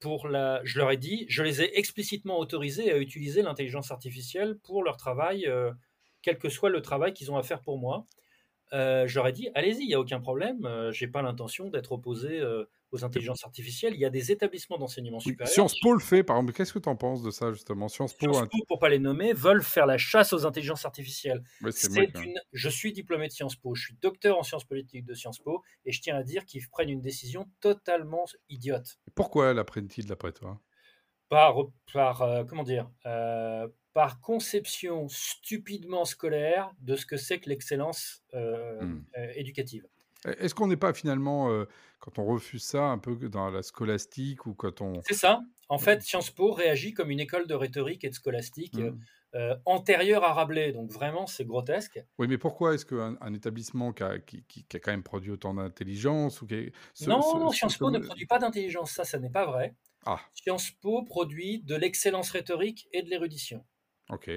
pour 0.00 0.28
la, 0.28 0.60
je 0.64 0.78
leur 0.78 0.90
ai 0.90 0.96
dit, 0.96 1.26
je 1.28 1.42
les 1.42 1.62
ai 1.62 1.78
explicitement 1.78 2.38
autorisés 2.38 2.92
à 2.92 2.98
utiliser 2.98 3.42
l'intelligence 3.42 3.90
artificielle 3.90 4.58
pour 4.58 4.82
leur 4.82 4.96
travail 4.96 5.50
quel 6.22 6.38
que 6.38 6.48
soit 6.48 6.70
le 6.70 6.82
travail 6.82 7.12
qu'ils 7.12 7.30
ont 7.32 7.36
à 7.36 7.42
faire 7.42 7.60
pour 7.60 7.78
moi. 7.78 8.06
Euh, 8.74 9.06
J'aurais 9.06 9.32
dit, 9.32 9.48
allez-y, 9.54 9.82
il 9.82 9.88
n'y 9.88 9.94
a 9.94 10.00
aucun 10.00 10.20
problème. 10.20 10.64
Euh, 10.66 10.92
je 10.92 11.04
n'ai 11.04 11.10
pas 11.10 11.22
l'intention 11.22 11.70
d'être 11.70 11.92
opposé 11.92 12.38
euh, 12.40 12.64
aux 12.92 13.02
intelligences 13.02 13.44
artificielles. 13.44 13.94
Il 13.94 14.00
y 14.00 14.04
a 14.04 14.10
des 14.10 14.30
établissements 14.30 14.76
d'enseignement 14.76 15.20
supérieur. 15.20 15.50
Sciences 15.50 15.80
Po 15.80 15.94
le 15.94 16.00
fait, 16.00 16.22
par 16.22 16.36
exemple. 16.36 16.52
Qu'est-ce 16.52 16.74
que 16.74 16.78
tu 16.78 16.88
en 16.88 16.96
penses 16.96 17.22
de 17.22 17.30
ça, 17.30 17.50
justement? 17.50 17.88
Sciences 17.88 18.12
Po, 18.12 18.30
Sciences 18.30 18.48
Po 18.48 18.58
pour 18.66 18.78
pas 18.78 18.90
les 18.90 18.98
nommer, 18.98 19.32
veulent 19.32 19.62
faire 19.62 19.86
la 19.86 19.96
chasse 19.96 20.34
aux 20.34 20.44
intelligences 20.44 20.84
artificielles. 20.84 21.42
une... 21.62 22.38
Je 22.52 22.68
suis 22.68 22.92
diplômé 22.92 23.28
de 23.28 23.32
Sciences 23.32 23.56
Po, 23.56 23.74
je 23.74 23.84
suis 23.84 23.96
docteur 24.02 24.38
en 24.38 24.42
sciences 24.42 24.64
politiques 24.64 25.06
de 25.06 25.14
Sciences 25.14 25.38
Po, 25.38 25.62
et 25.86 25.92
je 25.92 26.02
tiens 26.02 26.16
à 26.16 26.22
dire 26.22 26.44
qu'ils 26.44 26.68
prennent 26.68 26.90
une 26.90 27.00
décision 27.00 27.48
totalement 27.60 28.26
idiote. 28.50 28.98
Pourquoi 29.14 29.54
la 29.54 29.64
prennent-ils, 29.64 30.04
d'après 30.04 30.32
toi? 30.32 30.60
Par, 31.30 31.56
par 31.92 32.44
comment 32.46 32.64
dire 32.64 32.90
par 33.98 34.20
conception 34.20 35.08
stupidement 35.08 36.04
scolaire 36.04 36.70
de 36.78 36.94
ce 36.94 37.04
que 37.04 37.16
c'est 37.16 37.40
que 37.40 37.48
l'excellence 37.48 38.22
euh, 38.32 38.80
mmh. 38.80 39.04
euh, 39.16 39.32
éducative. 39.34 39.88
Est-ce 40.24 40.54
qu'on 40.54 40.68
n'est 40.68 40.76
pas 40.76 40.94
finalement, 40.94 41.50
euh, 41.50 41.64
quand 41.98 42.20
on 42.20 42.24
refuse 42.24 42.62
ça, 42.62 42.84
un 42.84 42.98
peu 42.98 43.16
dans 43.28 43.50
la 43.50 43.64
scolastique 43.64 44.46
ou 44.46 44.54
quand 44.54 44.82
on... 44.82 45.02
C'est 45.04 45.14
ça. 45.14 45.40
En 45.68 45.78
fait, 45.78 46.00
Sciences 46.02 46.30
Po 46.30 46.52
réagit 46.52 46.94
comme 46.94 47.10
une 47.10 47.18
école 47.18 47.48
de 47.48 47.54
rhétorique 47.54 48.04
et 48.04 48.08
de 48.08 48.14
scolastique 48.14 48.78
mmh. 48.78 49.54
antérieure 49.64 50.22
à 50.22 50.32
Rabelais. 50.32 50.70
Donc 50.70 50.92
vraiment, 50.92 51.26
c'est 51.26 51.44
grotesque. 51.44 52.00
Oui, 52.18 52.28
mais 52.28 52.38
pourquoi 52.38 52.74
est-ce 52.74 52.86
qu'un 52.86 53.18
un 53.20 53.34
établissement 53.34 53.92
qui 53.92 54.04
a, 54.04 54.20
qui, 54.20 54.44
qui 54.44 54.76
a, 54.76 54.78
quand 54.78 54.92
même 54.92 55.02
produit 55.02 55.32
autant 55.32 55.54
d'intelligence 55.54 56.40
ou 56.40 56.46
qui 56.46 56.70
Non, 57.08 57.18
non, 57.36 57.50
Sciences 57.50 57.76
Po 57.76 57.90
ne 57.90 57.98
produit 57.98 58.26
pas 58.26 58.38
d'intelligence. 58.38 58.92
Ça, 58.92 59.02
ça 59.02 59.18
n'est 59.18 59.28
pas 59.28 59.44
vrai. 59.44 59.74
Ah. 60.06 60.20
Sciences 60.34 60.70
Po 60.70 61.02
produit 61.02 61.62
de 61.64 61.74
l'excellence 61.74 62.30
rhétorique 62.30 62.88
et 62.92 63.02
de 63.02 63.10
l'érudition. 63.10 63.64
Ok. 64.10 64.30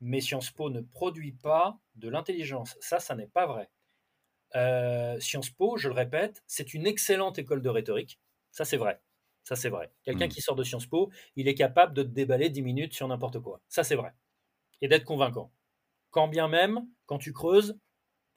Mais 0.00 0.20
Sciences 0.20 0.50
Po 0.50 0.70
ne 0.70 0.80
produit 0.80 1.32
pas 1.32 1.78
de 1.94 2.08
l'intelligence. 2.08 2.76
Ça, 2.80 2.98
ça 2.98 3.14
n'est 3.14 3.28
pas 3.28 3.46
vrai. 3.46 3.70
Euh, 4.56 5.18
Sciences 5.20 5.50
Po, 5.50 5.76
je 5.76 5.88
le 5.88 5.94
répète, 5.94 6.42
c'est 6.46 6.74
une 6.74 6.86
excellente 6.86 7.38
école 7.38 7.62
de 7.62 7.68
rhétorique. 7.68 8.20
Ça, 8.50 8.64
c'est 8.64 8.76
vrai. 8.76 9.00
Ça, 9.44 9.56
c'est 9.56 9.70
vrai. 9.70 9.90
Quelqu'un 10.04 10.26
hmm. 10.26 10.30
qui 10.30 10.40
sort 10.40 10.56
de 10.56 10.62
Sciences 10.62 10.86
Po, 10.86 11.10
il 11.36 11.48
est 11.48 11.54
capable 11.54 11.94
de 11.94 12.02
te 12.02 12.08
déballer 12.08 12.50
10 12.50 12.62
minutes 12.62 12.94
sur 12.94 13.08
n'importe 13.08 13.40
quoi. 13.40 13.60
Ça, 13.68 13.82
c'est 13.82 13.96
vrai. 13.96 14.12
Et 14.80 14.88
d'être 14.88 15.04
convaincant. 15.04 15.52
Quand 16.10 16.28
bien 16.28 16.48
même, 16.48 16.86
quand 17.06 17.18
tu 17.18 17.32
creuses, 17.32 17.78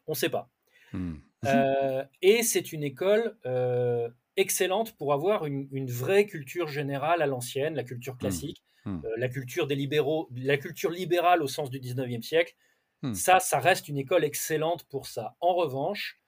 on 0.07 0.13
ne 0.13 0.17
sait 0.17 0.29
pas. 0.29 0.49
Hmm. 0.93 1.15
Euh, 1.45 2.03
et 2.21 2.43
c'est 2.43 2.71
une 2.71 2.83
école 2.83 3.37
euh, 3.45 4.09
excellente 4.35 4.95
pour 4.97 5.13
avoir 5.13 5.45
une, 5.45 5.91
vraie 5.91 6.25
culture 6.25 6.67
générale 6.67 7.21
à 7.21 7.27
l'ancienne, 7.27 7.75
la 7.75 7.83
culture 7.83 8.15
hmm. 8.15 8.19
classique. 8.19 8.63
Hmm. 8.85 8.99
Euh, 9.03 9.09
la 9.17 9.29
culture 9.29 9.67
des 9.67 9.75
libéraux, 9.75 10.29
la 10.35 10.57
culture 10.57 10.91
libérale 10.91 11.41
au 11.41 11.47
sens 11.47 11.69
du 11.69 11.79
19e 11.79 12.21
siècle, 12.21 12.55
hmm. 13.01 13.13
ça, 13.13 13.39
ça 13.39 13.59
reste 13.59 13.87
une 13.89 13.97
école 13.97 14.23
excellente 14.23 14.85
pour 14.85 15.07
ça. 15.07 15.35
En 15.41 15.55
revanche, 15.55 16.21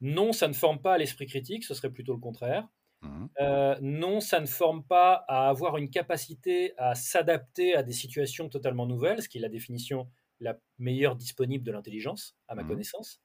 non, 0.00 0.32
ça 0.32 0.48
ne 0.48 0.52
forme 0.52 0.80
pas 0.80 0.94
à 0.94 0.98
l'esprit 0.98 1.26
critique, 1.26 1.64
ce 1.64 1.74
serait 1.74 1.90
plutôt 1.90 2.12
le 2.12 2.20
contraire. 2.20 2.68
Hmm. 3.02 3.26
Euh, 3.40 3.76
non, 3.80 4.20
ça 4.20 4.40
ne 4.40 4.46
forme 4.46 4.84
pas 4.84 5.24
à 5.28 5.48
avoir 5.48 5.76
une 5.76 5.90
capacité 5.90 6.72
à 6.78 6.94
s'adapter 6.94 7.74
à 7.74 7.82
des 7.82 7.92
situations 7.92 8.48
totalement 8.48 8.86
nouvelles, 8.86 9.22
ce 9.22 9.28
qui 9.28 9.38
est 9.38 9.42
la 9.42 9.48
définition 9.48 10.08
la 10.40 10.58
meilleure 10.78 11.16
disponible 11.16 11.64
de 11.64 11.72
l'intelligence, 11.72 12.36
à 12.48 12.54
ma 12.54 12.64
connaissance. 12.64 13.20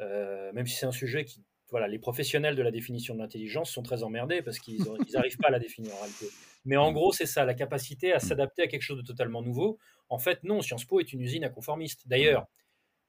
Euh, 0.00 0.52
même 0.52 0.66
si 0.66 0.76
c'est 0.76 0.86
un 0.86 0.92
sujet 0.92 1.24
qui, 1.24 1.44
voilà, 1.70 1.88
les 1.88 1.98
professionnels 1.98 2.56
de 2.56 2.62
la 2.62 2.70
définition 2.70 3.14
de 3.14 3.20
l'intelligence 3.20 3.70
sont 3.70 3.82
très 3.82 4.02
emmerdés 4.02 4.42
parce 4.42 4.58
qu'ils 4.58 4.78
n'arrivent 5.12 5.38
pas 5.38 5.48
à 5.48 5.50
la 5.50 5.58
définir 5.58 5.94
en 5.94 5.98
réalité. 5.98 6.26
Mais 6.64 6.76
en 6.76 6.92
gros, 6.92 7.12
c'est 7.12 7.26
ça, 7.26 7.44
la 7.44 7.54
capacité 7.54 8.12
à 8.12 8.16
mmh. 8.16 8.20
s'adapter 8.20 8.62
à 8.62 8.66
quelque 8.66 8.82
chose 8.82 8.98
de 8.98 9.06
totalement 9.06 9.42
nouveau. 9.42 9.78
En 10.08 10.18
fait, 10.18 10.42
non, 10.44 10.60
Sciences 10.60 10.84
Po 10.84 11.00
est 11.00 11.12
une 11.12 11.20
usine 11.20 11.44
à 11.44 11.48
conformistes. 11.48 12.06
D'ailleurs, 12.06 12.46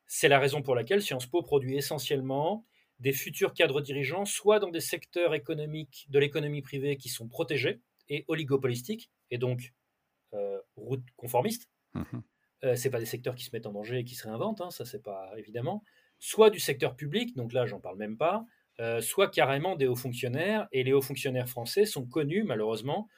c'est 0.08 0.28
la 0.28 0.40
raison 0.40 0.62
pour 0.62 0.76
laquelle 0.76 1.02
Sciences 1.02 1.26
Po 1.26 1.42
produit 1.42 1.76
essentiellement 1.76 2.66
des 3.00 3.14
futurs 3.14 3.54
cadres 3.54 3.82
dirigeants, 3.82 4.26
soit 4.26 4.60
dans 4.60 4.70
des 4.70 4.80
secteurs 4.80 5.34
économiques 5.34 6.06
de 6.10 6.20
l'économie 6.20 6.62
privée 6.62 6.98
qui 6.98 7.10
sont 7.10 7.28
protégés 7.28 7.82
et 8.10 8.26
oligopolistiques, 8.28 9.10
et 9.32 9.38
donc 9.38 9.74
euh, 10.34 10.60
conformistes. 11.18 11.70
Mmh 11.94 12.20
euh, 12.64 12.76
c'est 12.76 12.92
pas 12.92 13.00
des 13.00 13.08
secteurs 13.08 13.34
qui 13.34 13.44
se 13.44 13.50
mettent 13.54 13.66
en 13.66 13.72
danger 13.72 13.98
et 13.98 14.04
qui 14.04 14.14
se 14.14 14.28
réinventent, 14.28 14.62
hein, 14.62 14.70
ça 14.70 14.86
c'est 14.86 15.02
pas 15.02 15.32
évidemment. 15.36 15.84
Soit 16.20 16.52
du 16.52 16.60
secteur 16.60 16.96
public, 16.96 17.36
donc 17.36 17.54
là 17.54 17.66
j'en 17.66 17.80
parle 17.80 17.98
même 17.98 18.18
pas, 18.18 18.46
euh, 18.80 19.02
soit 19.02 19.30
carrément 19.30 19.76
des 19.76 19.88
hauts 19.88 19.96
fonctionnaires, 19.96 20.68
et 20.72 20.84
les 20.84 20.94
hauts 20.94 21.02
fonctionnaires 21.02 21.50
français 21.50 21.86
sont 21.86 22.06
connus 22.06 22.44
malheureusement 22.44 23.10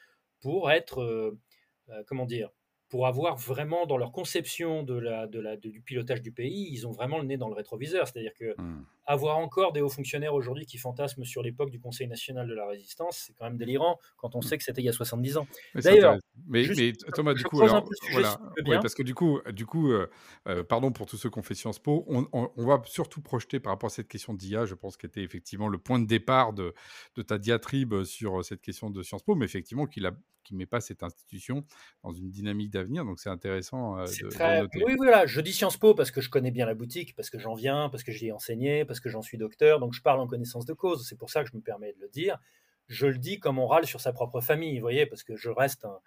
pour 0.44 0.70
être, 0.70 1.00
euh, 1.00 1.40
euh, 1.88 2.02
comment 2.06 2.26
dire, 2.26 2.50
pour 2.90 3.06
avoir 3.06 3.34
vraiment 3.34 3.86
dans 3.86 3.96
leur 3.96 4.12
conception 4.12 4.82
du 4.82 5.80
pilotage 5.80 6.20
du 6.20 6.32
pays, 6.32 6.68
ils 6.70 6.86
ont 6.86 6.90
vraiment 6.90 7.18
le 7.18 7.24
nez 7.24 7.38
dans 7.38 7.48
le 7.48 7.54
rétroviseur. 7.54 8.06
C'est-à-dire 8.06 8.34
que 8.34 8.54
hmm. 8.60 8.84
Avoir 9.06 9.38
encore 9.38 9.72
des 9.72 9.80
hauts 9.80 9.88
fonctionnaires 9.88 10.34
aujourd'hui 10.34 10.66
qui 10.66 10.78
fantasment 10.78 11.24
sur 11.24 11.42
l'époque 11.42 11.70
du 11.70 11.80
Conseil 11.80 12.08
national 12.08 12.48
de 12.48 12.54
la 12.54 12.66
résistance, 12.66 13.24
c'est 13.26 13.34
quand 13.34 13.44
même 13.44 13.56
délirant 13.56 13.98
quand 14.16 14.34
on 14.34 14.38
hmm. 14.38 14.42
sait 14.42 14.58
que 14.58 14.64
c'était 14.64 14.82
il 14.82 14.86
y 14.86 14.88
a 14.88 14.92
70 14.92 15.36
ans. 15.36 15.46
D'ailleurs, 15.74 16.18
mais, 16.46 16.66
Thomas, 17.14 17.34
du 17.34 17.44
coup, 17.44 17.60
alors, 17.62 17.86
voilà, 18.12 18.80
parce 18.80 18.94
que 18.94 19.02
du 19.02 19.14
coup, 19.14 19.40
du 19.52 19.66
coup 19.66 19.92
euh, 19.92 20.08
euh, 20.48 20.64
pardon 20.64 20.92
pour 20.92 21.06
tous 21.06 21.16
ceux 21.16 21.30
qui 21.30 21.38
ont 21.38 21.42
fait 21.42 21.54
Sciences 21.54 21.78
Po, 21.78 22.04
on, 22.08 22.26
on, 22.32 22.64
va 22.64 22.82
surtout 22.86 23.20
projeter 23.20 23.60
par 23.60 23.72
rapport 23.72 23.88
à 23.88 23.90
cette 23.90 24.08
question 24.08 24.34
d'IA, 24.34 24.64
je 24.64 24.74
pense 24.74 24.96
qu'était 24.96 25.22
effectivement 25.22 25.68
le 25.68 25.78
point 25.78 25.98
de 25.98 26.06
départ 26.06 26.52
de, 26.52 26.74
de, 27.16 27.22
ta 27.22 27.38
diatribe 27.38 28.04
sur 28.04 28.44
cette 28.44 28.60
question 28.60 28.90
de 28.90 29.02
Sciences 29.02 29.22
Po, 29.22 29.34
mais 29.34 29.44
effectivement 29.44 29.86
qu'il 29.86 30.06
a 30.06 30.12
qui 30.44 30.54
ne 30.54 30.58
met 30.58 30.66
pas 30.66 30.80
cette 30.80 31.02
institution 31.02 31.64
dans 32.04 32.12
une 32.12 32.30
dynamique 32.30 32.70
d'avenir. 32.70 33.04
Donc 33.04 33.18
c'est 33.18 33.30
intéressant 33.30 33.98
euh, 33.98 34.04
de, 34.04 34.84
Oui, 34.84 34.94
voilà, 34.96 35.26
je 35.26 35.40
dis 35.40 35.52
Sciences 35.52 35.78
Po 35.78 35.94
parce 35.94 36.10
que 36.10 36.20
je 36.20 36.30
connais 36.30 36.50
bien 36.50 36.66
la 36.66 36.74
boutique, 36.74 37.16
parce 37.16 37.30
que 37.30 37.38
j'en 37.38 37.54
viens, 37.54 37.88
parce 37.88 38.04
que 38.04 38.12
j'y 38.12 38.28
ai 38.28 38.32
enseigné, 38.32 38.84
parce 38.84 38.93
que 39.00 39.08
j'en 39.08 39.22
suis 39.22 39.38
docteur, 39.38 39.80
donc 39.80 39.92
je 39.92 40.02
parle 40.02 40.20
en 40.20 40.26
connaissance 40.26 40.66
de 40.66 40.72
cause. 40.72 41.06
C'est 41.08 41.18
pour 41.18 41.30
ça 41.30 41.42
que 41.44 41.50
je 41.50 41.56
me 41.56 41.62
permets 41.62 41.92
de 41.92 42.00
le 42.00 42.08
dire. 42.08 42.38
Je 42.86 43.06
le 43.06 43.18
dis 43.18 43.40
comme 43.40 43.58
on 43.58 43.66
râle 43.66 43.86
sur 43.86 44.00
sa 44.00 44.12
propre 44.12 44.40
famille, 44.40 44.74
vous 44.74 44.82
voyez, 44.82 45.06
parce 45.06 45.22
que 45.22 45.36
je 45.36 45.48
reste 45.48 45.84
un, 45.84 45.98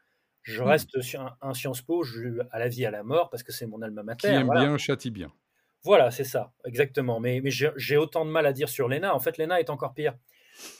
je 0.43 0.63
reste 0.63 0.97
un, 1.41 1.54
Sciences 1.54 1.82
Po 1.82 2.04
je, 2.04 2.39
à 2.52 2.60
la 2.60 2.67
vie, 2.67 2.86
à 2.86 2.91
la 2.91 3.04
mort, 3.04 3.30
parce 3.30 3.43
que 3.43 3.52
c'est 3.52 3.65
mon 3.65 3.82
alma 3.82 4.04
mater. 4.04 4.30
Qui 4.30 4.34
aime 4.34 4.50
bien, 4.50 4.78
châtie 4.78 5.12
bien. 5.12 5.32
Voilà, 5.84 6.12
c'est 6.12 6.23
ça, 6.23 6.54
exactement. 6.65 7.19
Mais, 7.19 7.41
mais 7.41 7.52
j'ai 7.52 7.97
autant 7.97 8.26
de 8.26 8.32
mal 8.32 8.45
à 8.45 8.54
dire 8.54 8.69
sur 8.69 8.88
l'ENA. 8.88 9.13
En 9.13 9.19
fait, 9.19 9.38
l'ENA 9.38 9.60
est 9.60 9.69
encore 9.69 9.93
pire. 9.93 10.15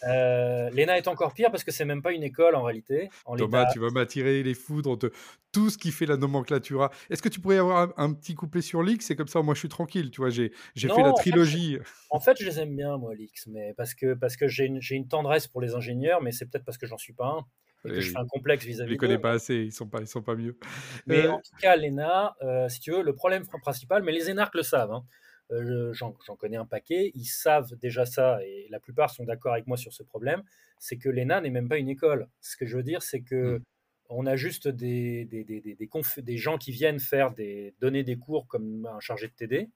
Euh, 0.08 0.70
L'ENA 0.72 0.98
est 0.98 1.08
encore 1.08 1.34
pire 1.34 1.52
parce 1.52 1.64
que 1.64 1.72
c'est 1.72 1.86
même 1.86 2.02
pas 2.02 2.12
une 2.12 2.24
école 2.24 2.56
en 2.56 2.64
réalité. 2.64 3.10
En 3.26 3.36
Thomas, 3.36 3.66
tu 3.72 3.80
vas 3.80 3.90
m'attirer 3.90 4.44
les 4.44 4.54
foudres 4.54 4.98
de 4.98 5.12
tout 5.52 5.70
ce 5.70 5.78
qui 5.78 5.92
fait 5.92 6.06
la 6.06 6.18
nomenclature. 6.18 6.90
Est-ce 7.10 7.22
que 7.22 7.30
tu 7.30 7.40
pourrais 7.40 7.58
avoir 7.58 7.94
un, 7.98 8.14
petit 8.14 8.36
couplet 8.36 8.62
sur 8.62 8.84
l'X 8.84 9.06
C'est 9.06 9.16
comme 9.16 9.28
ça, 9.28 9.42
moi 9.42 9.54
je 9.54 9.60
suis 9.60 9.70
tranquille, 9.70 10.12
tu 10.12 10.22
vois, 10.22 10.30
j'ai 10.30 10.52
fait 10.76 10.88
la 10.88 11.14
trilogie. 11.14 11.80
En 12.10 12.20
fait, 12.20 12.38
je 12.40 12.46
les 12.46 12.60
aime 12.60 12.76
bien, 12.76 12.98
moi, 12.98 13.14
l'X, 13.16 13.48
mais 13.48 13.74
parce 13.76 13.94
que, 13.94 14.14
parce 14.14 14.36
que 14.36 14.48
j'ai 14.48 14.66
une, 14.66 14.80
une, 14.92 15.08
tendresse 15.08 15.48
pour 15.48 15.62
les 15.62 15.76
ingénieurs, 15.76 16.22
mais 16.22 16.32
c'est 16.32 16.46
peut-être 16.46 16.66
parce 16.66 16.78
que 16.78 16.88
j'en 16.88 16.98
suis 16.98 17.14
pas 17.14 17.28
un. 17.28 17.46
Et 17.86 17.90
que 17.90 18.02
je 18.02 18.12
fais 18.12 18.18
un 18.18 18.26
complexe 18.26 18.66
vis-à-vis. 18.66 18.90
Je 18.90 18.94
les 18.94 18.98
connais 18.98 19.18
pas 19.18 19.32
assez, 19.32 19.56
ils 19.56 19.72
sont 19.72 19.88
pas, 19.88 20.02
ils 20.02 20.08
sont 20.08 20.22
pas 20.22 20.36
mieux. 20.36 20.58
Mais 21.06 21.26
euh, 21.26 21.34
en 21.34 21.38
tout 21.38 21.56
cas, 21.62 21.76
l'ENA, 21.76 22.36
euh, 22.42 22.68
si 22.70 22.80
tu 22.80 22.92
veux, 22.92 23.02
le 23.02 23.14
problème 23.14 23.46
principal, 23.62 24.04
mais 24.04 24.12
les 24.12 24.30
énarques 24.30 24.56
le 24.56 24.64
savent. 24.64 24.92
Hein, 24.92 25.06
euh, 25.52 25.94
j'en 25.94 26.12
connais 26.38 26.58
un 26.58 26.66
paquet, 26.66 27.12
ils 27.16 27.26
savent 27.26 27.74
déjà 27.76 28.06
ça, 28.06 28.44
et 28.44 28.68
la 28.70 28.80
plupart 28.80 29.10
sont 29.10 29.24
d'accord 29.24 29.54
avec 29.54 29.68
moi 29.68 29.78
sur 29.78 29.94
ce 29.94 30.04
problème, 30.04 30.44
c'est 30.80 30.98
que 30.98 31.10
l'ENA 31.10 31.42
n'est 31.42 31.50
même 31.50 31.70
pas 31.70 31.78
une 31.78 31.90
école. 31.90 32.28
Ce 32.42 32.58
que 32.58 32.66
je 32.66 32.76
veux 32.78 32.84
dire, 32.84 33.02
c'est 33.02 33.22
que 33.22 33.58
mmh. 33.58 33.64
on 34.10 34.26
a 34.26 34.36
juste 34.36 34.68
des, 34.68 35.26
des, 35.26 35.44
des, 35.44 35.62
des, 35.62 36.38
gens 36.38 36.58
qui 36.58 36.72
viennent 36.72 37.00
faire 37.00 37.34
des, 37.34 37.76
donner 37.80 38.04
des 38.04 38.18
cours 38.18 38.48
comme 38.48 38.86
un 38.86 39.00
chargé 39.00 39.28
de 39.28 39.34
TD, 39.34 39.70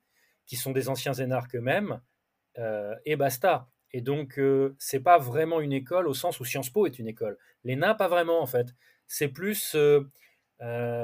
qui 0.46 0.56
sont 0.56 0.72
des 0.72 0.90
anciens 0.90 1.14
énarques 1.14 1.56
eux-mêmes, 1.56 2.02
euh, 2.58 2.96
et 3.06 3.16
basta. 3.16 3.70
Et 3.94 4.02
donc, 4.02 4.40
euh, 4.40 4.76
c'est 4.80 5.00
pas 5.02 5.18
vraiment 5.18 5.60
une 5.62 5.74
école 5.74 6.08
au 6.08 6.14
sens 6.14 6.40
où 6.40 6.46
Sciences 6.46 6.70
Po 6.70 6.86
est 6.86 7.00
une 7.00 7.08
école. 7.08 7.38
L'ENA, 7.64 7.96
pas 7.96 8.08
vraiment, 8.08 8.42
en 8.42 8.46
fait. 8.46 8.68
C'est 9.08 9.28
plus 9.28 9.76
euh, 9.76 10.02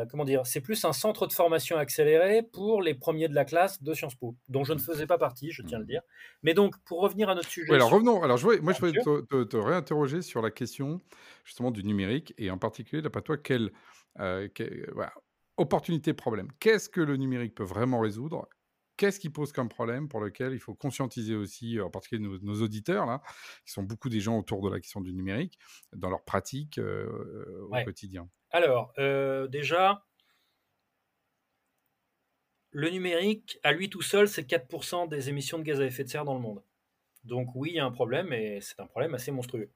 comment 0.10 0.24
dire, 0.24 0.46
c'est 0.46 0.62
plus 0.62 0.86
un 0.86 0.94
centre 0.94 1.28
de 1.28 1.34
formation 1.34 1.78
accéléré 1.78 2.44
pour 2.44 2.82
les 2.82 2.94
premiers 2.94 3.28
de 3.28 3.36
la 3.36 3.46
classe 3.46 3.82
de 3.82 3.94
Sciences 3.94 4.16
Po, 4.16 4.36
dont 4.50 4.64
je 4.64 4.74
ne 4.74 4.80
faisais 4.80 5.08
pas 5.08 5.18
partie, 5.18 5.52
je 5.52 5.62
tiens 5.64 5.78
à 5.78 5.82
le 5.82 5.88
dire. 5.88 6.02
Mais 6.44 6.54
donc, 6.54 6.76
pour 6.86 7.02
revenir 7.02 7.30
à 7.30 7.36
notre 7.36 7.50
sujet. 7.50 7.74
alors 7.74 7.90
revenons. 7.90 8.22
Alors, 8.22 8.38
je 8.38 8.46
moi, 8.62 8.74
je 8.74 8.80
voulais 8.80 8.94
te, 8.94 9.58
réinterroger 9.58 10.22
sur 10.22 10.42
la 10.42 10.52
question 10.52 11.00
justement 11.44 11.72
du 11.72 11.84
numérique 11.84 12.34
et 12.38 12.52
en 12.52 12.58
particulier, 12.58 13.02
d'après 13.02 13.22
toi, 13.22 13.38
quelle, 13.38 13.72
euh, 14.20 14.48
opportunité, 15.58 16.14
problème 16.14 16.50
Qu'est-ce 16.60 16.90
que 16.90 17.02
le 17.02 17.18
numérique 17.18 17.56
peut 17.56 17.64
vraiment 17.64 18.00
résoudre 18.00 18.48
Qu'est-ce 18.98 19.20
qui 19.20 19.30
pose 19.30 19.52
comme 19.52 19.70
problème 19.70 20.10
pour 20.10 20.20
lequel 20.20 20.54
il 20.54 20.60
faut 20.60 20.74
conscientiser 20.74 21.36
aussi, 21.36 21.80
en 21.80 21.90
particulier 21.92 22.28
nos, 22.42 22.62
auditeurs, 22.62 23.06
là, 23.06 23.22
qui 23.66 23.72
sont 23.72 23.84
beaucoup 23.84 24.10
des 24.10 24.20
gens 24.20 24.38
autour 24.38 24.62
de 24.62 24.74
la 24.74 24.80
question 24.80 25.02
du 25.02 25.14
numérique, 25.14 25.60
dans 25.94 26.10
leur 26.10 26.24
pratique 26.24 26.80
euh, 26.80 27.68
au 27.70 27.84
quotidien? 27.84 28.28
Alors, 28.50 28.94
euh, 28.98 29.48
déjà, 29.48 30.04
le 32.72 32.90
numérique, 32.90 33.60
à 33.64 33.72
lui 33.72 33.90
tout 33.90 34.02
seul, 34.02 34.28
c'est 34.28 34.50
4% 34.50 35.08
des 35.08 35.30
émissions 35.30 35.60
de 35.60 35.64
gaz 35.64 35.80
à 35.80 35.86
effet 35.86 36.04
de 36.04 36.10
serre 36.10 36.26
dans 36.26 36.36
le 36.36 36.42
monde. 36.42 36.64
Donc 37.24 37.50
oui, 37.56 37.72
il 37.72 37.76
y 37.76 37.80
a 37.80 37.86
un 37.86 37.92
problème, 37.92 38.34
et 38.34 38.62
c'est 38.62 38.80
un 38.80 38.88
problème 38.88 39.14
assez 39.14 39.32
monstrueux. 39.32 39.70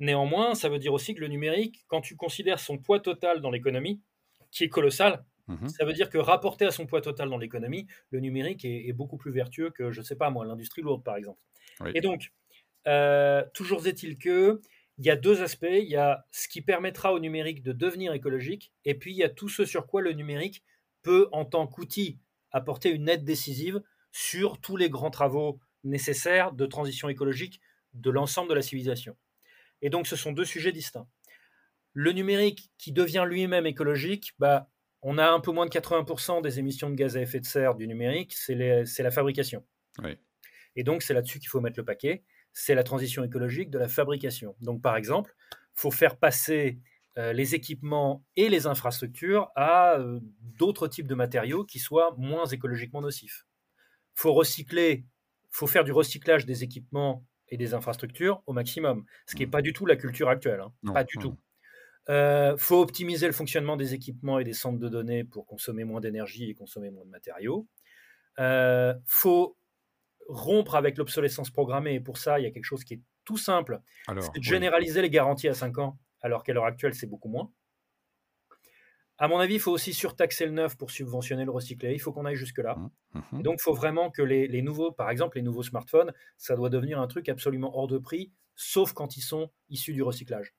Néanmoins, 0.00 0.54
ça 0.54 0.68
veut 0.68 0.78
dire 0.78 0.92
aussi 0.92 1.14
que 1.14 1.20
le 1.20 1.28
numérique, 1.28 1.84
quand 1.86 2.00
tu 2.00 2.16
considères 2.16 2.58
son 2.58 2.78
poids 2.78 3.00
total 3.00 3.40
dans 3.40 3.50
l'économie, 3.50 4.02
qui 4.50 4.64
est 4.64 4.68
colossal, 4.68 5.24
mmh 5.46 5.68
ça 5.68 5.84
veut 5.84 5.92
dire 5.92 6.08
que 6.08 6.18
rapporté 6.18 6.64
à 6.64 6.70
son 6.70 6.86
poids 6.86 7.00
total 7.00 7.28
dans 7.28 7.38
l'économie, 7.38 7.86
le 8.10 8.20
numérique 8.20 8.64
est, 8.64 8.92
beaucoup 8.92 9.16
plus 9.16 9.30
vertueux 9.30 9.70
que, 9.70 9.90
je 9.92 10.00
ne 10.00 10.04
sais 10.04 10.16
pas 10.16 10.30
moi, 10.30 10.44
l'industrie 10.44 10.82
lourde, 10.82 11.04
par 11.04 11.16
exemple. 11.16 11.38
Et 11.94 12.00
donc, 12.00 12.32
euh, 12.86 13.44
toujours 13.52 13.86
est-il 13.86 14.16
que 14.18 14.60
il 14.98 15.04
y 15.04 15.10
a 15.10 15.16
deux 15.16 15.42
aspects. 15.42 15.66
Il 15.70 15.88
y 15.88 15.96
a 15.96 16.24
ce 16.30 16.48
qui 16.48 16.62
permettra 16.62 17.12
au 17.12 17.18
numérique 17.18 17.62
de 17.62 17.72
devenir 17.72 18.12
écologique, 18.12 18.72
et 18.84 18.94
puis 18.94 19.12
il 19.12 19.16
y 19.16 19.24
a 19.24 19.28
tout 19.28 19.48
ce 19.48 19.64
sur 19.64 19.86
quoi 19.86 20.02
le 20.02 20.12
numérique 20.12 20.62
peut, 21.02 21.28
en 21.32 21.44
tant 21.44 21.66
qu'outil, 21.66 22.18
apporter 22.52 22.90
une 22.90 23.08
aide 23.08 23.24
décisive 23.24 23.82
sur 24.12 24.60
tous 24.60 24.76
les 24.76 24.88
grands 24.88 25.10
travaux 25.10 25.60
nécessaires 25.82 26.52
de 26.52 26.66
transition 26.66 27.08
écologique 27.08 27.60
de 27.92 28.10
l'ensemble 28.10 28.48
de 28.48 28.54
la 28.54 28.62
civilisation. 28.62 29.16
Et 29.82 29.90
donc 29.90 30.06
ce 30.06 30.16
sont 30.16 30.32
deux 30.32 30.44
sujets 30.44 30.72
distincts. 30.72 31.08
Le 31.92 32.12
numérique 32.12 32.70
qui 32.78 32.92
devient 32.92 33.24
lui-même 33.26 33.66
écologique, 33.66 34.32
bah, 34.38 34.70
on 35.04 35.18
a 35.18 35.30
un 35.30 35.38
peu 35.38 35.52
moins 35.52 35.66
de 35.66 35.70
80% 35.70 36.42
des 36.42 36.58
émissions 36.58 36.90
de 36.90 36.96
gaz 36.96 37.16
à 37.16 37.20
effet 37.20 37.38
de 37.38 37.46
serre 37.46 37.76
du 37.76 37.86
numérique, 37.86 38.34
c'est 38.34 38.54
la 38.54 39.10
fabrication. 39.10 39.64
Et 40.74 40.82
donc 40.82 41.02
c'est 41.02 41.14
là-dessus 41.14 41.38
qu'il 41.38 41.48
faut 41.48 41.60
mettre 41.60 41.78
le 41.78 41.84
paquet 41.84 42.24
c'est 42.54 42.74
la 42.74 42.84
transition 42.84 43.24
écologique 43.24 43.68
de 43.68 43.78
la 43.78 43.88
fabrication. 43.88 44.56
Donc, 44.60 44.80
par 44.80 44.96
exemple, 44.96 45.34
il 45.52 45.80
faut 45.80 45.90
faire 45.90 46.16
passer 46.16 46.78
euh, 47.18 47.32
les 47.32 47.54
équipements 47.54 48.24
et 48.36 48.48
les 48.48 48.66
infrastructures 48.66 49.50
à 49.56 49.98
euh, 49.98 50.20
d'autres 50.40 50.88
types 50.88 51.08
de 51.08 51.16
matériaux 51.16 51.64
qui 51.64 51.80
soient 51.80 52.14
moins 52.16 52.46
écologiquement 52.46 53.02
nocifs. 53.02 53.44
Il 54.16 54.20
faut 54.20 54.32
recycler, 54.32 55.04
faut 55.50 55.66
faire 55.66 55.84
du 55.84 55.92
recyclage 55.92 56.46
des 56.46 56.62
équipements 56.62 57.26
et 57.48 57.56
des 57.56 57.74
infrastructures 57.74 58.42
au 58.46 58.52
maximum, 58.52 59.04
ce 59.26 59.34
qui 59.34 59.42
n'est 59.42 59.48
mmh. 59.48 59.50
pas 59.50 59.62
du 59.62 59.72
tout 59.72 59.84
la 59.84 59.96
culture 59.96 60.28
actuelle, 60.28 60.60
hein. 60.60 60.92
pas 60.92 61.04
du 61.04 61.18
tout. 61.18 61.36
Il 62.08 62.12
euh, 62.12 62.56
faut 62.56 62.80
optimiser 62.80 63.26
le 63.26 63.32
fonctionnement 63.32 63.76
des 63.76 63.94
équipements 63.94 64.38
et 64.38 64.44
des 64.44 64.52
centres 64.52 64.78
de 64.78 64.88
données 64.88 65.24
pour 65.24 65.46
consommer 65.46 65.84
moins 65.84 66.00
d'énergie 66.00 66.50
et 66.50 66.54
consommer 66.54 66.90
moins 66.90 67.04
de 67.04 67.10
matériaux. 67.10 67.66
Il 68.38 69.00
faut 69.06 69.56
rompre 70.28 70.74
avec 70.74 70.98
l'obsolescence 70.98 71.50
programmée. 71.50 71.94
Et 71.94 72.00
pour 72.00 72.18
ça, 72.18 72.38
il 72.38 72.44
y 72.44 72.46
a 72.46 72.50
quelque 72.50 72.64
chose 72.64 72.84
qui 72.84 72.94
est 72.94 73.00
tout 73.24 73.38
simple. 73.38 73.80
C'est 74.06 74.38
de 74.38 74.42
généraliser 74.42 75.02
les 75.02 75.10
garanties 75.10 75.48
à 75.48 75.54
5 75.54 75.78
ans, 75.78 75.98
alors 76.20 76.42
qu'à 76.42 76.52
l'heure 76.52 76.66
actuelle, 76.66 76.94
c'est 76.94 77.06
beaucoup 77.06 77.28
moins. 77.28 77.50
À 79.16 79.28
mon 79.28 79.38
avis, 79.38 79.54
il 79.54 79.60
faut 79.60 79.70
aussi 79.70 79.92
surtaxer 79.92 80.44
le 80.44 80.50
neuf 80.50 80.76
pour 80.76 80.90
subventionner 80.90 81.44
le 81.44 81.52
recyclé. 81.52 81.92
Il 81.92 82.00
faut 82.00 82.12
qu'on 82.12 82.24
aille 82.24 82.34
jusque-là. 82.36 82.74
Mmh, 82.74 83.20
mmh. 83.32 83.42
Donc, 83.42 83.56
il 83.60 83.62
faut 83.62 83.72
vraiment 83.72 84.10
que 84.10 84.22
les, 84.22 84.62
nouveaux, 84.62 84.90
par 84.90 85.08
exemple, 85.08 85.36
les 85.36 85.42
nouveaux 85.42 85.62
smartphones, 85.62 86.12
ça 86.36 86.56
doit 86.56 86.68
devenir 86.68 87.00
un 87.00 87.06
truc 87.06 87.28
absolument 87.28 87.78
hors 87.78 87.86
de 87.86 87.98
prix, 87.98 88.32
sauf 88.56 88.92
quand 88.92 89.16
ils 89.16 89.22
sont 89.22 89.50
issus 89.68 89.92
du 89.92 90.02
recyclage. 90.02 90.52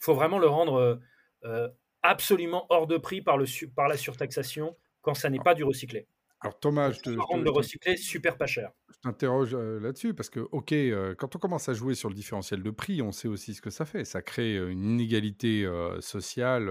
Il 0.00 0.04
faut 0.04 0.14
vraiment 0.14 0.38
le 0.38 0.46
rendre 0.46 0.74
euh, 0.74 0.96
euh, 1.44 1.68
absolument 2.02 2.66
hors 2.70 2.86
de 2.86 2.96
prix 2.96 3.20
par, 3.20 3.36
le, 3.36 3.44
par 3.74 3.88
la 3.88 3.98
surtaxation 3.98 4.76
quand 5.02 5.14
ça 5.14 5.28
n'est 5.28 5.40
pas 5.40 5.54
du 5.54 5.62
recyclé. 5.64 6.06
Alors 6.40 6.58
Thomas, 6.58 6.90
je 6.90 7.00
te, 7.00 7.10
le 7.10 7.50
recycler 7.50 7.98
super 7.98 8.38
pas 8.38 8.46
cher. 8.46 8.70
Je 8.88 8.98
t'interroge 9.00 9.54
euh, 9.54 9.78
là-dessus 9.78 10.14
parce 10.14 10.30
que, 10.30 10.40
ok, 10.40 10.72
euh, 10.72 11.14
quand 11.14 11.36
on 11.36 11.38
commence 11.38 11.68
à 11.68 11.74
jouer 11.74 11.94
sur 11.94 12.08
le 12.08 12.14
différentiel 12.14 12.62
de 12.62 12.70
prix, 12.70 13.02
on 13.02 13.12
sait 13.12 13.28
aussi 13.28 13.52
ce 13.52 13.60
que 13.60 13.68
ça 13.68 13.84
fait. 13.84 14.06
Ça 14.06 14.22
crée 14.22 14.56
une 14.56 14.82
inégalité 14.84 15.68
sociale 16.00 16.70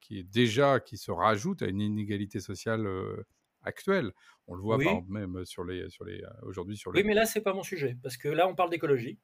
qui 0.00 0.18
est 0.18 0.24
déjà, 0.24 0.80
qui 0.80 0.96
se 0.96 1.12
rajoute 1.12 1.62
à 1.62 1.66
une 1.66 1.80
inégalité 1.80 2.40
sociale 2.40 2.88
actuelle. 3.62 4.10
On 4.48 4.56
le 4.56 4.62
voit 4.62 4.78
même 5.08 5.44
sur 5.44 5.62
les, 5.62 5.88
sur 5.88 6.04
les, 6.04 6.20
aujourd'hui 6.42 6.76
sur 6.76 6.90
les. 6.90 7.02
Oui, 7.02 7.06
mais 7.06 7.14
là 7.14 7.24
c'est 7.24 7.40
pas 7.40 7.54
mon 7.54 7.62
sujet 7.62 7.96
parce 8.02 8.16
que 8.16 8.26
là 8.26 8.48
on 8.48 8.56
parle 8.56 8.70
d'écologie. 8.70 9.20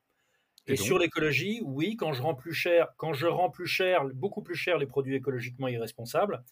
Et, 0.68 0.76
sur 0.76 0.98
l'écologie, 0.98 1.61
oui, 1.64 1.96
quand 1.96 2.12
je 2.12 2.22
rends 2.22 2.35
plus 2.35 2.52
cher, 2.52 2.88
quand 2.96 3.12
je 3.12 3.26
rends 3.26 3.50
plus 3.50 3.66
cher, 3.66 4.04
beaucoup 4.14 4.42
plus 4.42 4.54
cher 4.54 4.78
les 4.78 4.87
produits 4.87 5.14
écologiquement 5.14 5.68
irresponsables, 5.68 6.42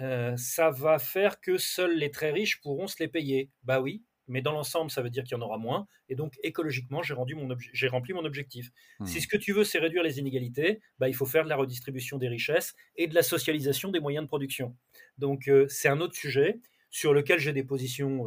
euh, 0.00 0.36
ça 0.36 0.70
va 0.70 0.98
faire 0.98 1.40
que 1.40 1.56
seuls 1.56 1.96
les 1.96 2.10
très 2.10 2.30
riches 2.30 2.60
pourront 2.60 2.86
se 2.86 2.96
les 3.00 3.08
payer. 3.08 3.50
Bah 3.62 3.80
oui, 3.80 4.02
mais 4.26 4.42
dans 4.42 4.52
l'ensemble, 4.52 4.90
ça 4.90 5.02
veut 5.02 5.10
dire 5.10 5.24
qu'il 5.24 5.36
y 5.36 5.40
en 5.40 5.44
aura 5.44 5.58
moins. 5.58 5.86
Et 6.08 6.14
donc, 6.14 6.34
écologiquement, 6.42 7.02
j'ai, 7.02 7.14
rendu 7.14 7.34
mon 7.34 7.48
j'ai 7.72 7.88
rempli 7.88 8.12
mon 8.12 8.24
objectif. 8.24 8.70
Hmm. 8.98 9.06
Si 9.06 9.20
ce 9.20 9.28
que 9.28 9.36
tu 9.36 9.52
veux, 9.52 9.64
c'est 9.64 9.78
réduire 9.78 10.02
les 10.02 10.18
inégalités, 10.18 10.80
bah, 10.98 11.08
il 11.08 11.14
faut 11.14 11.26
faire 11.26 11.44
de 11.44 11.48
la 11.48 11.56
redistribution 11.56 12.18
des 12.18 12.28
richesses 12.28 12.74
et 12.96 13.06
de 13.06 13.14
la 13.14 13.22
socialisation 13.22 13.90
des 13.90 14.00
moyens 14.00 14.24
de 14.24 14.28
production. 14.28 14.76
Donc, 15.18 15.48
euh, 15.48 15.66
c'est 15.68 15.88
un 15.88 16.00
autre 16.00 16.14
sujet 16.14 16.60
sur 16.90 17.14
lequel 17.14 17.38
j'ai 17.38 17.52
des 17.52 17.64
positions 17.64 18.26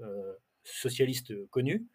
euh, 0.00 0.32
socialistes 0.64 1.34
connues. 1.48 1.86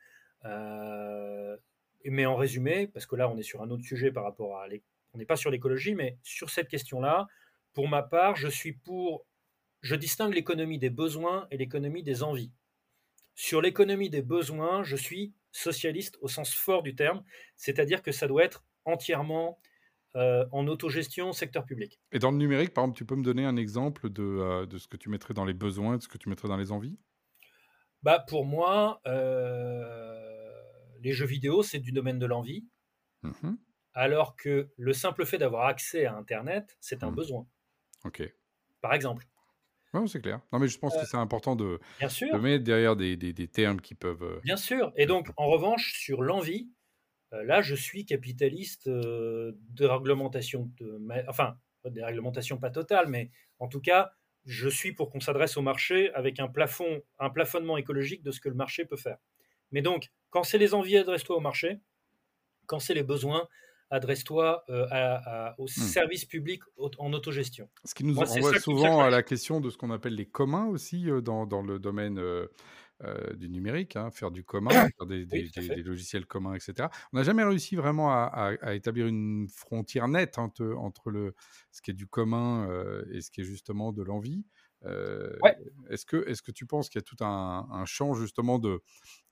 Mais 2.05 2.25
en 2.25 2.35
résumé, 2.35 2.87
parce 2.87 3.05
que 3.05 3.15
là, 3.15 3.29
on 3.29 3.37
est 3.37 3.43
sur 3.43 3.61
un 3.61 3.69
autre 3.69 3.83
sujet 3.83 4.11
par 4.11 4.23
rapport 4.23 4.57
à... 4.57 4.65
On 5.13 5.17
n'est 5.17 5.25
pas 5.25 5.35
sur 5.35 5.51
l'écologie, 5.51 5.93
mais 5.93 6.17
sur 6.23 6.49
cette 6.49 6.69
question-là, 6.69 7.27
pour 7.73 7.87
ma 7.87 8.03
part, 8.03 8.35
je 8.35 8.47
suis 8.47 8.73
pour. 8.73 9.25
Je 9.81 9.95
distingue 9.95 10.33
l'économie 10.33 10.77
des 10.77 10.89
besoins 10.89 11.47
et 11.51 11.57
l'économie 11.57 12.03
des 12.03 12.23
envies. 12.23 12.51
Sur 13.35 13.61
l'économie 13.61 14.09
des 14.09 14.21
besoins, 14.21 14.83
je 14.83 14.95
suis 14.95 15.33
socialiste 15.51 16.17
au 16.21 16.27
sens 16.27 16.53
fort 16.53 16.83
du 16.83 16.95
terme, 16.95 17.23
c'est-à-dire 17.55 18.01
que 18.01 18.11
ça 18.11 18.27
doit 18.27 18.43
être 18.43 18.63
entièrement 18.85 19.59
euh, 20.15 20.45
en 20.51 20.67
autogestion 20.67 21.31
secteur 21.33 21.65
public. 21.65 21.99
Et 22.11 22.19
dans 22.19 22.31
le 22.31 22.37
numérique, 22.37 22.73
par 22.73 22.83
exemple, 22.83 22.97
tu 22.97 23.05
peux 23.05 23.15
me 23.15 23.23
donner 23.23 23.45
un 23.45 23.55
exemple 23.55 24.09
de, 24.09 24.23
euh, 24.23 24.65
de 24.65 24.77
ce 24.77 24.87
que 24.87 24.97
tu 24.97 25.09
mettrais 25.09 25.33
dans 25.33 25.45
les 25.45 25.53
besoins, 25.53 25.97
de 25.97 26.03
ce 26.03 26.07
que 26.07 26.17
tu 26.17 26.29
mettrais 26.29 26.47
dans 26.47 26.57
les 26.57 26.71
envies? 26.71 26.97
Bah, 28.03 28.19
Pour 28.19 28.45
moi, 28.45 29.01
euh, 29.07 30.30
les 31.01 31.11
jeux 31.13 31.25
vidéo, 31.25 31.63
c'est 31.63 31.79
du 31.79 31.91
domaine 31.91 32.19
de 32.19 32.25
l'envie, 32.25 32.67
mmh 33.23 33.55
alors 33.93 34.37
que 34.37 34.69
le 34.77 34.93
simple 34.93 35.25
fait 35.25 35.37
d'avoir 35.37 35.65
accès 35.65 36.05
à 36.05 36.15
Internet, 36.15 36.77
c'est 36.79 37.03
un 37.03 37.11
mmh. 37.11 37.15
besoin. 37.15 37.47
Ok. 38.05 38.23
Par 38.79 38.93
exemple. 38.93 39.25
Oui, 39.93 40.07
c'est 40.07 40.21
clair. 40.21 40.39
Non, 40.53 40.59
mais 40.59 40.67
je 40.67 40.79
pense 40.79 40.93
que 40.95 41.01
euh, 41.01 41.05
c'est 41.05 41.17
important 41.17 41.55
de, 41.55 41.79
de, 41.99 42.37
mettre 42.37 42.63
derrière 42.63 42.95
des, 42.95 43.17
des, 43.17 43.33
des, 43.33 43.47
termes 43.47 43.81
qui 43.81 43.93
peuvent. 43.93 44.23
Euh, 44.23 44.39
bien 44.43 44.55
sûr. 44.55 44.93
Et 44.95 45.05
donc, 45.05 45.27
en 45.35 45.47
revanche, 45.47 45.93
sur 45.99 46.21
l'envie, 46.21 46.71
euh, 47.33 47.43
là, 47.43 47.61
je 47.61 47.75
suis 47.75 48.05
capitaliste 48.05 48.87
de 48.87 49.85
réglementation. 49.85 50.71
De, 50.77 50.97
enfin, 51.27 51.57
des 51.83 52.03
réglementations 52.03 52.57
pas 52.57 52.69
totales, 52.69 53.07
mais 53.07 53.31
en 53.59 53.67
tout 53.67 53.81
cas, 53.81 54.13
je 54.45 54.69
suis 54.69 54.93
pour 54.93 55.09
qu'on 55.09 55.19
s'adresse 55.19 55.57
au 55.57 55.61
marché 55.61 56.13
avec 56.13 56.39
un 56.39 56.47
plafond, 56.47 57.01
un 57.19 57.29
plafonnement 57.29 57.77
écologique 57.77 58.23
de 58.23 58.31
ce 58.31 58.39
que 58.39 58.49
le 58.49 58.55
marché 58.55 58.85
peut 58.85 58.97
faire. 58.97 59.17
Mais 59.71 59.81
donc, 59.81 60.09
quand 60.31 60.43
c'est 60.43 60.57
les 60.57 60.73
envies, 60.73 60.97
adresse-toi 60.97 61.37
au 61.37 61.41
marché. 61.41 61.79
Quand 62.65 62.79
c'est 62.79 62.93
les 62.93 63.03
besoins, 63.03 63.47
adresse-toi 63.89 64.63
euh, 64.69 65.49
au 65.57 65.67
Hmm. 65.67 65.81
service 65.81 66.25
public 66.25 66.61
en 66.97 67.13
autogestion. 67.13 67.69
Ce 67.85 67.93
qui 67.93 68.03
nous 68.03 68.15
Moi, 68.15 68.25
renvoie 68.25 68.53
souvent 68.53 69.01
à 69.03 69.09
la 69.09 69.23
question 69.23 69.59
de 69.59 69.69
ce 69.69 69.77
qu'on 69.77 69.91
appelle 69.91 70.15
les 70.15 70.25
communs 70.25 70.65
aussi 70.67 71.09
euh, 71.09 71.21
dans, 71.21 71.45
dans 71.45 71.61
le 71.61 71.79
domaine 71.79 72.17
euh, 72.19 72.47
euh, 73.03 73.33
du 73.33 73.49
numérique, 73.49 73.95
hein, 73.95 74.11
faire 74.11 74.31
du 74.31 74.43
commun, 74.43 74.69
faire 74.97 75.07
des, 75.07 75.25
logiciels 75.83 76.25
communs, 76.25 76.53
etc. 76.55 76.89
On 77.11 77.17
n'a 77.17 77.23
jamais 77.23 77.43
réussi 77.43 77.75
vraiment 77.75 78.11
à, 78.11 78.23
à- 78.33 78.53
à 78.61 78.73
établir 78.75 79.07
une 79.07 79.47
frontière 79.49 80.07
nette 80.07 80.37
entre, 80.37 80.65
entre 80.77 81.09
le, 81.09 81.33
ce 81.71 81.81
qui 81.81 81.91
est 81.91 81.95
du 81.95 82.07
commun 82.07 82.69
et 83.11 83.21
ce 83.21 83.31
qui 83.31 83.41
est 83.41 83.45
justement 83.45 83.91
de 83.91 84.03
l'envie. 84.03 84.45
Euh, 84.85 85.37
Ouais. 85.43 85.55
Est-ce 85.89 86.05
que, 86.05 86.27
est 86.29 86.41
que 86.41 86.51
tu 86.51 86.65
penses 86.65 86.89
qu'il 86.89 86.99
y 86.99 87.03
a 87.03 87.05
tout 87.05 87.23
un, 87.23 87.67
un 87.71 87.85
champ 87.85 88.13
justement 88.13 88.59
de, 88.59 88.81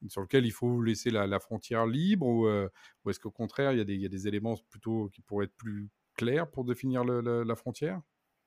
sur 0.08 0.22
lequel 0.22 0.46
il 0.46 0.52
faut 0.52 0.82
laisser 0.82 1.10
la, 1.12 1.28
la 1.28 1.40
frontière 1.40 1.86
libre 1.88 2.26
ou, 2.28 2.48
euh, 2.48 2.70
ou 3.06 3.10
est-ce 3.10 3.20
qu'au 3.20 3.32
contraire, 3.32 3.72
il 3.74 3.78
y, 3.80 3.82
a 3.82 3.86
des, 3.86 3.96
il 3.96 4.02
y 4.02 4.06
a 4.06 4.10
des 4.10 4.28
éléments 4.28 4.56
plutôt 4.70 5.10
qui 5.10 5.22
pourraient 5.22 5.46
être 5.46 5.56
plus 5.58 5.90
clairs 6.16 6.50
pour 6.52 6.66
définir 6.66 7.04
le- 7.04 7.22
le- 7.22 7.44
la 7.44 7.56
frontière? 7.56 8.02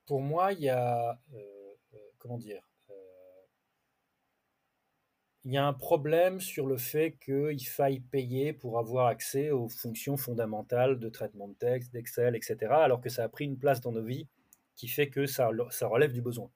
Pour 0.07 0.21
moi, 0.21 0.53
il 0.53 0.61
y 0.61 0.69
a. 0.69 1.21
euh, 1.35 1.75
comment 2.19 2.39
dire 2.39 2.63
Il 5.45 5.53
y 5.53 5.57
a 5.57 5.65
un 5.65 5.73
problème 5.73 6.41
sur 6.41 6.67
le 6.67 6.77
fait 6.77 7.13
qu'il 7.17 7.65
faille 7.69 8.01
payer 8.01 8.53
pour 8.53 8.81
avoir 8.81 9.07
accès 9.07 9.51
aux 9.53 9.69
fonctions 9.69 10.17
fondamentales 10.17 10.99
de 10.99 11.09
traitement 11.09 11.47
de 11.47 11.55
texte, 11.55 11.93
d'Excel, 11.93 12.35
etc., 12.35 12.83
alors 12.83 13.01
que 13.01 13.09
ça 13.09 13.23
a 13.23 13.29
pris 13.29 13.45
une 13.45 13.59
place 13.59 13.81
dans 13.81 13.93
nos 13.93 14.03
vies 14.05 14.27
qui 14.75 14.89
fait 14.89 15.11
que 15.11 15.27
ça, 15.27 15.51
ça 15.71 15.87
relève 15.87 16.13
du 16.13 16.23
besoin. 16.23 16.51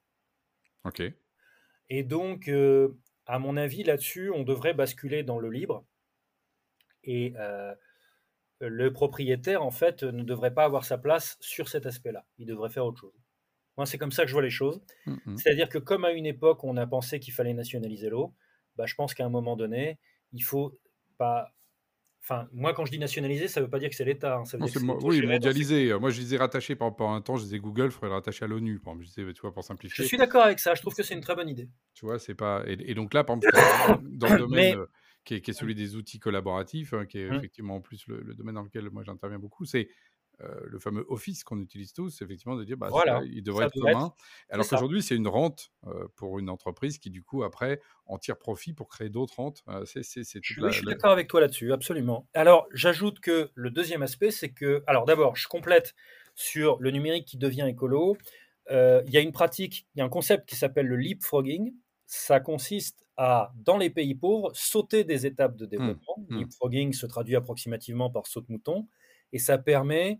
Ok. 0.85 1.03
Et 1.89 2.03
donc, 2.03 2.47
euh, 2.47 2.97
à 3.25 3.39
mon 3.39 3.57
avis, 3.57 3.83
là-dessus, 3.83 4.31
on 4.31 4.43
devrait 4.43 4.73
basculer 4.73 5.23
dans 5.23 5.39
le 5.39 5.49
libre. 5.49 5.85
Et 7.03 7.33
euh, 7.37 7.73
le 8.59 8.91
propriétaire, 8.91 9.63
en 9.63 9.71
fait, 9.71 10.03
ne 10.03 10.23
devrait 10.23 10.53
pas 10.53 10.65
avoir 10.65 10.85
sa 10.85 10.97
place 10.97 11.37
sur 11.39 11.69
cet 11.69 11.85
aspect-là. 11.85 12.25
Il 12.37 12.47
devrait 12.47 12.69
faire 12.69 12.85
autre 12.85 13.01
chose. 13.01 13.13
Moi, 13.77 13.85
c'est 13.85 13.97
comme 13.97 14.11
ça 14.11 14.23
que 14.23 14.27
je 14.27 14.33
vois 14.33 14.41
les 14.41 14.49
choses. 14.49 14.81
Mhm. 15.05 15.37
C'est-à-dire 15.37 15.69
que 15.69 15.77
comme 15.77 16.03
à 16.03 16.11
une 16.11 16.25
époque, 16.25 16.63
on 16.63 16.77
a 16.77 16.87
pensé 16.87 17.19
qu'il 17.19 17.33
fallait 17.33 17.53
nationaliser 17.53 18.09
l'eau, 18.09 18.33
bah, 18.75 18.85
je 18.85 18.95
pense 18.95 19.13
qu'à 19.13 19.25
un 19.25 19.29
moment 19.29 19.55
donné, 19.55 19.99
il 20.33 20.43
faut 20.43 20.79
pas... 21.17 21.53
Enfin, 22.21 22.47
moi, 22.51 22.73
quand 22.73 22.85
je 22.85 22.91
dis 22.91 22.99
nationaliser, 22.99 23.47
ça 23.47 23.61
ne 23.61 23.65
veut 23.65 23.69
pas 23.69 23.79
dire 23.79 23.89
que 23.89 23.95
c'est 23.95 24.03
l'État. 24.03 24.37
hein. 24.37 24.45
Ça 24.45 24.57
veut 24.57 24.61
Non, 24.61 24.65
dire 24.65 24.73
que 24.73 24.79
c'est 24.79 24.85
c'est 24.85 24.93
mo- 24.93 24.99
oui, 25.01 25.21
mondialisé. 25.25 25.93
Moi, 25.97 26.09
je 26.09 26.19
disais 26.19 26.35
rattaché 26.37 26.75
par 26.75 26.87
un 27.01 27.21
temps, 27.21 27.37
je 27.37 27.43
disais 27.43 27.59
Google, 27.59 27.85
il 27.85 27.91
faudrait 27.91 28.09
le 28.09 28.15
rattacher 28.15 28.43
à 28.45 28.47
l'ONU. 28.49 28.81
Je 28.99 29.05
disais, 29.05 29.33
tu 29.33 29.41
vois, 29.41 29.53
pour 29.53 29.63
Je 29.63 29.67
simplifier. 29.67 30.05
suis 30.05 30.17
d'accord 30.17 30.43
avec 30.43 30.59
ça. 30.59 30.75
Je 30.75 30.81
trouve 30.81 30.93
que 30.93 31.03
c'est 31.03 31.13
une 31.13 31.21
très 31.21 31.35
bonne 31.35 31.47
idée. 31.47 31.69
Tu 31.93 32.05
vois, 32.05 32.19
c'est 32.19 32.35
pas. 32.35 32.63
Et, 32.67 32.91
et 32.91 32.95
donc 32.95 33.13
là, 33.13 33.23
par 33.23 33.37
exemple, 33.37 34.01
dans 34.09 34.29
le 34.33 34.37
domaine 34.39 34.71
Mais- 34.71 34.75
euh, 34.75 34.85
qui, 35.23 35.35
est, 35.35 35.41
qui 35.41 35.51
est 35.51 35.53
celui 35.53 35.73
des 35.75 35.95
outils 35.95 36.19
collaboratifs, 36.19 36.93
hein, 36.93 37.05
qui 37.05 37.19
est 37.19 37.29
Mm. 37.29 37.35
effectivement 37.35 37.75
en 37.75 37.81
plus 37.81 38.05
le, 38.07 38.21
le 38.21 38.33
domaine 38.33 38.55
dans 38.55 38.63
lequel 38.63 38.89
moi 38.91 39.03
j'interviens 39.03 39.39
beaucoup, 39.39 39.65
c'est 39.65 39.87
euh, 40.41 40.61
le 40.65 40.79
fameux 40.79 41.05
Office 41.09 41.43
qu'on 41.43 41.59
utilise 41.61 41.93
tous, 41.93 42.21
effectivement, 42.21 42.55
de 42.55 42.63
dire, 42.63 42.77
bah, 42.77 42.91
Voilà, 42.91 43.21
ça, 43.21 43.23
il 43.23 43.41
devrait 43.43 43.65
être 43.65 43.75
commun. 43.77 44.13
Alors 44.49 44.67
qu'aujourd'hui, 44.67 45.01
c'est 45.03 45.15
une 45.15 45.27
rente 45.27 45.71
euh, 45.87 46.07
pour 46.15 46.39
une 46.39 46.49
entreprise 46.49 46.97
qui, 46.99 47.09
du 47.09 47.23
coup, 47.23 47.43
après, 47.43 47.81
en 48.05 48.17
tire 48.17 48.37
profit 48.37 48.73
pour 48.73 48.87
créer 48.89 49.09
d'autres 49.09 49.35
rentes. 49.37 49.63
Euh, 49.67 49.85
c'est 49.85 50.03
c'est- 50.03 50.23
c'est 50.23 50.41
Je, 50.41 50.53
toute 50.53 50.61
oui, 50.61 50.71
la- 50.71 50.71
je 50.71 50.77
suis 50.77 50.85
la- 50.85 50.93
d'accord 50.93 51.11
avec 51.11 51.27
toi 51.27 51.41
là-dessus, 51.41 51.73
absolument. 51.73 52.27
Alors, 52.33 52.67
j'ajoute 52.73 53.19
que 53.19 53.49
le 53.55 53.69
deuxième 53.69 54.01
aspect, 54.01 54.31
c'est 54.31 54.51
que, 54.51 54.83
alors 54.87 55.05
d'abord, 55.05 55.35
je 55.35 55.47
complète 55.47 55.93
sur 56.35 56.77
le 56.79 56.91
numérique 56.91 57.25
qui 57.27 57.37
devient 57.37 57.65
écolo. 57.67 58.17
Il 58.69 59.09
y 59.09 59.17
a 59.17 59.21
une 59.21 59.31
pratique, 59.31 59.87
il 59.95 59.99
y 59.99 60.01
a 60.01 60.05
un 60.05 60.09
concept 60.09 60.47
qui 60.47 60.55
s'appelle 60.55 60.87
le 60.87 60.95
leapfrogging. 60.97 61.73
Ça 62.05 62.39
consiste 62.39 63.05
à, 63.17 63.51
dans 63.55 63.77
les 63.77 63.89
pays 63.89 64.15
pauvres, 64.15 64.51
sauter 64.53 65.03
des 65.03 65.25
étapes 65.25 65.55
de 65.57 65.65
développement. 65.65 66.23
mmh. 66.29 66.37
Leapfrogging 66.39 66.93
se 66.93 67.05
traduit 67.05 67.35
approximativement 67.35 68.09
par 68.09 68.27
saute-mouton, 68.27 68.87
et 69.33 69.39
ça 69.39 69.57
permet 69.57 70.19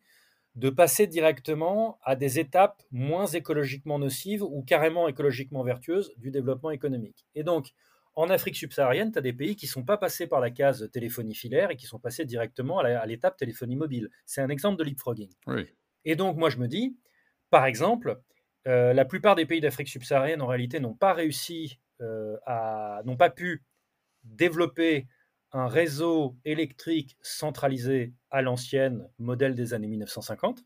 de 0.55 0.69
passer 0.69 1.05
directement 1.05 1.99
à 2.03 2.15
des 2.15 2.39
étapes 2.39 2.81
moins 2.91 3.27
écologiquement 3.27 3.99
nocives 3.99 4.41
ou 4.41 4.63
carrément 4.63 5.07
écologiquement 5.07 5.63
vertueuses 5.63 6.11
du 6.17 6.31
développement 6.31 6.71
économique. 6.71 7.27
Et 7.35 7.43
donc, 7.43 7.73
en 8.15 8.31
Afrique 8.31 8.55
subsaharienne, 8.55 9.11
tu 9.11 9.19
as 9.19 9.21
des 9.21 9.33
pays 9.33 9.55
qui 9.55 9.67
ne 9.67 9.69
sont 9.69 9.83
pas 9.83 9.97
passés 9.97 10.25
par 10.25 10.39
la 10.39 10.49
case 10.49 10.89
téléphonie 10.91 11.35
filaire 11.35 11.69
et 11.69 11.75
qui 11.75 11.85
sont 11.85 11.99
passés 11.99 12.25
directement 12.25 12.79
à 12.79 13.05
l'étape 13.05 13.37
téléphonie 13.37 13.75
mobile. 13.75 14.09
C'est 14.25 14.41
un 14.41 14.49
exemple 14.49 14.79
de 14.79 14.83
leapfrogging. 14.83 15.29
Oui. 15.45 15.67
Et 16.03 16.15
donc, 16.15 16.37
moi, 16.37 16.49
je 16.49 16.57
me 16.57 16.67
dis, 16.67 16.97
par 17.51 17.67
exemple, 17.67 18.19
euh, 18.67 18.93
la 18.93 19.05
plupart 19.05 19.35
des 19.35 19.45
pays 19.45 19.61
d'Afrique 19.61 19.89
subsaharienne, 19.89 20.41
en 20.41 20.47
réalité, 20.47 20.79
n'ont 20.79 20.95
pas 20.95 21.13
réussi 21.13 21.79
euh, 22.01 22.37
à. 22.47 23.01
n'ont 23.05 23.17
pas 23.17 23.29
pu 23.29 23.63
développer 24.23 25.07
un 25.57 25.67
réseau 25.67 26.37
électrique 26.45 27.17
centralisé 27.21 28.13
à 28.29 28.41
l'ancienne, 28.41 29.09
modèle 29.17 29.55
des 29.55 29.73
années 29.73 29.87
1950. 29.87 30.63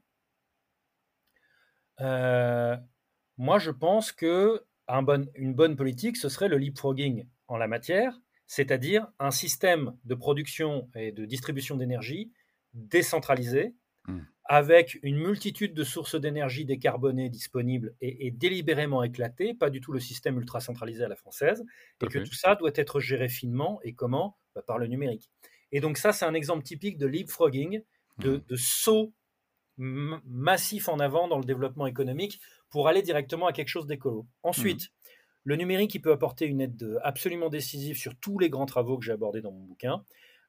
Euh, 2.02 2.76
moi, 3.38 3.60
je 3.60 3.72
pense 3.72 4.12
que 4.12 4.64
une 5.36 5.54
bonne 5.54 5.76
politique, 5.78 6.18
ce 6.18 6.28
serait 6.28 6.50
le 6.50 6.58
leapfrogging 6.58 7.26
en 7.48 7.58
la 7.58 7.68
matière, 7.68 8.20
c'est-à-dire 8.46 9.08
un 9.20 9.32
système 9.32 9.96
de 10.04 10.16
production 10.16 10.90
et 10.96 11.14
de 11.14 11.24
distribution 11.24 11.78
d'énergie 11.78 12.34
décentralisé, 12.74 13.74
Mm. 14.08 14.20
avec 14.46 15.00
une 15.04 15.18
multitude 15.18 15.74
de 15.74 15.84
sources 15.84 16.16
d'énergie 16.20 16.66
décarbonées 16.66 17.30
disponibles 17.30 17.96
et, 18.02 18.28
et 18.28 18.32
délibérément 18.32 19.04
éclatées, 19.04 19.54
pas 19.54 19.70
du 19.70 19.80
tout 19.80 19.92
le 19.92 20.00
système 20.00 20.38
ultra 20.40 20.60
centralisé 20.60 21.04
à 21.04 21.08
la 21.08 21.16
française, 21.16 21.64
et 22.00 22.08
que 22.08 22.18
tout 22.20 22.34
ça 22.34 22.56
doit 22.56 22.72
être 22.76 23.00
géré 23.00 23.30
finement 23.30 23.80
et 23.84 23.94
comment? 23.94 24.38
Bah, 24.56 24.64
Par 24.66 24.80
le 24.80 24.88
numérique. 24.88 25.30
Et 25.72 25.80
donc 25.80 25.98
ça, 25.98 26.12
c'est 26.14 26.26
un 26.26 26.34
exemple 26.34 26.64
typique 26.64 26.98
de 26.98 27.06
leapfrogging, 27.06 27.84
de, 28.18 28.44
de 28.48 28.56
saut 28.58 29.14
massif 29.78 30.90
en 30.90 31.00
avant 31.00 31.28
dans 31.28 31.38
le 31.40 31.46
développement 31.46 31.88
économique 31.88 32.40
pour 32.70 32.88
aller 32.88 33.02
directement 33.02 33.48
à 33.48 33.54
quelque 33.54 33.70
chose 33.70 33.88
d'écolo. 33.88 34.28
Ensuite, 34.44 34.90
le 35.44 35.56
numérique, 35.56 35.96
il 35.96 36.02
peut 36.02 36.12
apporter 36.12 36.46
une 36.46 36.62
aide 36.62 36.76
de- 36.76 36.98
absolument 37.04 37.50
décisive 37.50 37.98
sur 37.98 38.16
tous 38.20 38.38
les 38.40 38.50
grands 38.50 38.66
travaux 38.66 38.98
que 38.98 39.06
j'ai 39.06 39.12
abordés 39.14 39.42
dans 39.42 39.52
mon 39.52 39.64
bouquin. 39.64 40.04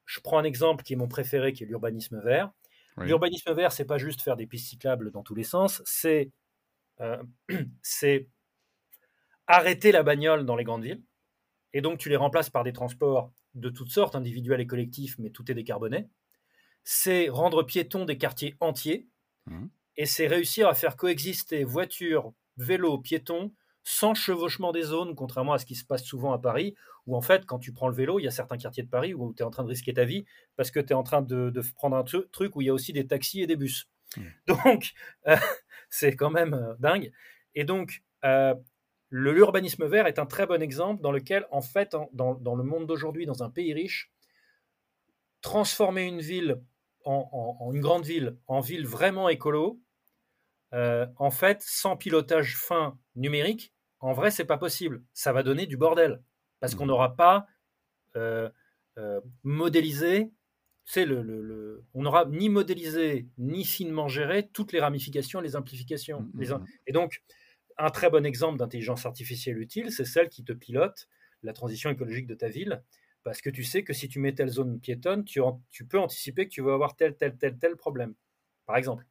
Je 0.05 0.19
prends 0.19 0.37
un 0.37 0.43
exemple 0.43 0.83
qui 0.83 0.93
est 0.93 0.97
mon 0.97 1.07
préféré, 1.07 1.53
qui 1.53 1.63
est 1.63 1.67
l'urbanisme 1.67 2.21
vert. 2.21 2.51
Oui. 2.97 3.07
L'urbanisme 3.07 3.53
vert, 3.53 3.71
c'est 3.71 3.85
pas 3.85 3.97
juste 3.97 4.21
faire 4.21 4.35
des 4.35 4.45
pistes 4.45 4.69
cyclables 4.69 5.11
dans 5.11 5.23
tous 5.23 5.35
les 5.35 5.43
sens, 5.43 5.81
c'est 5.85 6.31
euh, 7.01 7.21
c'est 7.81 8.27
arrêter 9.47 9.91
la 9.91 10.03
bagnole 10.03 10.45
dans 10.45 10.55
les 10.55 10.63
grandes 10.63 10.83
villes. 10.83 11.03
Et 11.73 11.81
donc, 11.81 11.97
tu 11.97 12.09
les 12.09 12.15
remplaces 12.15 12.49
par 12.49 12.63
des 12.63 12.73
transports 12.73 13.31
de 13.55 13.69
toutes 13.69 13.89
sortes, 13.89 14.15
individuels 14.15 14.61
et 14.61 14.67
collectifs, 14.67 15.17
mais 15.17 15.31
tout 15.31 15.49
est 15.51 15.55
décarboné. 15.55 16.07
C'est 16.83 17.29
rendre 17.29 17.63
piétons 17.63 18.05
des 18.05 18.17
quartiers 18.17 18.55
entiers. 18.59 19.07
Mhm. 19.47 19.69
Et 19.97 20.05
c'est 20.05 20.27
réussir 20.27 20.67
à 20.67 20.73
faire 20.73 20.95
coexister 20.97 21.63
voitures, 21.63 22.33
vélos, 22.57 22.99
piétons, 22.99 23.53
sans 23.83 24.13
chevauchement 24.13 24.71
des 24.71 24.83
zones, 24.83 25.15
contrairement 25.15 25.53
à 25.53 25.59
ce 25.59 25.65
qui 25.65 25.75
se 25.75 25.85
passe 25.85 26.03
souvent 26.03 26.31
à 26.33 26.39
Paris, 26.39 26.75
où 27.05 27.15
en 27.17 27.21
fait, 27.21 27.45
quand 27.45 27.59
tu 27.59 27.73
prends 27.73 27.87
le 27.89 27.95
vélo, 27.95 28.19
il 28.19 28.23
y 28.23 28.27
a 28.27 28.31
certains 28.31 28.57
quartiers 28.57 28.83
de 28.83 28.89
Paris 28.89 29.13
où 29.13 29.33
tu 29.33 29.43
es 29.43 29.45
en 29.45 29.51
train 29.51 29.63
de 29.63 29.69
risquer 29.69 29.93
ta 29.93 30.05
vie 30.05 30.25
parce 30.55 30.71
que 30.71 30.79
tu 30.79 30.91
es 30.91 30.93
en 30.93 31.03
train 31.03 31.21
de, 31.21 31.49
de 31.49 31.61
prendre 31.75 31.97
un 31.97 32.03
tru- 32.03 32.29
truc 32.31 32.55
où 32.55 32.61
il 32.61 32.65
y 32.67 32.69
a 32.69 32.73
aussi 32.73 32.93
des 32.93 33.05
taxis 33.07 33.41
et 33.41 33.47
des 33.47 33.55
bus. 33.57 33.89
Mhm. 34.17 34.31
Donc, 34.47 34.93
euh, 35.27 35.35
c'est 35.89 36.15
quand 36.15 36.29
même 36.31 36.53
euh, 36.53 36.75
dingue. 36.79 37.11
Et 37.55 37.65
donc, 37.65 38.03
euh, 38.25 38.55
l'urbanisme 39.09 39.85
vert 39.85 40.07
est 40.07 40.17
un 40.17 40.25
très 40.25 40.45
bon 40.47 40.61
exemple 40.61 41.01
dans 41.01 41.11
lequel, 41.11 41.45
en 41.51 41.61
fait, 41.61 41.93
en- 41.93 42.09
dans, 42.13 42.35
dans 42.35 42.55
le 42.55 42.63
monde 42.63 42.87
d'aujourd'hui, 42.87 43.25
dans 43.25 43.43
un 43.43 43.49
pays 43.49 43.73
riche, 43.73 44.11
transformer 45.41 46.03
une 46.05 46.21
ville 46.21 46.61
en, 47.05 47.29
en- 47.31 47.65
en 47.65 47.73
une 47.73 47.81
grande 47.81 48.05
ville 48.05 48.37
en 48.47 48.61
ville 48.61 48.87
vraiment 48.87 49.29
écolo, 49.29 49.81
en 50.71 51.29
fait, 51.29 51.61
sans 51.61 51.95
pilotage 51.95 52.57
fin 52.57 52.97
numérique, 53.15 53.72
en 54.03 54.13
vrai, 54.13 54.31
c'est 54.31 54.45
pas 54.45 54.57
possible. 54.59 55.03
Ça 55.13 55.33
va 55.33 55.43
donner 55.43 55.67
du 55.67 55.77
bordel 55.77 56.23
parce 56.59 56.75
qu'on 56.75 56.85
Mhm. 56.85 56.89
n'aura 56.89 57.15
pas 57.15 57.47
euh, 58.15 58.49
euh, 58.97 59.21
modélisé. 59.43 60.31
C'est 60.85 61.05
le, 61.05 61.21
le- 61.21 61.41
le- 61.41 61.85
on 61.93 62.03
n'aura 62.03 62.25
ni 62.25 62.49
modélisé 62.49 63.27
ni 63.37 63.63
finement 63.65 64.07
géré 64.09 64.49
toutes 64.49 64.73
les 64.73 64.81
ramifications 64.81 65.39
et 65.39 65.43
les 65.43 65.55
implications. 65.55 66.29
Mhm, 66.33 66.39
Les 66.39 66.51
in- 66.51 66.59
mhm. 66.59 66.67
et 66.87 66.91
donc, 66.91 67.23
un 67.77 67.89
très 67.89 68.09
bon 68.09 68.25
exemple 68.25 68.57
d'intelligence 68.59 69.05
artificielle 69.05 69.57
utile, 69.59 69.91
c'est 69.91 70.05
celle 70.05 70.29
qui 70.29 70.43
te 70.43 70.53
pilote 70.53 71.07
la 71.43 71.53
transition 71.53 71.89
écologique 71.89 72.27
de 72.27 72.35
ta 72.35 72.49
ville, 72.49 72.83
parce 73.23 73.41
que 73.41 73.49
tu 73.49 73.63
sais 73.63 73.83
que 73.83 73.93
si 73.93 74.09
tu 74.09 74.19
mets 74.19 74.33
telle 74.35 74.49
zone 74.49 74.79
piétonne, 74.79 75.25
tu, 75.25 75.41
tu 75.71 75.85
peux 75.87 75.99
anticiper 75.99 76.45
que 76.47 76.53
tu 76.53 76.61
vas 76.61 76.73
avoir 76.73 76.95
tel, 76.95 77.15
tel, 77.17 77.37
tel, 77.37 77.57
tel 77.57 77.75
problème, 77.77 78.15
par 78.65 78.77
exemple. 78.77 79.05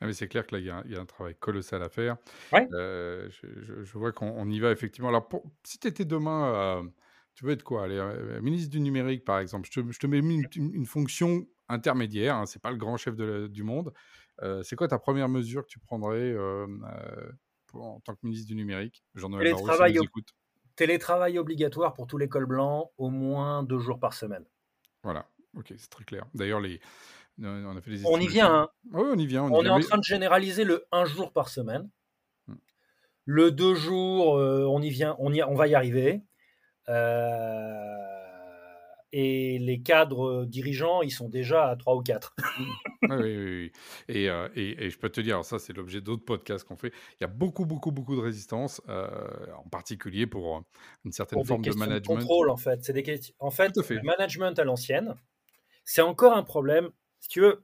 Ah, 0.00 0.06
mais 0.06 0.12
c'est 0.12 0.28
clair 0.28 0.46
que 0.46 0.54
là, 0.56 0.60
il 0.60 0.66
y, 0.66 0.70
a 0.70 0.78
un- 0.78 0.82
il 0.86 0.92
y 0.92 0.96
a 0.96 1.00
un 1.00 1.06
travail 1.06 1.34
colossal 1.36 1.82
à 1.82 1.88
faire. 1.88 2.16
Ouais. 2.52 2.66
Euh, 2.72 3.28
je, 3.30 3.46
je- 3.62 3.82
je 3.84 3.98
vois 3.98 4.12
qu'on 4.12 4.28
on 4.30 4.48
y 4.50 4.58
va 4.58 4.70
effectivement. 4.72 5.08
Alors, 5.08 5.28
pour- 5.28 5.44
si 5.62 5.78
tu 5.78 5.86
étais 5.86 6.04
demain, 6.04 6.52
euh, 6.54 6.82
tu 7.34 7.44
veux 7.44 7.52
être 7.52 7.62
quoi? 7.62 7.88
Euh, 7.88 8.40
ministre 8.40 8.70
du 8.70 8.80
numérique, 8.80 9.24
par 9.24 9.38
exemple. 9.38 9.68
Je 9.72 9.80
te, 9.80 9.92
je 9.92 9.98
te 9.98 10.06
mets 10.06 10.18
une, 10.18 10.44
une- 10.56 10.74
une 10.74 10.86
fonction 10.86 11.46
intermédiaire. 11.68 12.36
Hein, 12.36 12.46
c'est 12.46 12.60
pas 12.60 12.70
le 12.72 12.76
grand 12.76 12.96
chef 12.96 13.14
de 13.14 13.24
la- 13.24 13.48
du 13.48 13.62
monde. 13.62 13.92
Euh, 14.42 14.62
c'est 14.64 14.74
quoi 14.76 14.88
ta 14.88 14.98
première 14.98 15.28
mesure 15.28 15.62
que 15.62 15.68
tu 15.68 15.78
prendrais 15.78 16.18
euh, 16.32 16.66
euh, 16.66 17.32
pour- 17.66 17.84
en 17.84 18.00
tant 18.00 18.14
que 18.14 18.20
ministre 18.24 18.48
du 18.48 18.56
numérique? 18.56 19.04
Jean-Noël 19.14 19.44
Barrot, 19.44 19.62
Télétravail 19.66 19.92
nous 19.94 20.00
ob- 20.00 20.04
écoute. 20.06 20.28
télétravail 20.74 21.38
obligatoire 21.38 21.94
pour 21.94 22.06
tous 22.08 22.18
les 22.18 22.28
cols 22.28 22.46
blancs, 22.46 22.90
au 22.98 23.10
moins 23.10 23.62
deux 23.62 23.78
jours 23.78 24.00
par 24.00 24.14
semaine. 24.14 24.44
Voilà, 25.04 25.28
ok, 25.56 25.72
c'est 25.76 25.90
très 25.90 26.04
clair. 26.04 26.26
D'ailleurs, 26.34 26.60
les... 26.60 26.80
on 27.40 27.76
a 27.76 27.80
fait 27.80 27.90
des 27.90 28.06
On 28.06 28.18
y 28.18 28.26
vient, 28.26 28.52
hein. 28.52 28.68
Oui, 28.92 29.08
on 29.12 29.18
y 29.18 29.26
vient. 29.26 29.44
On, 29.44 29.56
y 29.56 29.60
est 29.60 29.62
vient, 29.62 29.76
en 29.76 29.80
train 29.80 29.98
de 29.98 30.04
généraliser 30.04 30.64
le 30.64 30.86
un 30.92 31.04
jour 31.04 31.32
par 31.32 31.48
semaine. 31.48 31.88
Hmm. 32.46 32.56
Le 33.24 33.50
deux 33.50 33.74
jours, 33.74 34.36
euh, 34.36 34.66
on 34.68 34.82
y 34.82 34.90
vient, 34.90 35.16
on, 35.18 35.32
y, 35.32 35.42
on 35.42 35.54
va 35.54 35.66
y 35.66 35.74
arriver. 35.74 36.22
Euh, 36.88 38.12
et 39.12 39.58
les 39.58 39.82
cadres 39.82 40.46
dirigeants, 40.46 41.02
ils 41.02 41.10
sont 41.10 41.28
déjà 41.28 41.68
à 41.68 41.76
trois 41.76 41.94
ou 41.94 42.02
quatre. 42.02 42.34
Oui, 43.02 43.10
oui, 43.10 43.18
oui, 43.18 43.44
oui. 43.46 43.72
Et, 44.08 44.30
euh, 44.30 44.48
et, 44.54 44.84
et 44.84 44.90
je 44.90 44.98
peux 44.98 45.10
te 45.10 45.20
dire, 45.20 45.34
alors 45.34 45.44
ça 45.44 45.58
c'est 45.58 45.72
l'objet 45.72 46.00
d'autres 46.00 46.24
podcasts 46.24 46.66
qu'on 46.66 46.76
fait, 46.76 46.92
il 47.20 47.22
y 47.22 47.24
a 47.24 47.28
beaucoup, 47.28 47.66
beaucoup, 47.66 47.90
beaucoup 47.90 48.16
de 48.16 48.20
résistance, 48.20 48.80
euh, 48.88 49.08
en 49.56 49.68
particulier 49.68 50.26
pour 50.26 50.56
euh, 50.56 50.60
une 51.04 51.12
certaine 51.12 51.36
pour 51.36 51.42
des 51.42 51.48
forme 51.48 51.62
de 51.62 51.66
questions 51.66 51.84
de 51.84 51.88
management. 51.90 52.16
contrôle, 52.16 52.48
en 52.48 52.56
fait. 52.56 52.82
C'est 52.82 52.92
des 52.92 53.02
questions. 53.02 53.34
En 53.38 53.50
fait, 53.50 53.72
fait. 53.82 53.96
le 53.96 54.02
management 54.02 54.58
à 54.58 54.64
l'ancienne, 54.64 55.14
c'est 55.84 56.02
encore 56.02 56.34
un 56.34 56.42
problème. 56.42 56.90
Si 57.22 57.28
tu 57.28 57.40
veux, 57.40 57.62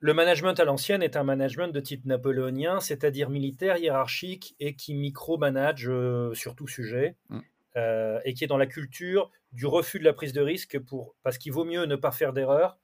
le 0.00 0.12
management 0.12 0.58
à 0.58 0.64
l'ancienne 0.64 1.02
est 1.04 1.16
un 1.16 1.22
management 1.22 1.68
de 1.68 1.78
type 1.80 2.04
napoléonien, 2.04 2.80
c'est-à-dire 2.80 3.30
militaire, 3.30 3.76
hiérarchique 3.78 4.56
et 4.58 4.74
qui 4.74 4.94
micro-manage 4.94 5.88
euh, 5.88 6.34
sur 6.34 6.56
tout 6.56 6.66
sujet, 6.66 7.16
Mm. 7.28 7.38
euh, 7.76 8.20
et 8.24 8.34
qui 8.34 8.42
est 8.42 8.48
dans 8.48 8.56
la 8.58 8.66
culture 8.66 9.30
du 9.52 9.66
refus 9.66 10.00
de 10.00 10.04
la 10.04 10.12
prise 10.12 10.32
de 10.32 10.40
risque 10.40 10.80
pour, 10.80 11.14
parce 11.22 11.38
qu'il 11.38 11.52
vaut 11.52 11.64
mieux 11.64 11.84
ne 11.84 11.94
pas 11.94 12.10
faire 12.10 12.32
d'erreur 12.32 12.76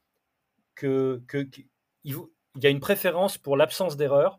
que, 0.77 1.21
que, 1.27 1.39
que- 1.43 1.63
il, 2.05 2.15
y 2.55 2.67
a 2.67 2.71
une 2.71 2.79
préférence 2.81 3.37
pour 3.39 3.57
l'absence 3.57 3.97
d'erreur 3.97 4.39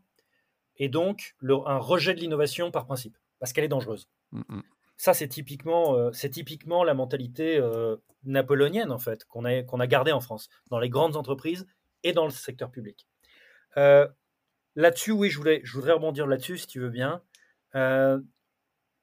et 0.78 0.88
donc 0.88 1.36
le- 1.40 1.56
un 1.68 1.78
rejet 1.78 2.14
de 2.14 2.22
l'innovation 2.22 2.72
par 2.72 2.86
principe, 2.86 3.18
parce 3.40 3.52
qu'elle 3.52 3.66
est 3.66 3.68
dangereuse. 3.68 4.08
Mm, 4.32 4.42
mm. 4.48 4.64
Ça, 5.00 5.14
c'est 5.14 5.30
typiquement, 5.30 5.96
euh, 5.96 6.12
c'est 6.12 6.30
typiquement 6.30 6.84
la 6.84 6.94
mentalité 6.94 7.58
euh, 7.58 7.96
napoléonienne, 8.26 8.92
en 8.92 8.98
fait, 9.00 9.24
qu'on 9.24 9.46
a, 9.46 9.64
qu'on 9.64 9.80
a 9.80 9.88
gardée 9.88 10.12
en 10.12 10.20
France, 10.20 10.50
dans 10.70 10.78
les 10.78 10.90
grandes 10.90 11.16
entreprises 11.16 11.66
et 12.04 12.12
dans 12.12 12.26
le 12.26 12.32
secteur 12.32 12.70
public. 12.70 13.08
Euh, 13.78 14.06
là-dessus, 14.76 15.12
oui, 15.12 15.30
je, 15.30 15.38
voulais, 15.38 15.62
je 15.64 15.72
voudrais 15.72 15.94
rebondir 15.94 16.28
là-dessus, 16.28 16.58
si 16.58 16.68
tu 16.68 16.82
veux 16.82 16.90
bien. 16.90 17.24
Je 17.74 18.20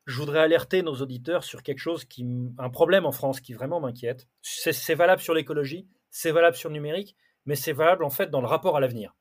voudrais 0.07 0.41
alerter 0.41 0.83
nos 0.83 0.97
auditeurs 0.97 1.45
sur 1.45 1.63
quelque 1.63 1.79
chose 1.79 2.05
qui, 2.05 2.27
un 2.59 2.69
problème 2.69 3.07
en 3.07 3.13
France 3.13 3.41
qui 3.41 3.55
vraiment 3.55 3.81
m'inquiète. 3.81 4.29
C'est, 4.43 4.75
c'est 4.75 4.95
valable 4.95 5.23
sur 5.23 5.33
l'écologie, 5.33 5.89
c'est 6.11 6.31
valable 6.31 6.59
sur 6.59 6.69
le 6.69 6.75
numérique, 6.75 7.17
mais 7.47 7.57
c'est 7.57 7.73
valable 7.73 8.05
en 8.05 8.11
fait 8.11 8.31
dans 8.31 8.43
le 8.43 8.47
rapport 8.47 8.77
à 8.77 8.81
l'avenir. 8.81 9.17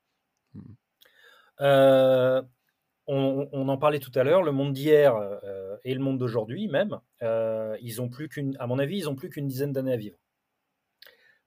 Mhm. 0.52 0.76
Euh, 3.08 3.46
on, 3.52 3.68
en 3.68 3.78
parlait 3.78 4.00
tout 4.00 4.10
à 4.14 4.24
l'heure, 4.24 4.42
le 4.42 4.52
monde 4.52 4.72
d'hier 4.72 5.14
euh, 5.16 5.76
et 5.84 5.94
le 5.94 6.00
monde 6.00 6.18
d'aujourd'hui 6.18 6.66
même, 6.68 6.98
euh, 7.22 7.76
ils 7.80 8.02
ont 8.02 8.08
plus 8.08 8.28
qu'une, 8.28 8.56
à 8.58 8.66
mon 8.66 8.78
avis, 8.78 8.98
ils 8.98 9.08
ont 9.08 9.14
plus 9.14 9.30
qu'une 9.30 9.46
dizaine 9.46 9.72
d'années 9.72 9.92
à 9.92 9.96
vivre. 9.96 10.18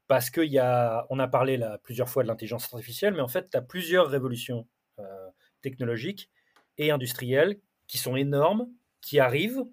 Parce 0.07 0.30
qu'il 0.30 0.51
y 0.51 0.60
a, 0.60 1.05
on 1.10 1.20
a 1.20 1.28
parlé 1.28 1.57
là 1.57 1.78
plusieurs 1.84 2.10
fois 2.10 2.24
de 2.24 2.28
l'intelligence 2.28 2.74
artificielle, 2.74 3.14
mais 3.14 3.22
en 3.22 3.28
fait, 3.28 3.49
tu 3.51 3.57
as 3.57 3.62
plusieurs 3.62 4.07
révolutions 4.07 4.68
euh, 4.99 5.30
technologiques 5.62 6.32
et 6.78 6.91
industrielles 6.91 7.60
qui 7.88 7.97
sont 7.97 8.16
énormes, 8.16 8.68
qui 9.01 9.20
arrivent 9.20 9.66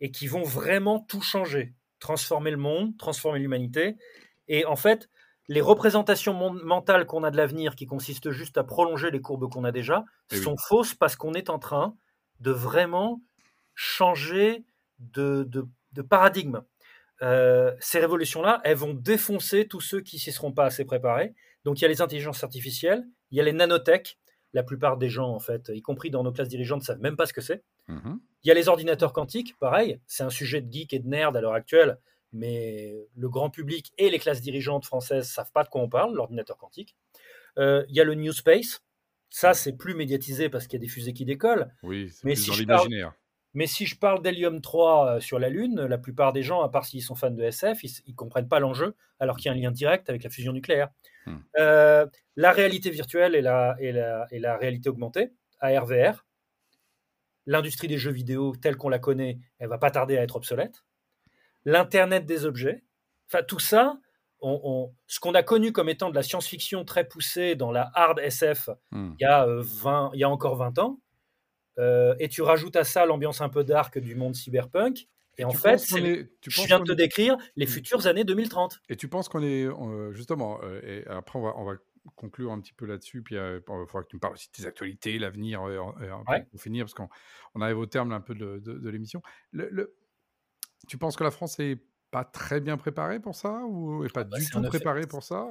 et 0.00 0.10
qui 0.10 0.26
vont 0.26 0.42
vraiment 0.42 1.00
tout 1.00 1.22
changer, 1.22 1.74
transformer 1.98 2.50
le 2.50 2.56
monde, 2.56 2.96
transformer 2.98 3.38
l'humanité. 3.38 3.96
Et 4.48 4.64
en 4.64 4.76
fait, 4.76 5.08
les 5.50 5.60
représentations 5.60 6.32
mentales 6.52 7.04
qu'on 7.06 7.24
a 7.24 7.30
de 7.30 7.36
l'avenir, 7.36 7.74
qui 7.74 7.84
consistent 7.84 8.30
juste 8.30 8.56
à 8.56 8.64
prolonger 8.64 9.10
les 9.10 9.20
courbes 9.20 9.50
qu'on 9.50 9.64
a 9.64 9.72
déjà, 9.72 10.04
Eh 10.30 10.36
oui. 10.36 10.42
sont 10.42 10.56
fausses 10.56 10.94
parce 10.94 11.16
qu'on 11.16 11.34
est 11.34 11.50
en 11.50 11.58
train 11.58 11.94
de 12.38 12.50
vraiment 12.52 13.20
changer 13.74 14.64
de, 14.98 15.44
de- 15.48 15.66
de 15.92 16.02
paradigme. 16.02 16.62
Euh, 17.22 17.74
ces 17.80 17.98
révolutions-là, 17.98 18.60
elles 18.64 18.76
vont 18.76 18.94
défoncer 18.94 19.66
tous 19.66 19.80
ceux 19.80 20.00
qui 20.00 20.18
s'y 20.18 20.32
seront 20.32 20.52
pas 20.52 20.64
assez 20.66 20.84
préparés. 20.84 21.34
Donc 21.64 21.80
il 21.80 21.82
y 21.82 21.84
a 21.84 21.88
les 21.88 22.00
intelligences 22.00 22.42
artificielles, 22.44 23.04
il 23.30 23.38
y 23.38 23.40
a 23.40 23.44
les 23.44 23.52
nanotech. 23.52 24.18
La 24.52 24.62
plupart 24.64 24.96
des 24.96 25.08
gens, 25.08 25.28
en 25.32 25.38
fait, 25.38 25.70
y 25.72 25.80
compris 25.82 26.10
dans 26.10 26.24
nos 26.24 26.32
classes 26.32 26.48
dirigeantes, 26.48 26.80
ne 26.80 26.84
savent 26.84 27.00
même 27.00 27.16
pas 27.16 27.26
ce 27.26 27.32
que 27.32 27.40
c'est. 27.40 27.62
Mhm. 27.88 28.20
Il 28.42 28.48
y 28.48 28.50
a 28.50 28.54
les 28.54 28.68
ordinateurs 28.68 29.12
quantiques, 29.12 29.56
pareil, 29.58 30.00
c'est 30.06 30.22
un 30.24 30.30
sujet 30.30 30.60
de 30.60 30.72
geek 30.72 30.92
et 30.92 30.98
de 30.98 31.06
nerd 31.08 31.36
à 31.36 31.40
l'heure 31.40 31.52
actuelle, 31.54 31.98
mais 32.32 33.08
le 33.16 33.28
grand 33.28 33.50
public 33.50 33.92
et 33.98 34.10
les 34.10 34.18
classes 34.18 34.40
dirigeantes 34.40 34.84
françaises 34.84 35.28
savent 35.28 35.52
pas 35.52 35.64
de 35.64 35.68
quoi 35.68 35.80
on 35.82 35.88
parle, 35.88 36.14
l'ordinateur 36.14 36.56
quantique. 36.58 36.96
Euh, 37.58 37.84
il 37.88 37.96
y 37.96 38.00
a 38.00 38.04
le 38.04 38.14
New 38.14 38.32
Space, 38.32 38.84
ça 39.28 39.54
c'est 39.54 39.72
plus 39.72 39.94
médiatisé 39.94 40.48
parce 40.48 40.66
qu'il 40.66 40.78
y 40.78 40.82
a 40.82 40.86
des 40.86 40.92
fusées 40.92 41.12
qui 41.12 41.24
décollent, 41.24 41.72
Oui, 41.82 42.10
c'est 42.10 42.24
Mais 42.24 42.34
plus 42.34 42.42
si 42.42 42.48
dans 42.50 42.54
je 42.54 42.64
parle- 42.64 42.78
l'imaginaire. 42.88 43.12
mais 43.54 43.66
si 43.66 43.86
je 43.86 43.98
parle 43.98 44.22
d'hélium 44.22 44.60
3 44.60 45.06
euh, 45.16 45.20
sur 45.20 45.38
la 45.38 45.48
Lune, 45.48 45.80
la 45.84 45.98
plupart 45.98 46.32
des 46.32 46.42
gens, 46.42 46.62
à 46.62 46.68
part 46.68 46.84
s'ils 46.86 47.02
sont 47.02 47.14
fans 47.16 47.30
de 47.30 47.42
SF, 47.42 47.82
ils 47.84 48.10
ne 48.10 48.14
comprennent 48.14 48.48
pas 48.48 48.60
l'enjeu, 48.60 48.94
alors 49.18 49.36
qu'il 49.36 49.46
y 49.46 49.48
a 49.48 49.52
un 49.52 49.60
lien 49.60 49.72
direct 49.72 50.08
avec 50.08 50.22
la 50.22 50.30
fusion 50.30 50.52
nucléaire. 50.52 50.90
Hmm. 51.26 51.36
Euh, 51.58 52.06
la 52.36 52.52
réalité 52.52 52.90
virtuelle 52.90 53.34
et 53.34 53.42
la, 53.42 53.76
et, 53.80 53.92
la, 53.92 54.26
et 54.30 54.38
la 54.38 54.56
réalité 54.56 54.88
augmentée, 54.88 55.32
ARVR, 55.60 56.24
l'industrie 57.46 57.88
des 57.88 57.98
jeux 57.98 58.12
vidéo 58.12 58.54
telle 58.56 58.76
qu'on 58.76 58.88
la 58.88 58.98
connaît, 58.98 59.38
elle 59.58 59.68
va 59.68 59.78
pas 59.78 59.90
tarder 59.90 60.16
à 60.16 60.22
être 60.22 60.36
obsolète. 60.36 60.84
L'Internet 61.64 62.26
des 62.26 62.44
objets, 62.46 62.84
enfin 63.28 63.42
tout 63.42 63.58
ça, 63.58 63.98
on- 64.40 64.60
on- 64.64 64.94
ce 65.06 65.20
qu'on 65.20 65.34
a 65.34 65.42
connu 65.42 65.72
comme 65.72 65.88
étant 65.90 66.08
de 66.10 66.14
la 66.14 66.22
science-fiction 66.22 66.84
très 66.84 67.06
poussée 67.06 67.54
dans 67.56 67.70
la 67.70 67.90
hard 67.94 68.18
SF 68.20 68.70
Hmm. 68.90 69.12
il 69.18 69.22
y 69.22 69.26
a, 69.26 69.46
euh, 69.46 69.60
20, 69.62 70.10
il 70.14 70.20
y 70.20 70.24
a 70.24 70.30
encore 70.30 70.56
20 70.56 70.78
ans, 70.78 71.00
euh, 71.78 72.14
et 72.18 72.28
tu 72.28 72.42
rajoutes 72.42 72.76
à 72.76 72.84
ça 72.84 73.04
l'ambiance 73.06 73.40
un 73.40 73.48
peu 73.48 73.64
dark 73.64 73.98
du 73.98 74.14
monde 74.14 74.34
cyberpunk, 74.34 75.08
et 75.38 75.44
en 75.44 75.50
Tu 75.50 75.58
fait, 75.58 75.74
est- 75.74 76.30
tu 76.40 76.50
je 76.50 76.62
viens 76.66 76.80
de 76.80 76.84
te 76.84 76.92
décrire 76.92 77.36
les 77.56 77.66
Mm. 77.66 77.68
futures 77.68 78.06
années 78.06 78.24
2030. 78.24 78.80
Et 78.88 78.96
tu 78.96 79.08
penses 79.08 79.28
qu'on 79.28 79.42
est 79.42 79.64
euh, 79.66 80.12
justement, 80.12 80.58
euh, 80.62 80.80
et 80.82 81.06
après 81.06 81.38
on 81.38 81.42
va, 81.42 81.54
on 81.56 81.64
va 81.64 81.74
conclure 82.16 82.50
un 82.50 82.60
petit 82.60 82.72
peu 82.72 82.86
là-dessus, 82.86 83.22
puis 83.22 83.36
euh, 83.36 83.60
il 83.60 83.86
faudra 83.86 84.02
que 84.02 84.08
tu 84.08 84.16
me 84.16 84.20
parles 84.20 84.32
aussi 84.32 84.48
de 84.48 84.52
tes 84.62 84.66
actualités, 84.66 85.18
l'avenir, 85.18 85.62
euh, 85.62 85.78
euh, 86.00 86.12
Ouais. 86.28 86.44
pour 86.50 86.60
finir, 86.60 86.86
parce 86.86 86.94
qu'on 86.94 87.10
on 87.54 87.60
arrive 87.60 87.78
au 87.78 87.84
terme 87.86 88.12
un 88.12 88.22
peu 88.22 88.34
de, 88.34 88.58
de- 88.58 88.78
de 88.78 88.88
l'émission. 88.90 89.20
Le, 89.52 89.68
le- 89.70 89.94
tu 90.90 90.98
penses 90.98 91.16
que 91.16 91.22
la 91.22 91.30
France 91.30 91.60
est 91.60 91.78
pas 92.10 92.24
très 92.24 92.60
bien 92.60 92.76
préparée 92.76 93.20
pour 93.20 93.36
ça, 93.36 93.62
ou 93.64 94.04
est 94.04 94.12
pas 94.12 94.24
bah, 94.24 94.38
du 94.38 94.50
tout 94.50 94.60
préparée 94.62 95.06
pour 95.06 95.22
ça? 95.22 95.46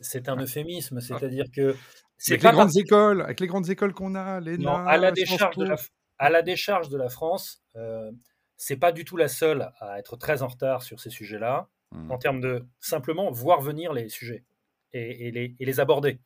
C'est 0.00 0.28
un 0.28 0.36
euphémisme, 0.40 1.00
c'est-à-dire 1.00 1.46
que 1.52 1.74
c'est 2.16 2.34
Avec 2.34 2.44
les 2.44 2.52
grandes 2.52 2.76
écoles, 2.76 3.22
avec 3.22 3.40
les 3.40 3.48
grandes 3.48 3.68
écoles 3.68 3.92
qu'on 3.92 4.14
a, 4.14 4.38
les 4.38 4.58
Non, 4.58 4.76
à 4.76 4.96
la 4.96 5.10
décharge 5.10 5.56
de 5.56 5.64
la, 5.64 5.76
à 6.18 6.30
la 6.30 6.42
décharge 6.42 6.88
de 6.88 6.96
la 6.96 7.08
France, 7.08 7.64
euh, 7.74 8.12
c'est 8.56 8.76
pas 8.76 8.92
du 8.92 9.04
tout 9.04 9.16
la 9.16 9.26
seule 9.26 9.72
à 9.80 9.98
être 9.98 10.16
très 10.16 10.42
en 10.42 10.46
retard 10.46 10.84
sur 10.84 11.00
ces 11.00 11.10
sujets-là, 11.10 11.68
en 12.08 12.18
termes 12.18 12.40
de 12.40 12.64
simplement 12.78 13.32
voir 13.32 13.60
venir 13.60 13.92
les 13.92 14.08
sujets 14.08 14.44
et, 14.92 15.26
et 15.26 15.30
les, 15.32 15.56
et 15.58 15.64
les 15.64 15.80
aborder. 15.80 16.20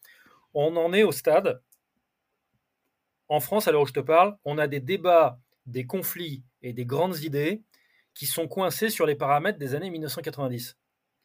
On 0.52 0.76
en 0.76 0.92
est 0.92 1.02
au 1.02 1.12
stade, 1.12 1.62
en 3.28 3.40
France, 3.40 3.68
à 3.68 3.72
l'heure 3.72 3.82
où 3.82 3.86
je 3.86 3.94
te 3.94 4.00
parle, 4.00 4.36
on 4.44 4.58
a 4.58 4.66
des 4.66 4.80
débats, 4.80 5.40
des 5.64 5.86
conflits 5.86 6.44
et 6.60 6.74
des 6.74 6.84
grandes 6.84 7.20
idées 7.20 7.62
qui 8.14 8.26
sont 8.26 8.46
coincés 8.48 8.90
sur 8.90 9.06
les 9.06 9.14
paramètres 9.16 9.58
des 9.58 9.74
années 9.74 9.90
1990. 9.90 10.76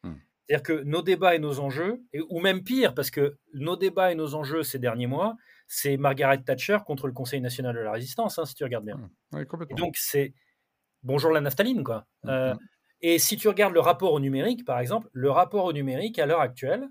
Hmm. 0.04 0.14
C'est-à-dire 0.48 0.64
que 0.64 0.84
nos 0.84 1.02
débats 1.02 1.36
et 1.36 1.40
nos 1.40 1.60
enjeux, 1.60 2.02
et- 2.14 2.22
ou 2.30 2.40
même 2.40 2.64
pire, 2.64 2.94
parce 2.96 3.12
que 3.12 3.38
nos 3.54 3.76
débats 3.76 4.12
et 4.12 4.16
nos 4.16 4.34
enjeux 4.36 4.64
ces 4.64 4.80
derniers 4.80 5.08
mois, 5.08 5.36
c'est 5.68 5.98
Margaret 5.98 6.42
Thatcher 6.42 6.80
contre 6.86 7.06
le 7.08 7.14
Conseil 7.14 7.42
national 7.42 7.76
de 7.76 7.82
la 7.82 7.92
résistance, 7.92 8.40
hein, 8.40 8.46
si 8.46 8.56
tu 8.56 8.64
regardes 8.64 8.86
bien. 8.86 9.00
Ouais, 9.32 9.44
Et 9.44 9.46
complètement. 9.46 9.78
donc, 9.78 9.96
c'est 9.98 10.34
bonjour 11.04 11.32
la 11.32 11.42
naphtaline, 11.42 11.84
quoi. 11.84 12.08
Mm, 12.24 12.30
Euh, 12.30 12.56
et 13.02 13.20
si 13.20 13.38
tu 13.38 13.48
regardes 13.48 13.74
le 13.74 13.80
rapport 13.80 14.12
au 14.14 14.20
numérique, 14.20 14.66
par 14.66 14.80
exemple, 14.80 15.08
le 15.14 15.30
rapport 15.30 15.66
au 15.66 15.74
numérique 15.74 16.18
à 16.20 16.26
l'heure 16.26 16.42
actuelle, 16.42 16.90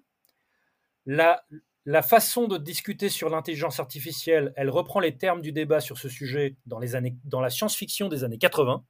la, 1.07 1.43
la 1.85 2.03
façon 2.03 2.47
de 2.49 2.57
discuter 2.59 3.09
sur 3.09 3.31
l'intelligence 3.31 3.81
artificielle, 3.81 4.53
elle 4.57 4.71
reprend 4.71 5.01
les 5.01 5.17
termes 5.17 5.41
du 5.41 5.53
débat 5.53 5.81
sur 5.81 5.99
ce 5.99 6.09
sujet 6.09 6.57
dans, 6.67 6.79
les 6.79 6.95
années, 6.95 7.17
dans 7.25 7.41
la 7.41 7.51
science-fiction 7.51 8.09
des 8.09 8.25
années 8.25 8.39
80, 8.39 8.85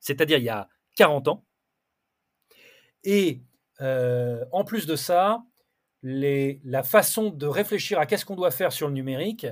c'est-à-dire 0.00 0.38
il 0.38 0.44
y 0.44 0.48
a 0.48 0.68
40 0.96 1.28
ans. 1.28 1.44
Et 3.04 3.42
euh, 3.80 4.44
en 4.52 4.64
plus 4.64 4.86
de 4.86 4.96
ça, 4.96 5.44
la 6.02 6.82
façon 6.82 7.30
de 7.30 7.46
réfléchir 7.46 7.98
à 7.98 8.06
qu'est-ce 8.06 8.24
qu'on 8.24 8.36
doit 8.36 8.50
faire 8.50 8.72
sur 8.72 8.88
le 8.88 8.94
numérique, 8.94 9.46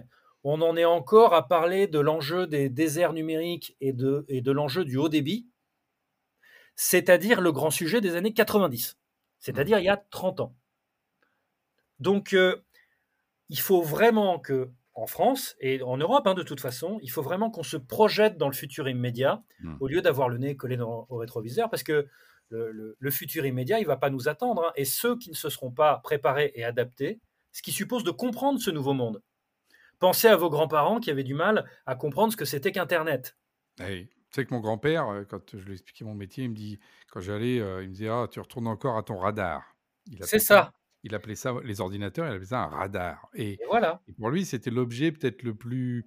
on 0.44 0.60
en 0.60 0.76
est 0.76 0.84
encore 0.84 1.34
à 1.34 1.48
parler 1.48 1.86
de 1.86 1.98
l'enjeu 1.98 2.46
des 2.46 2.68
déserts 2.68 3.12
numériques 3.12 3.76
et 3.80 3.92
de, 3.92 4.24
et 4.28 4.40
de 4.40 4.52
l'enjeu 4.52 4.84
du 4.84 4.96
haut 4.96 5.08
débit, 5.08 5.48
c'est-à-dire 6.76 7.40
le 7.40 7.52
grand 7.52 7.70
sujet 7.70 8.00
des 8.00 8.14
années 8.14 8.34
90, 8.34 8.98
c'est-à-dire 9.40 9.78
il 9.78 9.84
y 9.84 9.88
a 9.88 9.96
30 9.96 10.40
ans. 10.40 10.54
Donc, 11.98 12.34
euh, 12.34 12.62
il 13.48 13.58
faut 13.58 13.82
vraiment 13.82 14.38
que, 14.38 14.70
en 14.94 15.06
France 15.06 15.56
et 15.60 15.82
en 15.82 15.96
Europe, 15.96 16.26
hein, 16.26 16.34
de 16.34 16.42
toute 16.42 16.60
façon, 16.60 16.98
il 17.02 17.10
faut 17.10 17.22
vraiment 17.22 17.50
qu'on 17.50 17.62
se 17.64 17.76
projette 17.76 18.36
dans 18.38 18.48
le 18.48 18.54
futur 18.54 18.88
immédiat 18.88 19.42
Mm. 19.60 19.76
au 19.80 19.88
lieu 19.88 20.02
d'avoir 20.02 20.28
le 20.28 20.38
nez 20.38 20.56
collé 20.56 20.76
dans- 20.76 21.06
au 21.08 21.16
rétroviseur, 21.16 21.68
parce 21.70 21.82
que 21.82 22.06
le, 22.50 22.70
le- 22.70 22.96
le 22.98 23.10
futur 23.10 23.44
immédiat, 23.46 23.78
il 23.78 23.82
ne 23.82 23.86
va 23.88 23.96
pas 23.96 24.10
nous 24.10 24.28
attendre. 24.28 24.64
hein. 24.66 24.72
et 24.76 24.84
ceux 24.84 25.16
qui 25.18 25.30
ne 25.30 25.34
se 25.34 25.48
seront 25.48 25.70
pas 25.72 25.98
préparés 26.04 26.52
et 26.54 26.64
adaptés, 26.64 27.20
ce 27.52 27.62
qui 27.62 27.72
suppose 27.72 28.04
de 28.04 28.10
comprendre 28.10 28.60
ce 28.60 28.70
nouveau 28.70 28.92
monde. 28.94 29.20
Pensez 29.98 30.28
à 30.28 30.36
vos 30.36 30.50
grands-parents 30.50 31.00
qui 31.00 31.10
avaient 31.10 31.24
du 31.24 31.34
mal 31.34 31.64
à 31.86 31.94
comprendre 31.94 32.32
ce 32.32 32.36
que 32.36 32.44
c'était 32.44 32.72
qu'Internet. 32.72 33.36
Tu 33.78 34.08
sais 34.30 34.44
que 34.44 34.52
mon 34.54 34.60
grand-père, 34.60 35.08
euh, 35.08 35.24
quand 35.24 35.56
je 35.56 35.64
lui 35.64 35.72
expliquais 35.74 36.04
mon 36.04 36.14
métier, 36.14 36.44
il 36.44 36.50
me 36.50 36.54
dit, 36.56 36.78
quand 37.10 37.20
j'allais, 37.20 37.60
euh, 37.60 37.82
il 37.84 37.88
me 37.88 37.92
disait, 37.94 38.08
ah, 38.08 38.26
tu 38.30 38.40
retournes 38.40 38.66
encore 38.66 38.96
à 38.98 39.02
ton 39.04 39.16
radar. 39.16 39.76
C'est 40.22 40.38
ça. 40.40 40.72
Il 41.04 41.14
appelait 41.14 41.36
ça, 41.36 41.54
les 41.62 41.80
ordinateurs, 41.80 42.26
il 42.26 42.32
appelait 42.32 42.46
ça 42.46 42.62
un 42.62 42.68
radar. 42.68 43.28
Et, 43.34 43.58
voilà. 43.68 44.00
Et 44.08 44.12
pour 44.12 44.30
lui, 44.30 44.44
c'était 44.44 44.70
l'objet 44.70 45.12
peut-être 45.12 45.42
le 45.42 45.54
plus, 45.54 46.06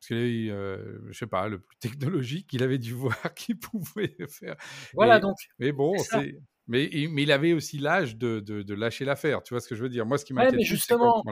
parce 0.00 0.08
que, 0.08 0.50
euh, 0.50 0.98
je 1.10 1.18
sais 1.18 1.26
pas, 1.26 1.48
le 1.48 1.58
plus 1.58 1.76
technologique 1.78 2.46
qu'il 2.46 2.62
avait 2.62 2.78
dû 2.78 2.92
voir 2.94 3.34
qu'il 3.34 3.58
pouvait 3.58 4.16
faire. 4.28 4.56
Voilà 4.94 5.18
donc. 5.20 5.36
Mais 5.58 5.72
bon, 5.72 5.96
c'est. 5.98 6.38
Mais, 6.70 6.90
mais, 7.10 7.22
il 7.22 7.32
avait 7.32 7.54
aussi 7.54 7.78
l'âge 7.78 8.16
de, 8.16 8.40
de, 8.40 8.74
lâcher 8.74 9.06
l'affaire, 9.06 9.42
tu 9.42 9.54
vois 9.54 9.60
ce 9.60 9.68
que 9.68 9.74
je 9.74 9.82
veux 9.82 9.88
dire? 9.88 10.04
Moi, 10.04 10.18
ce 10.18 10.26
qui 10.26 10.34
m'inquiète, 10.34 10.54
ouais, 10.54 10.64
justement, 10.64 11.24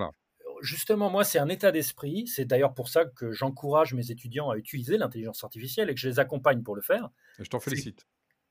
justement, 0.62 1.10
moi, 1.10 1.24
c'est 1.24 1.38
un 1.38 1.48
état 1.50 1.72
d'esprit. 1.72 2.26
C'est 2.26 2.46
d'ailleurs 2.46 2.72
pour 2.72 2.88
ça 2.88 3.04
que 3.04 3.32
j'encourage 3.32 3.92
mes 3.92 4.10
étudiants 4.10 4.48
à 4.48 4.56
utiliser 4.56 4.96
l'intelligence 4.96 5.44
artificielle 5.44 5.90
et 5.90 5.94
que 5.94 6.00
je 6.00 6.08
les 6.08 6.18
accompagne 6.18 6.62
pour 6.62 6.74
le 6.74 6.80
faire. 6.80 7.10
Je 7.38 7.48
t'en 7.50 7.60
félicite. 7.60 8.06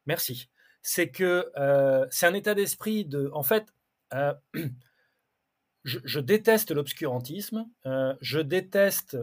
Merci. 0.05 0.49
C'est 0.83 1.09
que 1.09 1.51
euh, 1.57 2.05
c'est 2.11 2.27
un 2.27 2.35
état 2.35 2.53
d'esprit 2.53 3.05
de. 3.05 3.31
En 3.33 3.41
fait, 3.41 3.65
euh, 4.13 4.33
je, 5.83 6.19
déteste 6.19 6.71
l'obscurantisme. 6.71 7.67
Euh, 7.85 8.13
je 8.21 8.39
déteste 8.39 9.17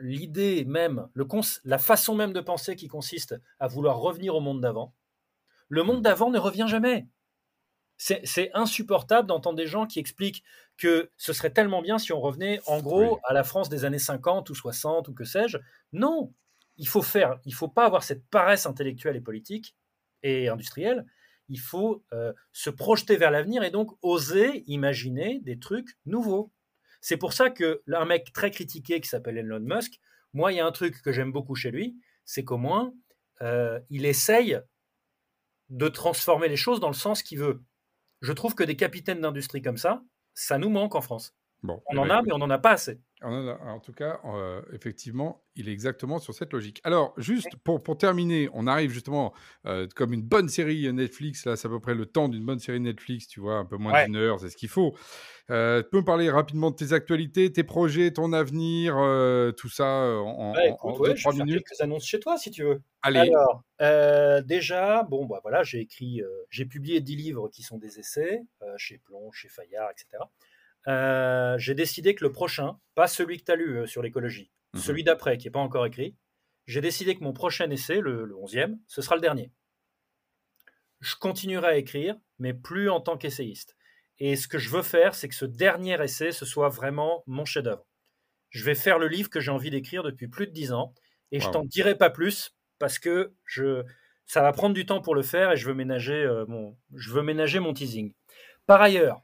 l'idée 0.00 0.64
même, 0.64 1.08
le 1.14 1.26
la 1.64 1.78
façon 1.78 2.14
même 2.14 2.32
de 2.32 2.40
penser 2.40 2.76
qui 2.76 2.88
consiste 2.88 3.34
à 3.58 3.66
vouloir 3.66 3.98
revenir 3.98 4.34
au 4.34 4.40
monde 4.40 4.60
d'avant. 4.60 4.94
Le 5.68 5.82
monde 5.82 6.02
d'avant 6.02 6.30
ne 6.30 6.38
revient 6.38 6.66
jamais. 6.68 7.06
C'est 7.98 8.50
insupportable 8.54 9.26
d'entendre 9.26 9.56
des 9.56 9.66
gens 9.66 9.84
qui 9.84 9.98
expliquent 9.98 10.44
que 10.76 11.10
ce 11.16 11.32
serait 11.32 11.50
tellement 11.50 11.82
bien 11.82 11.98
si 11.98 12.12
on 12.12 12.20
revenait 12.20 12.60
en 12.66 12.80
gros 12.80 13.18
à 13.24 13.32
la 13.32 13.42
France 13.42 13.68
des 13.68 13.84
années 13.84 13.98
50 13.98 14.48
ou 14.50 14.54
60 14.54 15.08
ou 15.08 15.14
que 15.14 15.24
sais-je. 15.24 15.58
Non, 15.92 16.32
il 16.76 16.86
faut 16.86 17.02
faire, 17.02 17.40
il 17.44 17.52
faut 17.52 17.68
pas 17.68 17.84
avoir 17.84 18.04
cette 18.04 18.24
paresse 18.28 18.66
intellectuelle 18.66 19.16
et 19.16 19.20
politique 19.20 19.74
et 20.22 20.48
industrielle. 20.48 21.06
Il 21.48 21.60
faut 21.60 22.04
euh, 22.12 22.32
se 22.52 22.70
projeter 22.70 23.16
vers 23.16 23.30
l'avenir 23.30 23.62
et 23.62 23.70
donc 23.70 23.90
oser 24.02 24.64
imaginer 24.66 25.40
des 25.40 25.58
trucs 25.58 25.96
nouveaux. 26.06 26.52
C'est 27.00 27.16
pour 27.16 27.32
ça 27.32 27.50
que 27.50 27.82
un 27.92 28.04
mec 28.04 28.32
très 28.32 28.50
critiqué 28.50 29.00
qui 29.00 29.08
s'appelle 29.08 29.38
Elon 29.38 29.60
Musk, 29.60 30.00
moi 30.32 30.52
il 30.52 30.56
y 30.56 30.60
a 30.60 30.66
un 30.66 30.72
truc 30.72 31.00
que 31.02 31.12
j'aime 31.12 31.32
beaucoup 31.32 31.54
chez 31.54 31.70
lui, 31.70 31.96
c'est 32.24 32.44
qu'au 32.44 32.58
moins 32.58 32.92
euh, 33.40 33.80
il 33.88 34.04
essaye 34.04 34.60
de 35.68 35.88
transformer 35.88 36.48
les 36.48 36.56
choses 36.56 36.80
dans 36.80 36.88
le 36.88 36.94
sens 36.94 37.22
qu'il 37.22 37.38
veut 37.38 37.62
je 38.20 38.32
trouve 38.32 38.54
que 38.54 38.64
des 38.64 38.76
capitaines 38.76 39.20
d'industrie 39.20 39.62
comme 39.62 39.76
ça, 39.76 40.02
ça 40.34 40.58
nous 40.58 40.70
manque 40.70 40.94
en 40.94 41.00
France. 41.00 41.34
Bon, 41.62 41.82
on 41.86 41.96
eh 41.96 41.98
en 41.98 42.06
ben, 42.06 42.10
a, 42.10 42.22
mais 42.22 42.32
on 42.32 42.38
n'en 42.38 42.50
a 42.50 42.58
pas 42.58 42.72
assez. 42.72 43.00
En, 43.22 43.80
tout 43.80 43.92
cas, 43.92 44.20
euh, 44.24 44.62
effectivement, 44.72 45.42
il 45.56 45.68
est 45.68 45.72
exactement 45.72 46.20
sur 46.20 46.34
cette 46.34 46.52
logique. 46.52 46.80
Alors, 46.84 47.14
juste 47.16 47.56
pour, 47.64 47.82
pour 47.82 47.98
terminer, 47.98 48.48
on 48.52 48.68
arrive 48.68 48.92
justement 48.92 49.34
euh, 49.66 49.88
comme 49.96 50.12
une 50.12 50.22
bonne 50.22 50.48
série 50.48 50.92
Netflix, 50.92 51.44
là, 51.44 51.56
c'est 51.56 51.66
à 51.66 51.70
peu 51.70 51.80
près 51.80 51.94
le 51.94 52.06
temps 52.06 52.28
d'une 52.28 52.44
bonne 52.44 52.60
série 52.60 52.78
Netflix, 52.78 53.26
tu 53.26 53.40
vois, 53.40 53.56
un 53.56 53.64
peu 53.64 53.76
moins 53.76 54.04
d'une 54.04 54.16
heure, 54.16 54.38
c'est 54.38 54.50
ce 54.50 54.56
qu'il 54.56 54.68
faut. 54.68 54.96
Euh, 55.50 55.82
tu 55.82 55.88
peux 55.90 55.98
me 55.98 56.04
parler 56.04 56.30
rapidement 56.30 56.70
de 56.70 56.76
tes 56.76 56.92
actualités, 56.92 57.50
tes 57.50 57.64
projets, 57.64 58.12
ton 58.12 58.32
avenir, 58.32 58.94
tout 59.56 59.68
ça 59.68 59.86
en, 59.86 60.54
ouais, 60.54 60.70
écoute, 60.70 61.04
deux, 61.04 61.14
trois 61.14 61.32
minutes? 61.32 61.64
quelques 61.66 61.80
annonces 61.80 62.06
chez 62.06 62.20
toi, 62.20 62.36
si 62.36 62.52
tu 62.52 62.62
veux. 62.62 62.82
Allez. 63.02 63.18
Alors, 63.18 63.64
déjà, 64.44 65.02
bon, 65.02 65.26
bah 65.26 65.40
voilà, 65.42 65.64
j'ai 65.64 65.80
écrit, 65.80 66.22
j'ai 66.50 66.66
publié 66.66 67.00
10 67.00 67.16
livres 67.16 67.48
qui 67.48 67.62
sont 67.62 67.78
des 67.78 67.98
essais 67.98 68.44
chez 68.76 68.98
Plon, 68.98 69.32
chez 69.32 69.48
Fayard, 69.48 69.90
etc. 69.90 70.22
Euh, 70.86 71.58
j'ai 71.58 71.74
décidé 71.74 72.14
que 72.14 72.24
le 72.24 72.32
prochain, 72.32 72.78
pas 72.94 73.08
celui 73.08 73.38
que 73.38 73.44
tu 73.44 73.52
as 73.52 73.56
lu 73.56 73.78
euh, 73.78 73.86
sur 73.86 74.02
l'écologie, 74.02 74.50
mhm. 74.74 74.80
celui 74.80 75.04
d'après 75.04 75.36
qui 75.36 75.46
n'est 75.46 75.52
pas 75.52 75.58
encore 75.60 75.86
écrit, 75.86 76.16
j'ai 76.66 76.80
décidé 76.80 77.16
que 77.16 77.24
mon 77.24 77.32
prochain 77.32 77.70
essai, 77.70 78.00
le, 78.00 78.24
le 78.24 78.34
11e, 78.34 78.78
ce 78.86 79.02
sera 79.02 79.16
le 79.16 79.20
dernier. 79.20 79.50
Je 81.00 81.16
continuerai 81.16 81.66
à 81.66 81.76
écrire, 81.76 82.16
mais 82.38 82.54
plus 82.54 82.90
en 82.90 83.00
tant 83.00 83.16
qu'essayiste. 83.16 83.76
Et 84.18 84.36
ce 84.36 84.48
que 84.48 84.58
je 84.58 84.70
veux 84.70 84.82
faire, 84.82 85.14
c'est 85.14 85.28
que 85.28 85.34
ce 85.34 85.44
dernier 85.44 86.02
essai, 86.02 86.32
ce 86.32 86.44
soit 86.44 86.68
vraiment 86.68 87.22
mon 87.26 87.44
chef-d'œuvre. 87.44 87.86
Je 88.50 88.64
vais 88.64 88.74
faire 88.74 88.98
le 88.98 89.08
livre 89.08 89.30
que 89.30 89.40
j'ai 89.40 89.50
envie 89.50 89.70
d'écrire 89.70 90.02
depuis 90.02 90.28
plus 90.28 90.46
de 90.46 90.52
dix 90.52 90.72
ans, 90.72 90.94
et 91.30 91.40
je 91.40 91.48
t'en 91.50 91.64
dirai 91.64 91.96
pas 91.96 92.10
plus 92.10 92.54
parce 92.78 92.98
que 92.98 93.34
je, 93.44 93.84
ça 94.26 94.42
va 94.42 94.52
prendre 94.52 94.74
du 94.74 94.86
temps 94.86 95.00
pour 95.00 95.14
le 95.14 95.22
faire 95.22 95.52
et 95.52 95.56
je 95.56 95.66
veux 95.66 95.74
ménager, 95.74 96.14
euh, 96.14 96.46
mon, 96.46 96.76
je 96.94 97.10
veux 97.10 97.22
ménager 97.22 97.60
mon 97.60 97.74
teasing. 97.74 98.14
Par 98.66 98.80
ailleurs, 98.80 99.22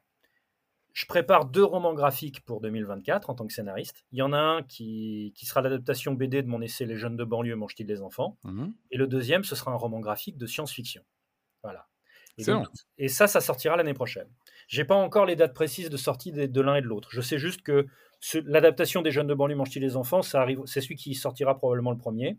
je 0.94 1.06
prépare 1.06 1.46
deux 1.46 1.64
romans 1.64 1.92
graphiques 1.92 2.40
pour 2.44 2.60
2024 2.60 3.28
en 3.28 3.34
tant 3.34 3.46
que 3.46 3.52
scénariste. 3.52 4.04
Il 4.12 4.18
y 4.18 4.22
en 4.22 4.32
a 4.32 4.38
un 4.38 4.62
qui, 4.62 5.32
qui 5.34 5.44
sera 5.44 5.60
l'adaptation 5.60 6.14
BD 6.14 6.40
de 6.40 6.48
mon 6.48 6.62
essai 6.62 6.86
Les 6.86 6.96
jeunes 6.96 7.16
de 7.16 7.24
banlieue 7.24 7.56
mangent-ils 7.56 7.84
des 7.84 8.00
enfants 8.00 8.38
mhm. 8.44 8.72
Et 8.92 8.96
le 8.96 9.08
deuxième, 9.08 9.42
ce 9.42 9.56
sera 9.56 9.72
un 9.72 9.76
roman 9.76 9.98
graphique 9.98 10.38
de 10.38 10.46
science-fiction. 10.46 11.02
Voilà. 11.64 11.88
Et, 12.38 12.44
et, 12.98 13.08
ça, 13.08 13.26
ça 13.26 13.40
sortira 13.40 13.76
l'année 13.76 13.94
prochaine. 13.94 14.28
J'ai 14.68 14.84
pas 14.84 14.94
encore 14.94 15.26
les 15.26 15.36
dates 15.36 15.54
précises 15.54 15.90
de 15.90 15.96
sortie 15.96 16.30
de, 16.32 16.60
l'un 16.60 16.76
et 16.76 16.80
de 16.80 16.86
l'autre. 16.86 17.08
Je 17.10 17.20
sais 17.20 17.38
juste 17.38 17.62
que 17.62 17.86
l'adaptation 18.44 19.02
des 19.02 19.10
jeunes 19.10 19.26
de 19.26 19.34
banlieue 19.34 19.56
mangent-ils 19.56 19.80
des 19.80 19.96
enfants, 19.96 20.22
ça 20.22 20.40
arrive, 20.40 20.62
c'est 20.64 20.80
celui 20.80 20.96
qui 20.96 21.14
sortira 21.14 21.56
probablement 21.56 21.90
le 21.90 21.98
premier. 21.98 22.38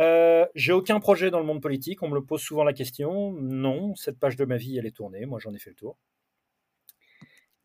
Euh, 0.00 0.46
j'ai 0.54 0.72
aucun 0.72 0.98
projet 0.98 1.30
dans 1.30 1.40
le 1.40 1.46
monde 1.46 1.62
politique. 1.62 2.02
On 2.02 2.08
me 2.08 2.14
le 2.14 2.24
pose 2.24 2.40
souvent 2.40 2.64
la 2.64 2.72
question. 2.72 3.32
Non, 3.32 3.94
cette 3.94 4.18
page 4.18 4.36
de 4.36 4.44
ma 4.44 4.56
vie, 4.56 4.76
elle 4.76 4.86
est 4.86 4.96
tournée. 4.96 5.26
Moi, 5.26 5.38
j'en 5.40 5.52
ai 5.54 5.58
fait 5.58 5.70
le 5.70 5.76
tour. 5.76 5.98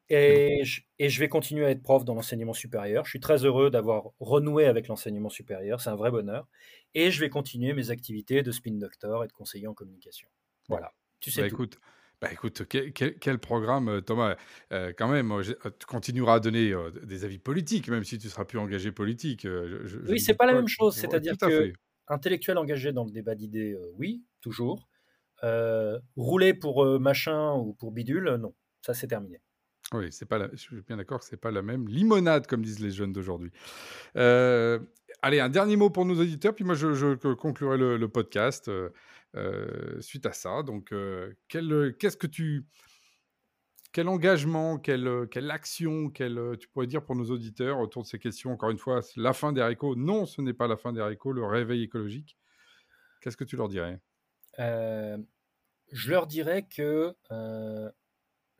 Et 0.10 0.64
je, 0.64 1.20
vais 1.20 1.28
continuer 1.30 1.66
à 1.66 1.72
être 1.72 1.82
prof 1.82 2.06
dans 2.06 2.14
l'enseignement 2.14 2.54
supérieur. 2.54 3.06
Je 3.06 3.10
suis 3.10 3.20
très 3.20 3.44
heureux 3.44 3.72
d'avoir 3.72 4.12
renoué 4.20 4.66
avec 4.66 4.88
l'enseignement 4.88 5.30
supérieur. 5.30 5.82
C'est 5.82 5.90
un 5.90 5.96
vrai 5.96 6.12
bonheur. 6.12 6.48
Et 6.94 7.10
je 7.10 7.20
vais 7.20 7.30
continuer 7.30 7.74
mes 7.74 7.90
activités 7.90 8.44
de 8.44 8.52
spin 8.52 8.74
doctor 8.74 9.24
et 9.24 9.28
de 9.28 9.34
conseiller 9.34 9.68
en 9.68 9.74
communication. 9.74 10.28
Voilà. 10.70 10.94
Tu 11.20 11.32
sais 11.32 11.42
bah, 11.42 11.48
Écoute, 11.48 11.80
bah 12.22 12.32
écoute, 12.32 12.64
quel, 12.66 13.40
programme, 13.40 13.90
euh, 13.90 14.02
Thomas. 14.02 14.36
Euh, 14.72 14.94
quand 14.98 15.08
même, 15.08 15.32
euh, 15.32 15.44
tu 15.44 15.86
continueras 15.86 16.36
à 16.36 16.40
donner 16.40 16.74
des 17.04 17.26
avis 17.26 17.40
politiques, 17.40 17.90
même 17.90 18.04
si 18.04 18.18
tu 18.18 18.30
seras 18.30 18.46
plus 18.46 18.58
engagé 18.58 18.92
politique. 18.92 19.42
Je, 19.44 19.98
oui, 20.08 20.20
c'est 20.20 20.36
pas 20.36 20.46
la 20.46 20.54
même 20.54 20.68
chose. 20.68 20.96
C'est-à-dire 20.96 21.36
que 21.38 21.74
intellectuel 22.08 22.58
engagé 22.58 22.94
dans 22.94 23.04
le 23.04 23.12
débat 23.12 23.36
d'idées, 23.36 23.78
oui, 23.98 24.24
toujours. 24.42 24.88
rouler 26.16 26.54
pour 26.54 26.86
machin 27.00 27.54
ou 27.56 27.74
pour 27.74 27.92
bidule, 27.92 28.36
non. 28.36 28.54
Ça, 28.82 28.94
c'est 28.94 29.08
terminé. 29.08 29.42
Oui, 29.94 30.12
c'est 30.12 30.26
pas 30.26 30.50
je 30.52 30.58
suis 30.58 30.82
bien 30.82 30.98
d'accord 30.98 31.20
que 31.20 31.26
c'est 31.26 31.38
pas 31.38 31.52
la 31.52 31.62
même 31.62 31.88
limonade, 31.88 32.48
comme 32.48 32.64
disent 32.64 32.80
les 32.80 32.92
jeunes 32.92 33.14
d'aujourd'hui. 33.14 33.52
Euh, 34.18 34.80
allez, 35.22 35.40
un 35.40 35.50
dernier 35.50 35.76
mot 35.76 35.90
pour 35.90 36.06
nos 36.06 36.20
auditeurs, 36.20 36.56
puis 36.56 36.64
moi 36.64 36.74
je, 36.74 37.34
conclurai 37.34 37.78
le, 37.78 38.08
podcast 38.08 38.68
euh, 38.68 38.90
euh, 39.36 40.00
suite 40.02 40.26
à 40.26 40.34
ça. 40.34 40.64
Donc, 40.64 40.94
qu'est-ce 41.48 42.18
que 42.18 42.28
tu. 42.28 42.66
Quel 43.94 44.10
engagement, 44.10 44.78
quelle, 44.78 45.28
quelle 45.32 45.50
action, 45.52 46.10
quelle, 46.10 46.58
tu 46.60 46.68
pourrais 46.68 46.88
dire 46.88 47.06
pour 47.06 47.16
nos 47.16 47.32
auditeurs 47.32 47.80
autour 47.80 48.04
de 48.04 48.08
ces 48.08 48.20
questions? 48.20 48.52
Encore 48.52 48.72
une 48.72 48.78
fois, 48.78 49.00
la 49.16 49.32
fin 49.32 49.54
des 49.54 49.62
haricots. 49.62 49.96
Non, 49.96 50.26
ce 50.26 50.42
n'est 50.42 50.54
pas 50.54 50.68
la 50.68 50.76
fin 50.76 50.92
des 50.92 51.00
haricots, 51.00 51.32
le 51.32 51.46
réveil 51.46 51.84
écologique. 51.84 52.38
Qu'est-ce 53.22 53.38
que 53.38 53.46
tu 53.46 53.56
leur 53.56 53.70
dirais? 53.70 54.02
Je 54.58 56.10
leur 56.10 56.28
dirais 56.28 56.68
que 56.68 57.16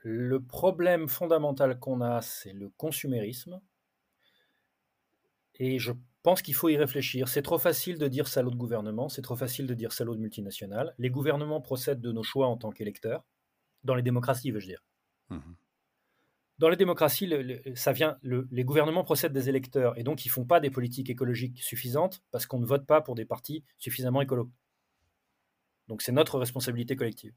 le 0.08 0.40
problème 0.40 1.10
fondamental 1.10 1.80
qu'on 1.80 2.00
a, 2.00 2.22
c'est 2.22 2.54
le 2.54 2.70
consumérisme. 2.70 3.60
Et 5.56 5.80
je 5.80 5.94
pense 6.22 6.44
qu'il 6.44 6.54
faut 6.54 6.70
y 6.70 6.78
réfléchir. 6.78 7.28
C'est 7.28 7.42
trop 7.42 7.58
facile 7.58 7.98
de 7.98 8.08
dire 8.08 8.28
salaud 8.28 8.52
de 8.52 8.56
gouvernement, 8.56 9.10
c'est 9.10 9.24
trop 9.24 9.36
facile 9.36 9.66
de 9.66 9.74
dire 9.74 9.92
salaud 9.92 10.14
de 10.14 10.20
multinationales. 10.20 10.94
Les 11.00 11.10
gouvernements 11.10 11.60
procèdent 11.60 12.02
de 12.02 12.12
nos 12.12 12.22
choix 12.22 12.46
en 12.46 12.56
tant 12.56 12.70
qu'électeurs, 12.70 13.26
dans 13.84 13.96
les 13.96 14.04
démocraties, 14.04 14.52
veux-je 14.52 14.68
dire. 14.68 14.84
Mmh 15.30 15.40
dans 16.58 16.70
les 16.70 16.78
démocraties, 16.78 17.30
ça 17.76 17.92
vient, 17.92 18.18
les 18.24 18.64
gouvernements 18.64 19.04
procèdent 19.04 19.34
des 19.34 19.50
électeurs 19.50 19.98
et 20.00 20.04
donc 20.04 20.26
ils 20.26 20.30
font 20.30 20.46
pas 20.46 20.62
des 20.62 20.70
politiques 20.70 21.10
écologiques 21.10 21.62
suffisantes 21.62 22.24
parce 22.32 22.46
qu'on 22.46 22.60
ne 22.60 22.66
vote 22.66 22.86
pas 22.86 23.02
pour 23.02 23.14
des 23.14 23.26
partis 23.26 23.66
suffisamment 23.78 24.22
écolos. 24.22 24.50
Donc 25.90 26.02
c'est 26.02 26.14
notre 26.14 26.40
responsabilité 26.40 26.96
collective. 26.96 27.34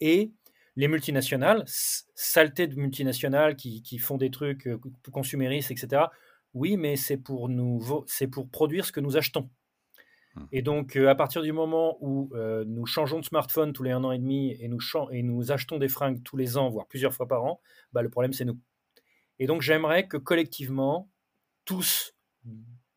Et 0.00 0.32
les 0.76 0.88
multinationales, 0.88 1.64
saleté 1.66 2.66
de 2.66 2.76
multinationales 2.76 3.56
qui, 3.56 3.98
font 3.98 4.18
des 4.18 4.30
trucs 4.30 4.66
euh, 4.66 4.78
consuméristes, 5.10 5.70
etc. 5.70 6.04
Oui, 6.52 6.76
mais 6.76 6.96
c'est 6.96 7.16
pour, 7.16 7.48
nous, 7.48 8.04
c'est 8.06 8.28
pour 8.28 8.48
produire 8.48 8.84
ce 8.84 8.92
que 8.92 9.00
nous 9.00 9.16
achetons. 9.16 9.48
Mmh. 10.34 10.44
Et 10.52 10.62
donc, 10.62 10.96
euh, 10.96 11.08
à 11.08 11.14
partir 11.14 11.42
du 11.42 11.52
moment 11.52 11.96
où 12.00 12.30
euh, 12.34 12.64
nous 12.66 12.84
changeons 12.84 13.20
de 13.20 13.24
smartphone 13.24 13.72
tous 13.72 13.82
les 13.82 13.90
un 13.90 14.04
an 14.04 14.12
et 14.12 14.18
demi 14.18 14.52
et 14.60 14.68
nous, 14.68 14.80
et 15.10 15.22
nous 15.22 15.50
achetons 15.50 15.78
des 15.78 15.88
fringues 15.88 16.22
tous 16.22 16.36
les 16.36 16.58
ans, 16.58 16.68
voire 16.68 16.86
plusieurs 16.86 17.14
fois 17.14 17.26
par 17.26 17.44
an, 17.44 17.60
bah, 17.92 18.02
le 18.02 18.10
problème, 18.10 18.34
c'est 18.34 18.44
nous. 18.44 18.58
Et 19.38 19.46
donc, 19.46 19.62
j'aimerais 19.62 20.06
que 20.06 20.18
collectivement, 20.18 21.10
tous, 21.64 22.14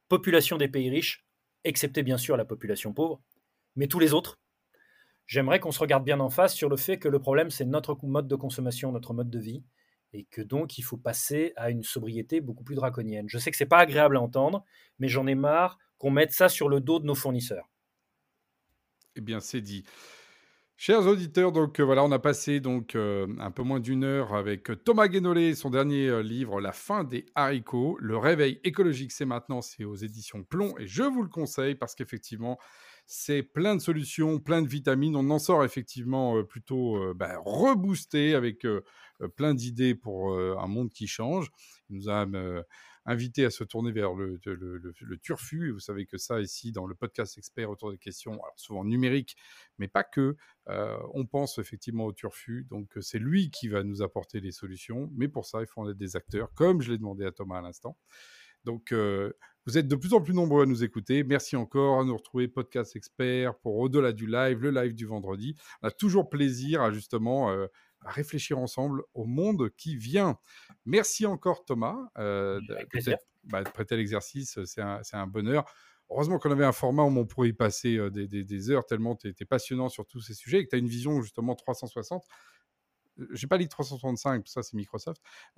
population 0.09 0.57
des 0.57 0.67
pays 0.67 0.89
riches, 0.89 1.25
excepté 1.63 2.03
bien 2.03 2.17
sûr 2.17 2.35
la 2.35 2.45
population 2.45 2.93
pauvre, 2.93 3.21
mais 3.75 3.87
tous 3.87 3.99
les 3.99 4.13
autres, 4.13 4.39
j'aimerais 5.29 5.59
qu'on 5.59 5.71
se 5.71 5.79
regarde 5.79 6.03
bien 6.03 6.19
en 6.19 6.29
face 6.29 6.55
sur 6.55 6.69
le 6.69 6.75
fait 6.75 6.97
que 6.97 7.07
le 7.07 7.19
problème, 7.19 7.51
c'est 7.51 7.63
notre 7.63 7.95
mode 8.03 8.27
de 8.27 8.35
consommation, 8.35 8.91
notre 8.91 9.13
mode 9.13 9.29
de 9.29 9.39
vie, 9.39 9.63
et 10.11 10.25
que 10.25 10.41
donc 10.41 10.79
il 10.79 10.81
faut 10.81 10.97
passer 10.97 11.53
à 11.55 11.69
une 11.69 11.83
sobriété 11.83 12.41
beaucoup 12.41 12.63
plus 12.63 12.75
draconienne. 12.75 13.29
Je 13.29 13.37
sais 13.37 13.51
que 13.51 13.57
c'est 13.57 13.67
pas 13.67 13.77
agréable 13.77 14.17
à 14.17 14.21
entendre, 14.21 14.65
mais 14.97 15.07
j'en 15.07 15.27
ai 15.27 15.35
marre 15.35 15.77
qu'on 15.99 16.09
mette 16.09 16.31
ça 16.31 16.49
sur 16.49 16.67
le 16.67 16.81
dos 16.81 16.99
de 16.99 17.05
nos 17.05 17.13
fournisseurs. 17.13 17.69
Eh 19.15 19.21
bien, 19.21 19.39
c'est 19.39 19.61
dit. 19.61 19.85
Chers 20.77 21.05
auditeurs, 21.05 21.51
donc 21.51 21.79
euh, 21.79 21.83
voilà, 21.83 22.03
on 22.05 22.11
a 22.11 22.19
passé 22.19 22.61
donc 22.61 22.95
euh, 22.95 23.27
un 23.39 23.51
peu 23.51 23.63
moins 23.63 23.81
d'une 23.81 24.05
heure 24.05 24.33
avec 24.33 24.71
Thomas 24.83 25.09
Guénolé, 25.09 25.53
son 25.53 25.69
dernier 25.69 26.07
euh, 26.07 26.23
livre, 26.23 26.61
La 26.61 26.71
fin 26.71 27.03
des 27.03 27.25
haricots. 27.35 27.97
Le 27.99 28.17
réveil 28.17 28.61
écologique, 28.63 29.11
c'est 29.11 29.25
maintenant, 29.25 29.61
c'est 29.61 29.83
aux 29.83 29.97
éditions 29.97 30.43
Plomb, 30.43 30.73
et 30.79 30.87
je 30.87 31.03
vous 31.03 31.21
le 31.21 31.29
conseille 31.29 31.75
parce 31.75 31.95
qu'effectivement, 31.95 32.57
c'est 33.11 33.41
plein 33.41 33.75
de 33.75 33.81
solutions, 33.81 34.37
plein 34.37 34.61
de 34.61 34.67
vitamines. 34.67 35.15
On 35.15 35.31
en 35.31 35.39
sort 35.39 35.65
effectivement 35.65 36.43
plutôt 36.43 37.15
bah, 37.15 37.41
reboosté 37.43 38.35
avec 38.35 38.67
plein 39.35 39.55
d'idées 39.55 39.95
pour 39.95 40.37
un 40.37 40.67
monde 40.67 40.91
qui 40.91 41.07
change. 41.07 41.49
Il 41.89 41.95
nous 41.95 42.09
a 42.11 42.27
invité 43.05 43.45
à 43.45 43.49
se 43.49 43.63
tourner 43.63 43.91
vers 43.91 44.13
le, 44.13 44.39
le, 44.45 45.17
turfu. 45.17 45.71
vous 45.71 45.79
savez 45.79 46.05
que 46.05 46.19
ça, 46.19 46.39
ici, 46.39 46.71
dans 46.71 46.85
le 46.85 46.93
podcast 46.93 47.35
expert 47.39 47.71
autour 47.71 47.91
des 47.91 47.97
questions, 47.97 48.39
souvent 48.55 48.85
numériques, 48.85 49.35
mais 49.79 49.87
pas 49.87 50.03
que, 50.03 50.37
on 50.67 51.25
pense 51.25 51.57
effectivement 51.57 52.05
au 52.05 52.13
turfu. 52.13 52.67
Donc, 52.69 52.95
c'est 53.01 53.17
lui 53.17 53.49
qui 53.49 53.69
va 53.69 53.83
nous 53.83 54.03
apporter 54.03 54.39
les 54.39 54.51
solutions. 54.51 55.09
Mais 55.15 55.27
pour 55.27 55.47
ça, 55.47 55.61
il 55.61 55.65
faut 55.67 55.81
en 55.81 55.89
être 55.89 55.97
des 55.97 56.15
acteurs, 56.15 56.53
comme 56.53 56.83
je 56.83 56.91
l'ai 56.91 56.99
demandé 56.99 57.25
à 57.25 57.31
Thomas 57.31 57.57
à 57.57 57.61
l'instant. 57.61 57.97
Donc, 58.65 58.93
vous 59.69 59.77
êtes 59.77 59.87
de 59.87 59.95
plus 59.95 60.15
en 60.15 60.21
plus 60.21 60.33
nombreux 60.33 60.63
à 60.63 60.65
nous 60.65 60.83
écouter. 60.83 61.23
Merci 61.23 61.55
encore 61.55 61.99
à 61.99 62.03
nous 62.03 62.17
retrouver 62.17 62.47
Podcast 62.47 62.95
Expert 62.95 63.53
pour 63.59 63.75
Au-delà 63.77 64.13
du 64.13 64.25
live, 64.25 64.63
le 64.63 64.71
live 64.71 64.95
du 64.95 65.05
vendredi. 65.05 65.55
On 65.83 65.89
a 65.89 65.91
toujours 65.91 66.27
plaisir 66.27 66.81
à 66.81 66.91
justement 66.91 67.51
euh, 67.51 67.67
à 68.03 68.09
réfléchir 68.09 68.57
ensemble 68.57 69.03
au 69.13 69.25
monde 69.25 69.69
qui 69.77 69.95
vient. 69.95 70.39
Merci 70.85 71.27
encore 71.27 71.65
Thomas 71.65 71.97
euh, 72.17 72.59
de, 72.67 73.15
bah, 73.43 73.63
prêter 73.63 73.95
l'exercice, 73.95 74.57
c'est 74.65 74.81
un, 74.81 75.27
bonheur. 75.27 75.71
Heureusement 76.09 76.39
qu'on 76.39 76.49
avait 76.49 76.65
un 76.65 76.71
format 76.71 77.03
où 77.03 77.15
on 77.15 77.27
pourrait 77.27 77.49
y 77.49 77.53
passer 77.53 77.95
euh, 77.95 78.09
des, 78.09 78.71
heures 78.71 78.87
tellement 78.87 79.15
tu 79.15 79.27
es, 79.27 79.45
passionnant 79.45 79.89
sur 79.89 80.07
tous 80.07 80.21
ces 80.21 80.33
sujets 80.33 80.61
et 80.61 80.65
que 80.65 80.69
tu 80.69 80.77
as 80.77 80.79
une 80.79 80.87
vision 80.87 81.21
justement 81.21 81.53
360. 81.53 82.25
J'ai 83.31 83.47
pas 83.47 83.57
dit 83.57 83.67
365, 83.67 84.47
ça 84.47 84.63
c'est 84.63 84.75
Microsoft. 84.75 85.21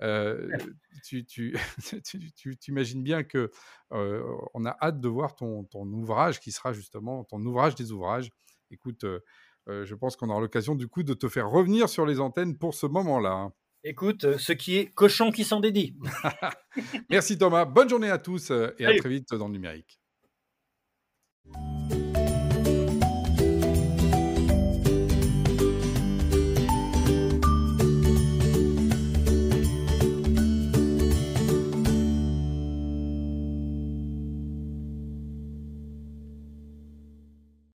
tu, 1.04 1.24
tu, 1.24 1.56
tu, 2.34 2.58
imagines 2.68 3.02
bien 3.02 3.22
que 3.22 3.50
on 3.90 4.64
a 4.64 4.76
hâte 4.80 5.00
de 5.00 5.08
voir 5.08 5.34
ton, 5.34 5.64
ton, 5.64 5.86
ouvrage 5.86 6.40
qui 6.40 6.52
sera 6.52 6.72
justement 6.72 7.24
ton 7.24 7.44
ouvrage 7.44 7.74
des 7.74 7.92
ouvrages. 7.92 8.30
Écoute, 8.70 9.04
euh, 9.68 9.84
je 9.84 9.94
pense 9.94 10.16
qu'on 10.16 10.28
aura 10.28 10.40
l'occasion 10.40 10.74
du 10.74 10.88
coup 10.88 11.02
de 11.02 11.14
te 11.14 11.28
faire 11.28 11.48
revenir 11.48 11.88
sur 11.88 12.06
les 12.06 12.20
antennes 12.20 12.56
pour 12.56 12.74
ce 12.74 12.86
moment-là. 12.86 13.32
Hein. 13.32 13.52
Écoute, 13.84 14.36
ce 14.38 14.52
qui 14.52 14.76
est 14.76 14.86
cochon 14.86 15.32
qui 15.32 15.44
s'en 15.44 15.60
dédie. 15.60 15.96
Merci 17.10 17.38
Thomas, 17.38 17.64
bonne 17.64 17.88
journée 17.88 18.10
à 18.10 18.18
tous 18.18 18.50
et 18.78 18.86
à 18.86 18.96
très 18.96 19.08
vite 19.08 19.34
dans 19.34 19.48
le 19.48 19.52
numérique. 19.52 20.00